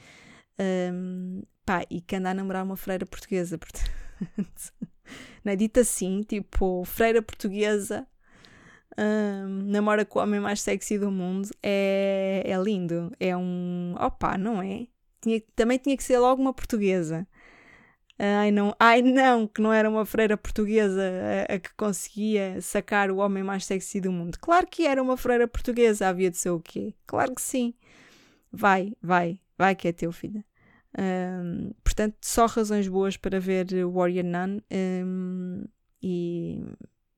Um, 0.92 1.42
pá, 1.64 1.84
e 1.90 2.00
que 2.00 2.16
anda 2.16 2.30
a 2.30 2.34
namorar 2.34 2.64
uma 2.64 2.76
freira 2.76 3.07
portuguesa, 3.07 3.57
portanto. 3.59 4.72
não 5.44 5.52
é 5.52 5.57
dito 5.57 5.80
assim, 5.80 6.22
tipo, 6.22 6.84
freira 6.84 7.22
portuguesa 7.22 8.07
um, 8.96 9.62
namora 9.64 10.05
com 10.05 10.18
o 10.18 10.22
homem 10.22 10.40
mais 10.40 10.62
sexy 10.62 10.98
do 10.98 11.11
mundo, 11.11 11.48
é, 11.62 12.42
é 12.46 12.57
lindo. 12.57 13.11
É 13.18 13.36
um. 13.36 13.94
Opa, 13.98 14.38
não 14.38 14.62
é? 14.62 14.86
Tinha, 15.20 15.40
também 15.57 15.78
tinha 15.78 15.96
que 15.96 16.05
ser 16.05 16.18
logo 16.18 16.40
uma 16.40 16.52
portuguesa. 16.52 17.26
Ai 18.19 18.53
não, 18.53 18.75
ai 18.79 19.03
não, 19.03 19.47
que 19.47 19.61
não 19.61 19.73
era 19.73 19.91
uma 19.91 20.07
freira 20.07 20.37
portuguesa 20.37 21.03
a, 21.49 21.55
a, 21.55 21.59
que 21.59 21.75
conseguia 21.75 22.61
sacar 22.61 23.11
o 23.11 23.17
homem 23.17 23.43
mais 23.43 23.65
sexy 23.67 24.01
do 24.01 24.12
mundo. 24.12 24.39
Claro 24.41 24.67
que 24.69 24.87
era 24.87 25.03
uma 25.03 25.17
freira 25.17 25.49
portuguesa, 25.49 26.09
havia 26.09 26.31
de 26.31 26.37
ser 26.37 26.51
o 26.51 26.61
quê? 26.61 26.95
Claro 27.07 27.35
que 27.35 27.43
sim. 27.43 27.75
Vai, 28.53 28.93
vai, 29.03 29.41
vai 29.59 29.75
que 29.75 29.89
é 29.89 29.93
teu 29.93 30.12
filho. 30.12 30.45
Um, 30.97 31.73
portanto, 31.83 32.17
só 32.21 32.47
razões 32.47 32.87
boas 32.87 33.17
para 33.17 33.41
ver 33.41 33.67
Warrior 33.85 34.25
Nun 34.25 34.61
um, 34.73 35.65
e 36.01 36.62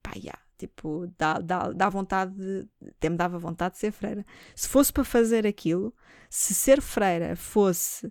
pá, 0.03 0.13
yeah, 0.17 0.41
tipo, 0.57 1.13
dá, 1.19 1.39
dá, 1.41 1.73
dá 1.73 1.89
vontade, 1.91 2.35
de, 2.35 2.67
até 2.89 3.11
me 3.11 3.17
dava 3.19 3.39
vontade 3.39 3.75
de 3.75 3.81
ser 3.81 3.93
freira. 3.93 4.25
Se 4.55 4.67
fosse 4.67 4.91
para 4.91 5.05
fazer 5.05 5.47
aquilo, 5.47 5.95
se 6.31 6.55
ser 6.55 6.81
freira 6.81 7.37
fosse 7.37 8.11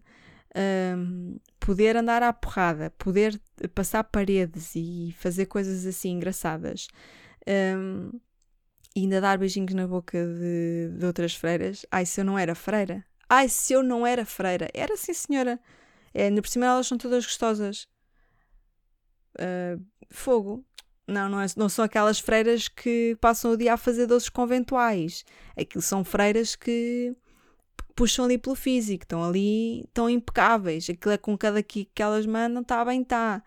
poder 1.60 1.98
andar 1.98 2.24
à 2.24 2.32
porrada, 2.32 2.92
poder 2.92 3.40
passar 3.74 4.04
paredes 4.04 4.74
e 4.76 5.16
fazer 5.20 5.48
coisas 5.48 5.86
assim 5.86 6.12
engraçadas, 6.12 6.88
um, 7.78 8.12
e 8.96 9.02
ainda 9.02 9.20
dar 9.20 9.38
beijinhos 9.38 9.74
na 9.74 9.88
boca 9.88 10.18
de, 10.18 10.98
de 10.98 11.06
outras 11.06 11.36
freiras, 11.36 11.86
ai, 11.92 12.06
se 12.06 12.22
eu 12.22 12.26
não 12.26 12.40
era 12.40 12.56
freira, 12.56 13.04
ai, 13.30 13.50
se 13.50 13.74
eu 13.74 13.84
não 13.84 14.08
era 14.08 14.26
freira, 14.26 14.70
era 14.74 14.96
sim, 14.96 15.14
senhora. 15.14 15.60
É, 16.14 16.28
ainda 16.28 16.42
por 16.42 16.48
cima 16.48 16.66
elas 16.66 16.88
são 16.88 16.98
todas 16.98 17.26
gostosas. 17.26 17.88
Uh, 19.38 19.84
fogo. 20.10 20.66
Não, 21.06 21.28
não, 21.30 21.42
é, 21.42 21.46
não 21.58 21.68
são 21.68 21.84
aquelas 21.84 22.20
freiras 22.20 22.70
que 22.70 23.18
passam 23.20 23.52
o 23.52 23.58
dia 23.58 23.74
a 23.74 23.78
fazer 23.78 24.08
doces 24.08 24.30
conventuais. 24.30 25.26
Aquilo 25.58 25.82
são 25.82 26.06
freiras 26.06 26.56
que 26.56 27.14
puxam 27.96 28.26
ali 28.26 28.38
pelo 28.38 28.56
físico, 28.56 29.04
estão 29.04 29.24
ali, 29.24 29.82
estão 29.82 30.10
impecáveis. 30.10 30.90
Aquilo 30.90 31.14
é 31.14 31.18
com 31.18 31.38
cada 31.38 31.64
que, 31.64 31.90
elas 31.98 32.26
mandam, 32.26 32.62
está 32.62 32.84
bem, 32.84 33.02
está. 33.02 33.44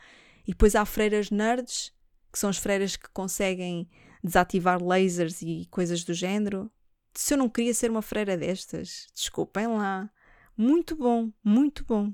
E 0.47 0.53
depois 0.53 0.75
há 0.75 0.85
freiras 0.85 1.31
nerds, 1.31 1.93
que 2.33 2.39
são 2.39 2.49
as 2.49 2.57
freiras 2.57 2.97
que 2.97 3.09
conseguem 3.11 3.89
desativar 4.23 4.83
lasers 4.83 5.43
e 5.43 5.67
coisas 5.71 6.03
do 6.05 6.15
género. 6.15 6.71
Se 7.15 7.35
eu 7.35 7.39
não 7.39 7.49
queria 7.49 7.75
ser 7.75 7.91
uma 7.91 8.03
freira 8.03 8.37
destas, 8.37 9.07
desculpem 9.15 9.67
lá. 9.67 10.11
Muito 10.57 10.97
bom, 10.97 11.31
muito 11.45 11.85
bom. 11.85 12.13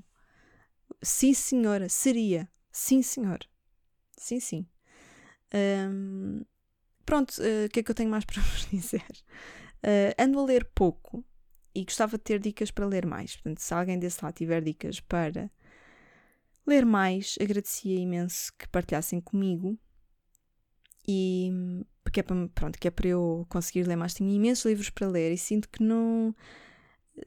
Sim, 1.01 1.33
senhora, 1.33 1.89
seria. 1.89 2.49
Sim, 2.71 3.01
senhor. 3.01 3.39
Sim, 4.17 4.39
sim. 4.39 4.67
Um, 5.53 6.43
pronto, 7.05 7.31
uh, 7.39 7.65
o 7.65 7.69
que 7.69 7.79
é 7.79 7.83
que 7.83 7.91
eu 7.91 7.95
tenho 7.95 8.09
mais 8.09 8.25
para 8.25 8.41
vos 8.41 8.67
dizer? 8.69 9.05
Uh, 9.83 10.13
ando 10.19 10.39
a 10.39 10.45
ler 10.45 10.65
pouco, 10.75 11.25
e 11.75 11.83
gostava 11.83 12.17
de 12.17 12.23
ter 12.23 12.39
dicas 12.39 12.71
para 12.71 12.85
ler 12.85 13.05
mais. 13.05 13.35
Portanto, 13.35 13.59
se 13.59 13.73
alguém 13.73 13.99
desse 13.99 14.23
lado 14.23 14.33
tiver 14.33 14.61
dicas 14.61 15.01
para 15.01 15.51
ler 16.65 16.85
mais, 16.85 17.35
agradecia 17.39 17.99
imenso 17.99 18.53
que 18.57 18.67
partilhassem 18.69 19.19
comigo. 19.19 19.77
E 21.07 21.51
porque 22.03 22.21
é 22.21 22.23
para, 22.23 22.47
pronto, 22.55 22.79
que 22.79 22.87
é 22.87 22.91
para 22.91 23.07
eu 23.09 23.45
conseguir 23.49 23.83
ler 23.83 23.97
mais. 23.97 24.13
Tenho 24.13 24.31
imensos 24.31 24.65
livros 24.65 24.89
para 24.89 25.07
ler 25.07 25.33
e 25.33 25.37
sinto 25.37 25.67
que 25.69 25.83
não. 25.83 26.33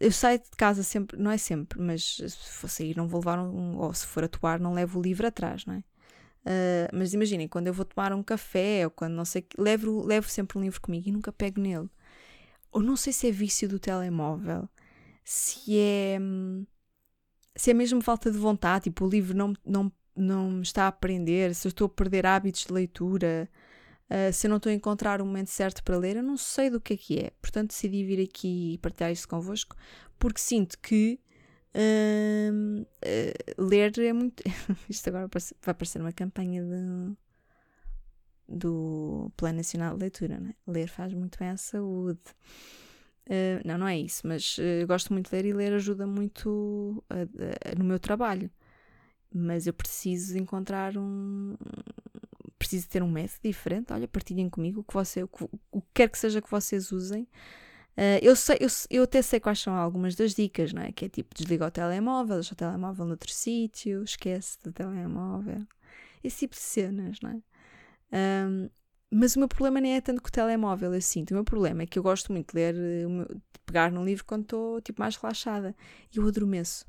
Eu 0.00 0.10
saio 0.10 0.38
de 0.38 0.50
casa 0.56 0.82
sempre, 0.82 1.18
não 1.18 1.30
é 1.30 1.38
sempre, 1.38 1.80
mas 1.80 2.16
se 2.16 2.52
for 2.52 2.68
sair 2.68 2.96
não 2.96 3.08
vou 3.08 3.20
levar 3.20 3.38
um, 3.38 3.78
ou 3.78 3.92
se 3.94 4.06
for 4.06 4.22
atuar 4.24 4.60
não 4.60 4.74
levo 4.74 4.98
o 4.98 5.02
livro 5.02 5.26
atrás, 5.26 5.64
não 5.64 5.74
é? 5.74 5.78
Uh, 5.78 6.88
mas 6.92 7.14
imaginem, 7.14 7.48
quando 7.48 7.66
eu 7.68 7.74
vou 7.74 7.84
tomar 7.84 8.12
um 8.12 8.22
café 8.22 8.84
ou 8.84 8.90
quando 8.90 9.14
não 9.14 9.24
sei, 9.24 9.46
levo, 9.58 10.04
levo 10.06 10.28
sempre 10.28 10.58
um 10.58 10.62
livro 10.62 10.80
comigo 10.80 11.08
e 11.08 11.12
nunca 11.12 11.32
pego 11.32 11.60
nele 11.60 11.88
ou 12.72 12.82
não 12.82 12.96
sei 12.96 13.12
se 13.12 13.28
é 13.28 13.30
vício 13.30 13.68
do 13.68 13.78
telemóvel, 13.78 14.68
se 15.24 15.78
é 15.78 16.18
se 17.58 17.72
é 17.72 17.74
mesmo 17.74 18.00
falta 18.00 18.30
de 18.30 18.38
vontade, 18.38 18.84
tipo, 18.84 19.04
o 19.04 19.08
livro 19.08 19.36
não, 19.36 19.52
não, 19.66 19.92
não 20.14 20.50
me 20.50 20.62
está 20.62 20.84
a 20.84 20.88
aprender, 20.88 21.54
se 21.54 21.66
eu 21.66 21.70
estou 21.70 21.86
a 21.86 21.88
perder 21.88 22.24
hábitos 22.24 22.64
de 22.66 22.72
leitura, 22.72 23.50
uh, 24.08 24.32
se 24.32 24.46
eu 24.46 24.48
não 24.48 24.58
estou 24.58 24.70
a 24.70 24.74
encontrar 24.74 25.20
o 25.20 25.26
momento 25.26 25.48
certo 25.48 25.82
para 25.82 25.98
ler, 25.98 26.16
eu 26.16 26.22
não 26.22 26.36
sei 26.36 26.70
do 26.70 26.80
que 26.80 26.94
é 26.94 26.96
que 26.96 27.18
é. 27.18 27.30
Portanto, 27.42 27.70
decidi 27.70 28.04
vir 28.04 28.22
aqui 28.22 28.74
e 28.74 28.78
partilhar 28.78 29.10
isto 29.10 29.28
convosco, 29.28 29.74
porque 30.20 30.40
sinto 30.40 30.78
que 30.78 31.18
uh, 31.74 32.82
uh, 32.82 33.64
ler 33.64 33.98
é 33.98 34.12
muito. 34.12 34.40
isto 34.88 35.08
agora 35.08 35.28
vai 35.60 35.74
parecer 35.74 36.00
uma 36.00 36.12
campanha 36.12 36.62
de 36.62 37.16
do 38.48 39.30
Plano 39.36 39.58
Nacional 39.58 39.94
de 39.94 40.00
Leitura. 40.00 40.38
Né? 40.38 40.54
Ler 40.66 40.88
faz 40.88 41.12
muito 41.12 41.38
bem 41.38 41.50
à 41.50 41.56
saúde. 41.56 42.20
Uh, 43.26 43.60
não, 43.64 43.76
não 43.76 43.86
é 43.86 43.98
isso, 43.98 44.26
mas 44.26 44.56
uh, 44.58 44.86
gosto 44.86 45.12
muito 45.12 45.28
de 45.28 45.36
ler 45.36 45.44
e 45.44 45.52
ler 45.52 45.74
ajuda 45.74 46.06
muito 46.06 47.04
no 47.76 47.84
meu 47.84 47.98
trabalho. 47.98 48.50
Mas 49.34 49.66
eu 49.66 49.74
preciso 49.74 50.38
encontrar 50.38 50.96
um. 50.96 51.54
Preciso 52.58 52.88
ter 52.88 53.02
um 53.02 53.10
método 53.10 53.40
diferente. 53.44 53.92
Olha, 53.92 54.08
partilhem 54.08 54.48
comigo 54.48 54.80
o 54.80 54.84
que, 54.84 54.94
você, 54.94 55.22
o 55.22 55.28
que, 55.28 55.44
o 55.70 55.80
que 55.80 55.88
quer 55.94 56.08
que 56.08 56.18
seja 56.18 56.40
que 56.40 56.50
vocês 56.50 56.90
usem. 56.90 57.28
Uh, 57.98 58.18
eu, 58.22 58.36
sei, 58.36 58.58
eu, 58.60 58.68
eu 58.90 59.02
até 59.02 59.20
sei 59.20 59.40
quais 59.40 59.58
são 59.58 59.74
algumas 59.74 60.14
das 60.14 60.32
dicas, 60.34 60.72
não 60.72 60.82
é? 60.82 60.92
Que 60.92 61.06
é 61.06 61.08
tipo, 61.08 61.34
desliga 61.34 61.66
o 61.66 61.70
telemóvel, 61.70 62.36
deixa 62.36 62.54
o 62.54 62.56
telemóvel 62.56 63.04
noutro 63.04 63.30
sítio, 63.30 64.04
esquece 64.04 64.56
do 64.62 64.72
telemóvel. 64.72 65.66
Esse 66.22 66.38
tipo 66.40 66.54
de 66.54 66.60
cenas, 66.60 67.20
não 67.20 67.30
é? 67.30 67.42
Um, 68.12 68.68
mas 69.10 69.36
o 69.36 69.38
meu 69.38 69.48
problema 69.48 69.80
nem 69.80 69.94
é 69.96 70.00
tanto 70.00 70.20
com 70.20 70.28
o 70.28 70.30
telemóvel, 70.30 70.94
eu 70.94 71.00
sinto. 71.00 71.30
O 71.30 71.34
meu 71.34 71.44
problema 71.44 71.82
é 71.82 71.86
que 71.86 71.98
eu 71.98 72.02
gosto 72.02 72.30
muito 72.32 72.52
de 72.52 72.56
ler, 72.56 72.74
eh, 72.74 73.06
de 73.06 73.60
pegar 73.64 73.90
num 73.90 74.04
livro 74.04 74.24
quando 74.24 74.42
estou 74.42 74.80
tipo, 74.82 75.00
mais 75.00 75.16
relaxada. 75.16 75.74
E 76.14 76.18
eu 76.18 76.26
adormeço. 76.26 76.86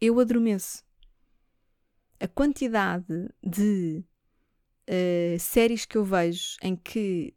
Eu 0.00 0.18
adormeço. 0.18 0.82
A 2.20 2.26
quantidade 2.26 3.28
de 3.42 4.04
uh, 4.90 5.38
séries 5.38 5.84
que 5.84 5.96
eu 5.96 6.04
vejo 6.04 6.56
em 6.60 6.74
que 6.74 7.34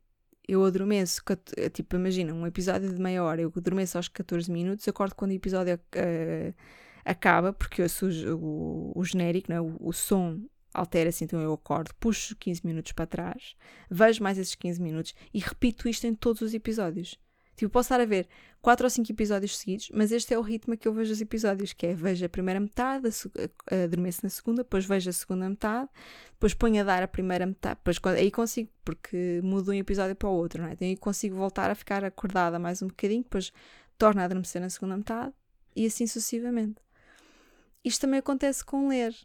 eu 0.47 0.65
adormeço, 0.65 1.21
eh, 1.57 1.69
tipo, 1.69 1.95
imagina, 1.95 2.33
um 2.33 2.47
episódio 2.47 2.91
de 2.91 2.99
meia 2.99 3.23
hora, 3.23 3.41
eu 3.41 3.53
adormeço 3.55 3.97
aos 3.97 4.07
14 4.07 4.51
minutos, 4.51 4.87
acordo 4.87 5.15
quando 5.15 5.31
o 5.31 5.35
episódio 5.35 5.75
uh, 5.75 6.53
acaba, 7.05 7.53
porque 7.53 7.83
eu 7.83 7.87
sujo 7.87 8.35
o, 8.37 8.91
o 8.95 9.03
genérico, 9.05 9.53
é? 9.53 9.61
o, 9.61 9.77
o 9.79 9.93
som 9.93 10.41
altera-se, 10.73 11.23
então 11.23 11.41
eu 11.41 11.53
acordo, 11.53 11.93
puxo 11.99 12.35
15 12.35 12.65
minutos 12.65 12.91
para 12.91 13.05
trás, 13.05 13.55
vejo 13.89 14.23
mais 14.23 14.37
esses 14.37 14.55
15 14.55 14.81
minutos 14.81 15.13
e 15.33 15.39
repito 15.39 15.87
isto 15.89 16.05
em 16.05 16.15
todos 16.15 16.41
os 16.41 16.53
episódios. 16.53 17.19
Tipo, 17.55 17.73
posso 17.73 17.87
estar 17.87 18.01
a 18.01 18.05
ver 18.05 18.27
4 18.61 18.85
ou 18.85 18.89
5 18.89 19.11
episódios 19.11 19.57
seguidos, 19.57 19.91
mas 19.93 20.11
este 20.11 20.33
é 20.33 20.39
o 20.39 20.41
ritmo 20.41 20.75
que 20.75 20.87
eu 20.87 20.93
vejo 20.93 21.11
os 21.11 21.21
episódios, 21.21 21.73
que 21.73 21.87
é 21.87 21.93
vejo 21.93 22.25
a 22.25 22.29
primeira 22.29 22.59
metade, 22.59 23.07
adormeço 23.69 24.21
na 24.23 24.29
segunda, 24.29 24.63
depois 24.63 24.85
vejo 24.85 25.09
a 25.09 25.13
segunda 25.13 25.47
metade, 25.47 25.89
depois 26.31 26.53
ponho 26.53 26.81
a 26.81 26.83
dar 26.83 27.03
a 27.03 27.07
primeira 27.07 27.45
metade, 27.45 27.79
depois 27.83 27.99
aí 28.15 28.31
consigo, 28.31 28.71
porque 28.83 29.41
mudo 29.43 29.71
um 29.71 29.75
episódio 29.75 30.15
para 30.15 30.29
o 30.29 30.33
outro, 30.33 30.61
não 30.63 30.69
é? 30.69 30.73
Então 30.73 30.87
aí 30.87 30.97
consigo 30.97 31.35
voltar 31.35 31.69
a 31.69 31.75
ficar 31.75 32.03
acordada 32.03 32.57
mais 32.57 32.81
um 32.81 32.87
bocadinho, 32.87 33.21
depois 33.21 33.51
torno 33.97 34.21
a 34.21 34.23
adormecer 34.23 34.61
na 34.61 34.69
segunda 34.69 34.97
metade 34.97 35.33
e 35.75 35.85
assim 35.85 36.07
sucessivamente. 36.07 36.81
Isto 37.83 38.01
também 38.01 38.19
acontece 38.19 38.63
com 38.63 38.87
ler 38.87 39.15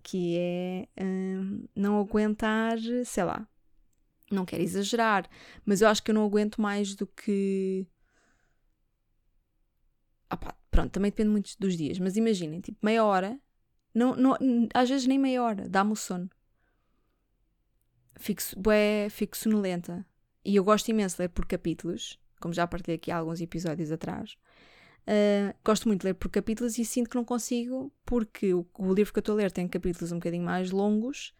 que 0.00 0.36
é 0.38 0.88
hum, 1.02 1.64
não 1.74 1.98
aguentar, 1.98 2.78
sei 3.04 3.24
lá, 3.24 3.46
não 4.30 4.44
quero 4.44 4.62
exagerar, 4.62 5.28
mas 5.64 5.80
eu 5.80 5.88
acho 5.88 6.02
que 6.02 6.10
eu 6.10 6.14
não 6.14 6.24
aguento 6.24 6.60
mais 6.60 6.94
do 6.94 7.06
que. 7.06 7.86
Opa, 10.32 10.56
pronto, 10.70 10.92
também 10.92 11.10
depende 11.10 11.30
muito 11.30 11.54
dos 11.58 11.76
dias, 11.76 11.98
mas 11.98 12.16
imaginem, 12.16 12.60
tipo, 12.60 12.78
meia 12.82 13.04
hora, 13.04 13.38
não, 13.94 14.14
não, 14.14 14.36
às 14.72 14.88
vezes 14.88 15.06
nem 15.06 15.18
meia 15.18 15.42
hora, 15.42 15.68
dá-me 15.68 15.92
o 15.92 15.96
sono. 15.96 16.30
Fico, 18.16 18.42
bué, 18.56 19.08
fico 19.10 19.36
sonolenta. 19.36 20.06
e 20.44 20.56
eu 20.56 20.64
gosto 20.64 20.88
imenso 20.90 21.16
de 21.16 21.22
ler 21.22 21.28
por 21.28 21.46
capítulos, 21.46 22.18
como 22.40 22.54
já 22.54 22.66
partilhei 22.66 22.96
aqui 22.96 23.10
alguns 23.10 23.40
episódios 23.40 23.90
atrás. 23.90 24.36
Uh, 25.06 25.54
gosto 25.64 25.88
muito 25.88 26.02
de 26.02 26.08
ler 26.08 26.14
por 26.14 26.28
capítulos 26.30 26.78
e 26.78 26.84
sinto 26.84 27.10
que 27.10 27.16
não 27.16 27.24
consigo, 27.24 27.92
porque 28.04 28.54
o, 28.54 28.66
o 28.78 28.92
livro 28.92 29.12
que 29.12 29.18
eu 29.18 29.22
estou 29.22 29.34
a 29.34 29.38
ler 29.38 29.50
tem 29.50 29.66
capítulos 29.66 30.12
um 30.12 30.16
bocadinho 30.16 30.44
mais 30.44 30.70
longos. 30.70 31.34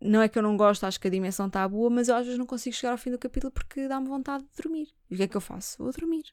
Não 0.00 0.20
é 0.20 0.28
que 0.28 0.38
eu 0.38 0.42
não 0.42 0.56
gosto, 0.56 0.84
acho 0.84 1.00
que 1.00 1.08
a 1.08 1.10
dimensão 1.10 1.46
está 1.46 1.66
boa, 1.66 1.88
mas 1.88 2.08
eu 2.08 2.16
às 2.16 2.24
vezes 2.24 2.38
não 2.38 2.46
consigo 2.46 2.76
chegar 2.76 2.92
ao 2.92 2.98
fim 2.98 3.10
do 3.10 3.18
capítulo 3.18 3.50
porque 3.50 3.88
dá-me 3.88 4.06
vontade 4.06 4.44
de 4.44 4.62
dormir. 4.62 4.88
E 5.10 5.14
o 5.14 5.16
que 5.16 5.22
é 5.22 5.28
que 5.28 5.36
eu 5.36 5.40
faço? 5.40 5.82
Vou 5.82 5.92
dormir. 5.92 6.24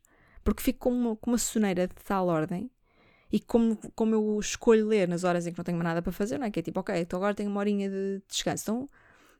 Porque 0.44 0.62
fico 0.62 0.80
com 0.80 0.92
uma, 0.92 1.16
com 1.16 1.32
uma 1.32 1.38
soneira 1.38 1.88
de 1.88 1.96
tal 1.96 2.28
ordem 2.28 2.70
e 3.32 3.40
como, 3.40 3.78
como 3.96 4.14
eu 4.14 4.40
escolho 4.40 4.88
ler 4.88 5.08
nas 5.08 5.24
horas 5.24 5.48
em 5.48 5.52
que 5.52 5.58
não 5.58 5.64
tenho 5.64 5.82
nada 5.82 6.02
para 6.02 6.12
fazer, 6.12 6.38
não 6.38 6.46
é? 6.46 6.52
Que 6.52 6.60
é 6.60 6.64
tipo, 6.64 6.80
ok, 6.80 6.96
então 7.00 7.18
agora 7.18 7.34
tenho 7.34 7.50
uma 7.50 7.60
horinha 7.60 7.90
de 7.90 8.22
descanso, 8.28 8.64
então 8.64 8.90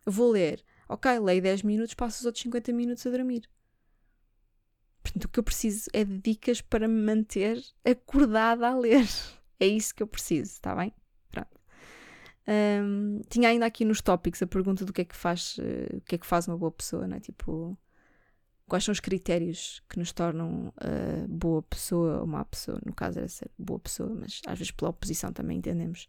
vou 0.06 0.32
ler. 0.32 0.64
Ok, 0.88 1.20
leio 1.20 1.42
10 1.42 1.64
minutos, 1.64 1.94
passo 1.94 2.20
os 2.20 2.26
outros 2.26 2.42
50 2.44 2.72
minutos 2.72 3.06
a 3.06 3.10
dormir. 3.10 3.50
Portanto, 5.02 5.26
o 5.26 5.30
que 5.30 5.40
eu 5.40 5.44
preciso 5.44 5.90
é 5.94 6.04
de 6.04 6.18
dicas 6.18 6.62
para 6.62 6.88
me 6.88 7.02
manter 7.02 7.62
acordada 7.84 8.68
a 8.68 8.78
ler. 8.78 9.08
É 9.60 9.68
isso 9.68 9.94
que 9.94 10.02
eu 10.02 10.08
preciso, 10.08 10.54
está 10.54 10.76
bem? 10.76 10.92
Pronto. 11.30 11.60
Um, 12.48 13.22
tinha 13.30 13.50
ainda 13.50 13.66
aqui 13.66 13.86
nos 13.86 14.02
tópicos 14.02 14.42
a 14.42 14.48
pergunta 14.48 14.84
do 14.84 14.92
que 14.92 15.02
é 15.02 15.06
que 15.06 15.16
faz, 15.16 15.58
uh, 15.60 15.98
o 15.98 16.02
que 16.02 16.16
é 16.16 16.18
que 16.18 16.26
faz 16.26 16.48
uma 16.48 16.58
boa 16.58 16.72
pessoa, 16.72 17.08
não 17.08 17.18
é? 17.18 17.20
Tipo, 17.20 17.78
quais 18.68 18.84
são 18.84 18.92
os 18.92 19.00
critérios 19.00 19.84
que 19.90 20.00
nos 20.00 20.12
tornam 20.12 20.70
uh, 20.70 21.28
boa 21.28 21.62
pessoa 21.62 22.22
ou 22.22 22.26
má 22.26 22.44
pessoa? 22.46 22.80
No 22.86 22.94
caso 22.94 23.20
era 23.20 23.28
ser 23.28 23.52
boa 23.58 23.80
pessoa, 23.80 24.10
mas 24.16 24.42
às 24.48 24.58
vezes 24.58 24.72
pela 24.72 24.90
oposição 24.90 25.32
também 25.32 25.58
entendemos 25.58 26.08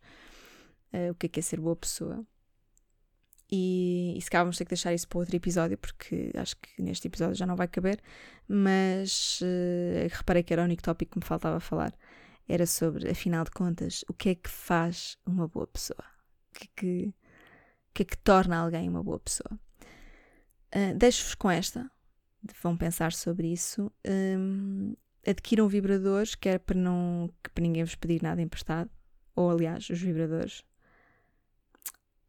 uh, 0.95 1.11
o 1.11 1.15
que 1.15 1.27
é 1.27 1.29
que 1.29 1.41
é 1.41 1.43
ser 1.43 1.61
boa 1.61 1.77
pessoa. 1.77 2.25
E, 3.55 4.15
e 4.17 4.23
se 4.23 4.31
calhar 4.31 4.47
vamos 4.47 4.57
ter 4.57 4.65
que 4.65 4.71
deixar 4.71 4.95
isso 4.95 5.07
para 5.07 5.19
outro 5.19 5.37
episódio, 5.37 5.77
porque 5.77 6.31
acho 6.35 6.57
que 6.57 6.81
neste 6.81 7.07
episódio 7.07 7.35
já 7.35 7.45
não 7.45 7.55
vai 7.55 7.69
caber. 7.69 8.01
Mas 8.49 9.41
uh, 9.43 10.09
reparei 10.11 10.43
que 10.43 10.55
era 10.55 10.63
o 10.63 10.65
único 10.65 10.83
tópico 10.83 11.13
que 11.13 11.19
me 11.19 11.25
faltava 11.25 11.61
falar. 11.61 11.95
Era 12.49 12.65
sobre, 12.67 13.11
afinal 13.11 13.45
de 13.45 13.51
contas, 13.51 14.07
o 14.09 14.15
que 14.15 14.31
é 14.31 14.35
que 14.35 14.49
faz 14.49 15.19
uma 15.27 15.47
boa 15.47 15.67
pessoa? 15.67 16.03
O 16.49 16.59
que 16.59 16.65
é 16.65 16.69
que, 16.75 17.15
que, 17.93 18.03
é 18.03 18.07
que 18.07 18.17
torna 18.17 18.57
alguém 18.57 18.89
uma 18.89 19.03
boa 19.03 19.21
pessoa? 19.21 19.61
Uh, 20.75 20.97
Deixo-vos 20.97 21.35
com 21.35 21.51
esta. 21.51 21.91
Vão 22.63 22.75
pensar 22.75 23.13
sobre 23.13 23.53
isso. 23.53 23.93
Um, 24.07 24.97
adquiram 25.27 25.69
vibradores, 25.69 26.35
quer 26.35 26.59
para, 26.59 26.79
não, 26.79 27.31
para 27.55 27.63
ninguém 27.63 27.85
vos 27.85 27.97
pedir 27.97 28.23
nada 28.23 28.41
emprestado. 28.41 28.91
Ou, 29.37 29.51
aliás, 29.51 29.91
os 29.91 30.01
vibradores 30.01 30.65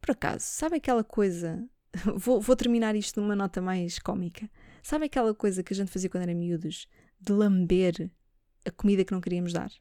por 0.04 0.12
acaso, 0.12 0.44
sabe 0.44 0.76
aquela 0.76 1.02
coisa? 1.02 1.66
vou, 2.16 2.38
vou 2.40 2.54
terminar 2.54 2.94
isto 2.94 3.20
numa 3.20 3.34
nota 3.34 3.62
mais 3.62 3.98
cómica. 3.98 4.50
Sabe 4.82 5.06
aquela 5.06 5.34
coisa 5.34 5.62
que 5.62 5.72
a 5.72 5.76
gente 5.76 5.90
fazia 5.90 6.10
quando 6.10 6.24
era 6.24 6.34
miúdos? 6.34 6.86
De 7.18 7.32
lamber 7.32 8.10
a 8.66 8.70
comida 8.70 9.02
que 9.02 9.12
não 9.12 9.20
queríamos 9.20 9.54
dar? 9.54 9.72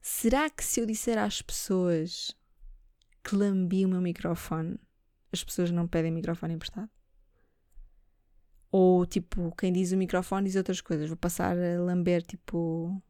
Será 0.00 0.48
que 0.48 0.64
se 0.64 0.80
eu 0.80 0.86
disser 0.86 1.18
às 1.18 1.42
pessoas 1.42 2.36
que 3.24 3.34
lambi 3.34 3.84
o 3.84 3.88
meu 3.88 4.00
microfone, 4.00 4.78
as 5.32 5.42
pessoas 5.42 5.72
não 5.72 5.88
pedem 5.88 6.12
microfone 6.12 6.54
emprestado? 6.54 6.88
Ou 8.70 9.04
tipo, 9.04 9.52
quem 9.56 9.72
diz 9.72 9.90
o 9.90 9.96
microfone 9.96 10.46
diz 10.46 10.54
outras 10.54 10.80
coisas. 10.80 11.08
Vou 11.08 11.16
passar 11.16 11.56
a 11.58 11.80
lamber 11.80 12.22
tipo 12.22 13.02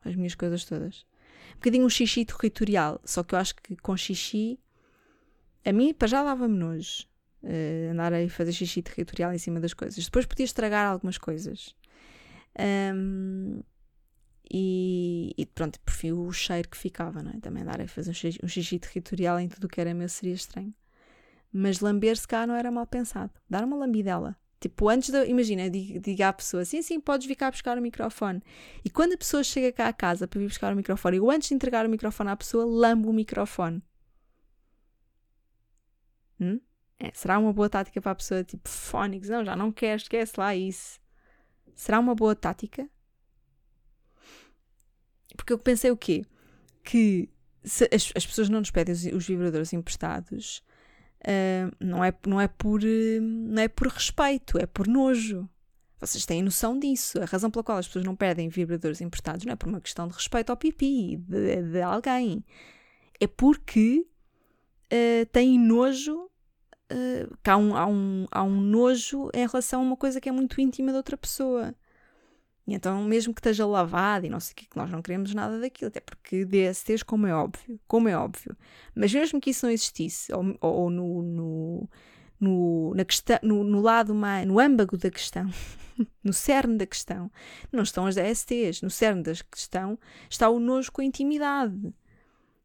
as 0.00 0.16
minhas 0.16 0.34
coisas 0.34 0.64
todas. 0.64 1.06
Um 1.52 1.54
bocadinho 1.54 1.86
um 1.86 1.90
xixi 1.90 2.24
territorial, 2.24 3.00
só 3.04 3.22
que 3.22 3.34
eu 3.34 3.38
acho 3.38 3.54
que 3.54 3.76
com 3.76 3.96
xixi 3.96 4.58
a 5.64 5.72
mim, 5.72 5.94
para 5.94 6.08
já 6.08 6.22
dava-me 6.22 6.56
nojo 6.56 7.04
uh, 7.42 7.90
andar 7.90 8.12
a 8.12 8.28
fazer 8.28 8.52
xixi 8.52 8.82
territorial 8.82 9.32
em 9.32 9.38
cima 9.38 9.60
das 9.60 9.74
coisas. 9.74 10.04
Depois 10.04 10.26
podia 10.26 10.44
estragar 10.44 10.90
algumas 10.90 11.18
coisas. 11.18 11.74
Um, 12.94 13.60
e, 14.50 15.32
e, 15.36 15.46
pronto, 15.46 15.80
prefiro 15.80 16.20
o 16.20 16.32
cheiro 16.32 16.68
que 16.68 16.76
ficava, 16.76 17.22
não 17.22 17.30
é? 17.30 17.40
Também 17.40 17.62
andar 17.62 17.80
a 17.80 17.88
fazer 17.88 18.10
um 18.10 18.14
xixi, 18.14 18.38
um 18.42 18.48
xixi 18.48 18.78
territorial 18.78 19.38
em 19.40 19.48
tudo 19.48 19.64
o 19.64 19.68
que 19.68 19.80
era 19.80 19.94
meu 19.94 20.08
seria 20.08 20.34
estranho. 20.34 20.74
Mas 21.52 21.80
lamber-se 21.80 22.26
cá 22.26 22.46
não 22.46 22.54
era 22.54 22.70
mal 22.70 22.86
pensado. 22.86 23.30
Dar 23.48 23.64
uma 23.64 23.76
lambidela. 23.76 24.36
Tipo, 24.60 24.88
antes 24.88 25.10
de. 25.10 25.26
Imagina, 25.26 25.68
diga 25.68 26.28
à 26.28 26.32
pessoa 26.32 26.62
assim, 26.62 26.80
sim, 26.82 27.00
podes 27.00 27.26
vir 27.26 27.34
cá 27.34 27.50
buscar 27.50 27.76
o 27.76 27.82
microfone. 27.82 28.42
E 28.84 28.90
quando 28.90 29.12
a 29.14 29.16
pessoa 29.16 29.42
chega 29.42 29.72
cá 29.72 29.88
à 29.88 29.92
casa 29.92 30.28
para 30.28 30.38
vir 30.38 30.46
buscar 30.46 30.72
o 30.72 30.76
microfone, 30.76 31.16
eu 31.16 31.30
antes 31.30 31.48
de 31.48 31.54
entregar 31.54 31.84
o 31.84 31.88
microfone 31.88 32.30
à 32.30 32.36
pessoa, 32.36 32.64
lambo 32.64 33.10
o 33.10 33.12
microfone. 33.12 33.82
Hum? 36.42 36.60
É, 36.98 37.10
será 37.14 37.38
uma 37.38 37.52
boa 37.52 37.68
tática 37.68 38.00
para 38.00 38.12
a 38.12 38.14
pessoa 38.14 38.42
tipo 38.44 38.68
fónix? 38.68 39.28
Não, 39.28 39.44
já 39.44 39.56
não 39.56 39.70
quer, 39.70 39.96
esquece 39.96 40.34
lá 40.36 40.54
isso. 40.54 41.00
Será 41.74 41.98
uma 41.98 42.14
boa 42.14 42.34
tática? 42.34 42.88
Porque 45.36 45.52
eu 45.52 45.58
pensei 45.58 45.90
o 45.90 45.96
quê? 45.96 46.24
Que 46.84 47.28
as, 47.64 48.12
as 48.14 48.26
pessoas 48.26 48.48
não 48.48 48.60
nos 48.60 48.70
pedem 48.70 48.92
os, 48.92 49.04
os 49.04 49.26
vibradores 49.26 49.72
emprestados, 49.72 50.62
uh, 51.20 51.74
não, 51.80 52.04
é, 52.04 52.12
não, 52.26 52.40
é 52.40 52.48
por, 52.48 52.80
não 53.20 53.62
é 53.62 53.68
por 53.68 53.88
respeito, 53.88 54.58
é 54.58 54.66
por 54.66 54.86
nojo. 54.86 55.48
Vocês 55.98 56.26
têm 56.26 56.42
noção 56.42 56.78
disso. 56.78 57.22
A 57.22 57.24
razão 57.24 57.50
pela 57.50 57.62
qual 57.62 57.78
as 57.78 57.86
pessoas 57.86 58.04
não 58.04 58.16
pedem 58.16 58.48
vibradores 58.48 59.00
emprestados 59.00 59.44
não 59.44 59.52
é 59.52 59.56
por 59.56 59.68
uma 59.68 59.80
questão 59.80 60.08
de 60.08 60.14
respeito 60.14 60.50
ao 60.50 60.56
pipi 60.56 61.16
de, 61.16 61.62
de 61.62 61.80
alguém. 61.80 62.44
É 63.20 63.26
porque 63.28 64.04
uh, 64.92 65.26
têm 65.26 65.58
nojo 65.58 66.28
uh, 66.92 67.36
que 67.42 67.50
há 67.50 67.56
um, 67.56 67.76
há, 67.76 67.86
um, 67.86 68.26
há 68.30 68.42
um 68.42 68.60
nojo 68.60 69.30
em 69.34 69.46
relação 69.46 69.80
a 69.80 69.84
uma 69.84 69.96
coisa 69.96 70.20
que 70.20 70.28
é 70.28 70.32
muito 70.32 70.60
íntima 70.60 70.90
de 70.90 70.96
outra 70.96 71.16
pessoa. 71.16 71.74
E 72.66 72.74
então, 72.74 73.02
mesmo 73.02 73.34
que 73.34 73.40
esteja 73.40 73.66
lavado 73.66 74.24
e 74.26 74.28
não 74.28 74.38
sei 74.38 74.52
o 74.52 74.56
que, 74.56 74.66
que 74.66 74.76
nós 74.76 74.90
não 74.90 75.02
queremos 75.02 75.34
nada 75.34 75.58
daquilo, 75.58 75.88
até 75.88 76.00
porque 76.00 76.44
DSTs, 76.44 77.02
como 77.02 77.26
é 77.26 77.34
óbvio, 77.34 77.80
como 77.88 78.08
é 78.08 78.16
óbvio, 78.16 78.56
mas 78.94 79.12
mesmo 79.12 79.40
que 79.40 79.50
isso 79.50 79.66
não 79.66 79.72
existisse, 79.72 80.32
ou, 80.32 80.56
ou 80.60 80.88
no, 80.88 81.22
no, 81.22 81.90
no, 82.38 82.94
na 82.94 83.04
questão, 83.04 83.38
no, 83.42 83.64
no 83.64 83.80
lado 83.80 84.14
mais, 84.14 84.46
no 84.46 84.60
âmago 84.60 84.96
da 84.96 85.10
questão, 85.10 85.50
no 86.22 86.32
cerne 86.32 86.78
da 86.78 86.86
questão, 86.86 87.30
não 87.72 87.82
estão 87.82 88.06
as 88.06 88.14
DSTs, 88.14 88.80
no 88.80 88.90
cerne 88.90 89.24
da 89.24 89.32
questão 89.50 89.98
está 90.30 90.48
o 90.48 90.60
nojo 90.60 90.92
com 90.92 91.02
a 91.02 91.04
intimidade. 91.04 91.92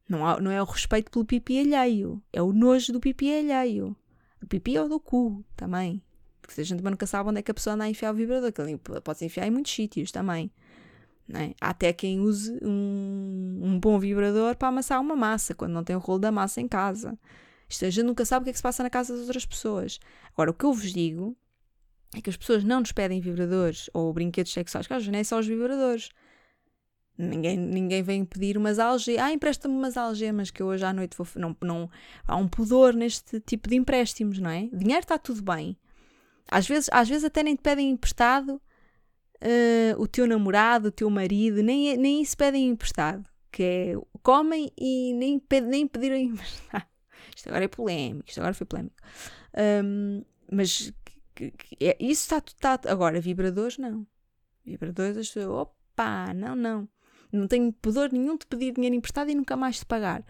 Não, 0.07 0.25
há, 0.25 0.39
não 0.39 0.51
é 0.51 0.61
o 0.61 0.65
respeito 0.65 1.11
pelo 1.11 1.25
pipi 1.25 1.59
alheio, 1.59 2.21
é 2.31 2.41
o 2.41 2.53
nojo 2.53 2.93
do 2.93 2.99
pipi 2.99 3.33
alheio 3.33 3.95
do 4.39 4.47
pipi 4.47 4.77
ou 4.77 4.87
do 4.87 4.99
cu 4.99 5.43
também. 5.55 6.01
Porque 6.41 6.61
a 6.61 6.63
gente 6.63 6.81
nunca 6.81 7.05
sabe 7.05 7.29
onde 7.29 7.39
é 7.39 7.41
que 7.41 7.51
a 7.51 7.53
pessoa 7.53 7.73
anda 7.73 7.83
a 7.83 7.89
enfiar 7.89 8.13
o 8.13 8.15
vibrador, 8.15 8.51
que 8.53 8.61
pode-se 9.01 9.25
enfiar 9.25 9.47
em 9.47 9.51
muitos 9.51 9.73
sítios 9.73 10.11
também. 10.11 10.51
É? 11.33 11.53
Há 11.59 11.71
até 11.71 11.91
quem 11.91 12.21
use 12.21 12.57
um, 12.63 13.59
um, 13.61 13.79
bom 13.79 13.99
vibrador 13.99 14.55
para 14.55 14.69
amassar 14.69 15.01
uma 15.01 15.15
massa, 15.15 15.53
quando 15.53 15.73
não 15.73 15.83
tem 15.83 15.95
o 15.95 15.99
rolo 15.99 16.19
da 16.19 16.31
massa 16.31 16.61
em 16.61 16.67
casa. 16.67 17.19
Isto 17.67 17.85
a 17.85 17.89
gente 17.89 18.05
nunca 18.05 18.23
sabe 18.23 18.43
o 18.43 18.45
que 18.45 18.51
é 18.51 18.53
que 18.53 18.59
se 18.59 18.63
passa 18.63 18.81
na 18.81 18.89
casa 18.89 19.13
das 19.13 19.23
outras 19.23 19.45
pessoas. 19.45 19.99
Agora, 20.31 20.51
o 20.51 20.53
que 20.53 20.63
eu 20.63 20.73
vos 20.73 20.93
digo 20.93 21.35
é 22.15 22.21
que 22.21 22.29
as 22.29 22.37
pessoas 22.37 22.63
não 22.63 22.79
nos 22.79 22.93
pedem 22.93 23.19
vibradores 23.19 23.89
ou 23.93 24.13
brinquedos 24.13 24.53
sexuais, 24.53 24.87
que 24.87 24.93
é 24.93 25.23
só 25.25 25.39
os 25.39 25.47
vibradores. 25.47 26.11
Ninguém, 27.17 27.57
ninguém 27.57 28.03
vem 28.03 28.23
pedir 28.23 28.57
umas 28.57 28.77
algemas. 28.77 29.23
Ah, 29.23 29.31
empresta-me 29.31 29.73
umas 29.73 29.97
algemas 29.97 30.51
que 30.51 30.61
eu 30.61 30.67
hoje 30.67 30.85
à 30.85 30.93
noite 30.93 31.17
vou. 31.17 31.25
Não, 31.35 31.55
não, 31.61 31.89
há 32.27 32.35
um 32.35 32.47
pudor 32.47 32.93
neste 32.93 33.39
tipo 33.39 33.67
de 33.67 33.75
empréstimos, 33.75 34.37
não 34.39 34.49
é? 34.49 34.69
Dinheiro 34.71 35.01
está 35.01 35.17
tudo 35.17 35.41
bem. 35.41 35.75
Às 36.49 36.67
vezes, 36.67 36.89
às 36.91 37.09
vezes 37.09 37.23
até 37.25 37.41
nem 37.41 37.55
te 37.55 37.61
pedem 37.61 37.89
emprestado 37.89 38.61
uh, 39.41 40.01
o 40.01 40.07
teu 40.07 40.27
namorado, 40.27 40.89
o 40.89 40.91
teu 40.91 41.09
marido, 41.09 41.63
nem, 41.63 41.97
nem 41.97 42.21
isso 42.21 42.37
pedem 42.37 42.67
emprestado. 42.67 43.27
Que 43.51 43.63
é 43.63 43.93
comem 44.21 44.71
e 44.77 45.13
nem, 45.13 45.41
nem 45.63 45.87
pediram 45.87 46.15
emprestado. 46.17 46.85
Isto 47.35 47.49
agora 47.49 47.65
é 47.65 47.67
polémico, 47.67 48.29
isto 48.29 48.39
agora 48.39 48.53
foi 48.53 48.67
polémico. 48.67 48.95
Um, 49.83 50.23
mas 50.51 50.93
que, 51.33 51.51
que, 51.51 51.77
é, 51.81 51.97
isso 51.99 52.23
está, 52.23 52.37
está. 52.37 52.79
Agora, 52.91 53.19
vibradores, 53.19 53.77
não. 53.77 54.05
Vibradores, 54.65 55.35
opa, 55.37 56.33
não, 56.33 56.55
não. 56.55 56.89
Não 57.31 57.47
tenho 57.47 57.71
pudor 57.73 58.11
nenhum 58.11 58.37
de 58.37 58.45
pedir 58.45 58.73
dinheiro 58.73 58.95
emprestado 58.95 59.29
e 59.29 59.35
nunca 59.35 59.55
mais 59.55 59.77
de 59.77 59.85
pagar. 59.85 60.23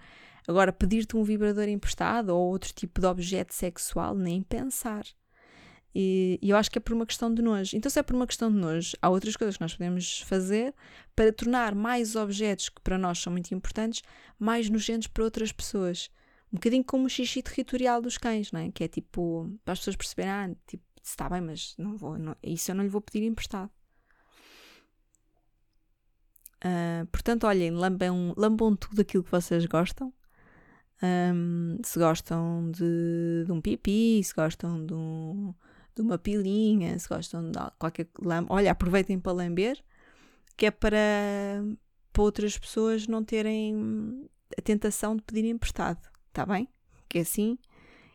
Agora, 0.47 0.71
pedir-te 0.71 1.17
um 1.17 1.23
vibrador 1.23 1.67
emprestado 1.67 2.29
ou 2.29 2.49
outro 2.49 2.73
tipo 2.73 3.01
de 3.01 3.07
objeto 3.07 3.53
sexual, 3.53 4.15
nem 4.15 4.41
pensar. 4.41 5.05
E, 5.93 6.37
e, 6.41 6.51
eu 6.51 6.57
acho 6.57 6.69
que 6.69 6.77
é 6.77 6.81
por 6.81 6.93
uma 6.93 7.05
questão 7.05 7.33
de 7.33 7.41
nojo. 7.41 7.75
Então, 7.75 7.89
se 7.89 7.99
é 7.99 8.03
por 8.03 8.15
uma 8.15 8.27
questão 8.27 8.51
de 8.51 8.57
nojo, 8.57 8.95
há 9.01 9.09
outras 9.09 9.35
coisas 9.35 9.57
que 9.57 9.61
nós 9.61 9.73
podemos 9.73 10.21
fazer 10.21 10.73
para 11.15 11.33
tornar 11.33 11.73
mais 11.73 12.15
objetos 12.15 12.69
que 12.69 12.79
para 12.81 12.97
nós 12.97 13.19
são 13.19 13.31
muito 13.31 13.53
importantes 13.53 14.03
mais 14.39 14.69
nojentos 14.69 15.07
para 15.07 15.23
outras 15.23 15.51
pessoas. 15.51 16.09
Um 16.53 16.57
bocadinho 16.57 16.83
como 16.83 17.05
o 17.05 17.09
xixi 17.09 17.41
territorial 17.41 18.01
dos 18.01 18.17
cães, 18.17 18.51
não 18.51 18.59
é? 18.59 18.71
Que 18.71 18.83
é 18.83 18.87
tipo, 18.87 19.51
para 19.65 19.73
as 19.73 19.79
pessoas 19.79 19.95
perceberem, 19.95 20.31
ah, 20.31 20.55
tipo, 20.67 20.83
está 21.03 21.27
bem, 21.29 21.41
mas 21.41 21.73
não 21.77 21.97
vou, 21.97 22.17
não, 22.17 22.35
isso 22.43 22.71
eu 22.71 22.75
não 22.75 22.83
lhe 22.83 22.89
vou 22.89 23.01
pedir 23.01 23.23
emprestado. 23.25 23.71
Uh, 26.63 27.05
portanto, 27.07 27.45
olhem, 27.45 27.71
lambam, 27.71 28.33
lambam 28.35 28.75
tudo 28.75 29.01
aquilo 29.01 29.23
que 29.23 29.31
vocês 29.31 29.65
gostam. 29.65 30.13
Um, 31.01 31.77
se 31.83 31.99
gostam 31.99 32.71
de, 32.71 33.43
de, 33.45 33.51
um 33.51 33.61
pipi, 33.61 34.21
se 34.23 34.33
gostam 34.33 34.83
de 34.83 34.93
um, 34.93 35.53
de 35.95 36.01
uma 36.01 36.17
pilinha, 36.17 36.97
se 36.97 37.07
gostam 37.07 37.51
de 37.51 37.59
qualquer 37.77 38.07
olha, 38.49 38.71
aproveitem 38.71 39.19
para 39.19 39.31
lamber, 39.31 39.77
que 40.55 40.65
é 40.65 40.71
para, 40.71 40.97
para 42.11 42.23
outras 42.23 42.57
pessoas 42.57 43.07
não 43.07 43.23
terem 43.23 44.27
a 44.57 44.61
tentação 44.61 45.15
de 45.15 45.21
pedir 45.21 45.45
emprestado, 45.45 46.01
está 46.29 46.45
bem? 46.45 46.67
Que 47.07 47.19
é 47.19 47.21
assim, 47.21 47.59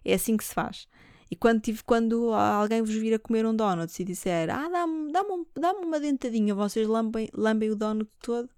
é 0.04 0.14
assim 0.14 0.36
que 0.36 0.44
se 0.44 0.52
faz. 0.52 0.88
E 1.32 1.34
quando, 1.34 1.62
tive, 1.62 1.82
quando 1.82 2.34
alguém 2.34 2.82
vos 2.82 2.94
vir 2.94 3.14
a 3.14 3.18
comer 3.18 3.46
um 3.46 3.56
donut 3.56 3.90
e 3.98 4.04
disser 4.04 4.50
ah, 4.50 4.68
dá-me 4.68 5.10
dá 5.10 5.24
dá 5.58 5.72
uma 5.72 5.98
dentadinha, 5.98 6.54
vocês 6.54 6.86
lambem, 6.86 7.30
lambem 7.32 7.70
o 7.70 7.74
donut 7.74 8.10
todo 8.20 8.50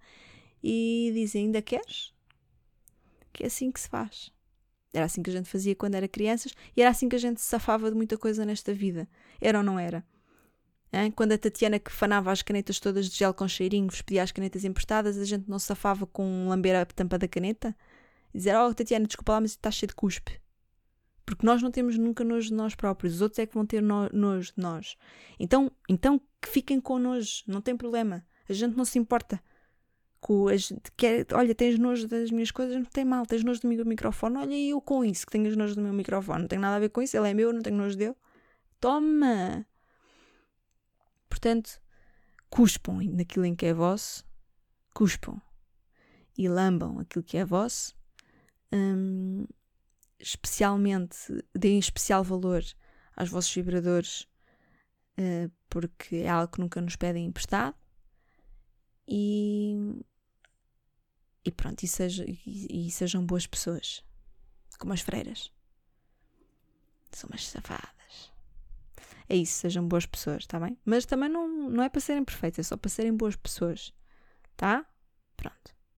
e 0.61 1.13
dizem 1.15 1.45
ainda 1.45 1.63
queres? 1.63 2.13
Que 3.33 3.45
é 3.45 3.47
assim 3.47 3.71
que 3.71 3.79
se 3.79 3.89
faz. 3.89 4.33
Era 4.93 5.05
assim 5.05 5.23
que 5.23 5.31
a 5.31 5.33
gente 5.33 5.49
fazia 5.49 5.77
quando 5.77 5.95
era 5.95 6.09
crianças 6.09 6.53
e 6.77 6.83
era 6.83 6.91
assim 6.91 7.09
que 7.09 7.15
a 7.15 7.19
gente 7.19 7.41
se 7.41 7.47
safava 7.47 7.89
de 7.89 7.97
muita 7.97 8.19
coisa 8.19 8.45
nesta 8.45 8.75
vida. 8.75 9.09
Era 9.41 9.59
ou 9.59 9.65
não 9.65 9.79
era? 9.79 10.05
Hein? 10.93 11.13
Quando 11.13 11.31
a 11.31 11.39
Tatiana 11.39 11.79
que 11.79 11.93
fanava 11.93 12.33
as 12.33 12.43
canetas 12.43 12.81
todas 12.81 13.09
de 13.09 13.17
gel 13.17 13.33
com 13.33 13.47
cheirinho 13.47 13.87
vos 13.87 14.03
pedia 14.03 14.25
as 14.25 14.33
canetas 14.33 14.65
emprestadas, 14.65 15.17
a 15.17 15.25
gente 15.25 15.49
não 15.49 15.61
se 15.61 15.67
safava 15.67 16.07
com 16.07 16.49
lamber 16.49 16.75
a 16.75 16.85
tampa 16.85 17.19
da 17.19 17.29
caneta? 17.29 17.73
E 18.35 18.39
dizer, 18.39 18.57
oh 18.57 18.75
Tatiana, 18.75 19.07
desculpa 19.07 19.35
lá, 19.35 19.41
mas 19.41 19.53
está 19.53 19.71
cheio 19.71 19.87
de 19.87 19.95
cuspe. 19.95 20.43
Porque 21.25 21.47
nós 21.47 21.63
não 21.63 21.71
temos 21.71 21.97
nunca 21.97 22.23
nojo 22.23 22.49
de 22.49 22.55
nós 22.55 22.75
próprios, 22.75 23.15
os 23.15 23.21
outros 23.23 23.39
é 23.39 23.47
que 23.47 23.55
vão 23.55 23.65
ter 23.65 23.83
no, 23.83 24.09
nojo 24.13 24.53
de 24.55 24.63
nós. 24.63 24.97
Então, 25.39 25.71
então 25.89 26.21
que 26.41 26.49
fiquem 26.49 26.81
com 26.81 26.99
nojo, 26.99 27.43
não 27.47 27.61
tem 27.61 27.77
problema. 27.77 28.25
A 28.49 28.53
gente 28.53 28.77
não 28.77 28.85
se 28.85 28.99
importa. 28.99 29.43
Com 30.21 30.49
a 30.49 30.57
gente 30.57 30.91
quer, 30.97 31.27
olha, 31.33 31.55
tens 31.55 31.79
nojo 31.79 32.09
das 32.09 32.31
minhas 32.31 32.51
coisas, 32.51 32.77
não 32.77 32.85
tem 32.85 33.05
mal. 33.05 33.25
Tens 33.27 33.43
nojo 33.43 33.61
do 33.61 33.69
meu 33.69 33.85
microfone, 33.85 34.37
olha, 34.37 34.55
eu 34.55 34.81
com 34.81 35.05
isso, 35.05 35.27
que 35.27 35.33
tenhas 35.33 35.57
nojo 35.57 35.75
do 35.75 35.83
meu 35.83 35.93
microfone. 35.93 36.43
Não 36.43 36.49
tem 36.49 36.59
nada 36.59 36.77
a 36.77 36.81
ver 36.81 36.91
com 36.91 37.01
isso, 37.01 37.17
ele 37.17 37.29
é 37.29 37.35
meu, 37.35 37.53
não 37.53 37.63
tenho 37.63 37.77
nojo 37.77 37.97
dele. 37.97 38.15
Toma! 38.81 39.67
Portanto, 41.29 41.81
cuspam 42.49 43.01
naquilo 43.13 43.45
em 43.45 43.55
que 43.55 43.67
é 43.67 43.75
vosso, 43.75 44.25
cuspam 44.95 45.41
e 46.37 46.49
lambam 46.49 46.99
aquilo 46.99 47.25
que 47.25 47.37
é 47.37 47.45
vosso. 47.45 47.97
Hum, 48.73 49.47
especialmente, 50.19 51.17
deem 51.55 51.79
especial 51.79 52.25
valor 52.25 52.63
aos 53.17 53.29
vossos 53.29 53.55
vibradores, 53.55 54.23
uh, 55.19 55.51
porque 55.69 56.17
é 56.17 56.29
algo 56.29 56.53
que 56.53 56.61
nunca 56.61 56.81
nos 56.81 56.97
pedem 56.97 57.27
emprestado. 57.27 57.77
E, 59.07 59.77
e 61.45 61.51
pronto, 61.51 61.83
e, 61.83 61.89
seja, 61.89 62.25
e, 62.27 62.87
e 62.87 62.91
sejam 62.91 63.25
boas 63.25 63.47
pessoas, 63.47 64.03
como 64.79 64.93
as 64.93 65.01
freiras. 65.01 65.53
São 67.13 67.29
umas 67.29 67.47
safadas. 67.47 68.33
É 69.29 69.37
isso, 69.37 69.55
sejam 69.61 69.87
boas 69.87 70.07
pessoas, 70.07 70.43
está 70.43 70.61
bem? 70.61 70.79
Mas 70.85 71.07
também 71.07 71.29
não, 71.29 71.71
não 71.71 71.83
é 71.83 71.89
para 71.89 72.01
serem 72.01 72.25
perfeitas, 72.25 72.67
é 72.67 72.69
só 72.69 72.77
para 72.77 72.91
serem 72.91 73.17
boas 73.17 73.37
pessoas, 73.37 73.93
tá? 74.57 74.87
Pronto. 75.37 75.74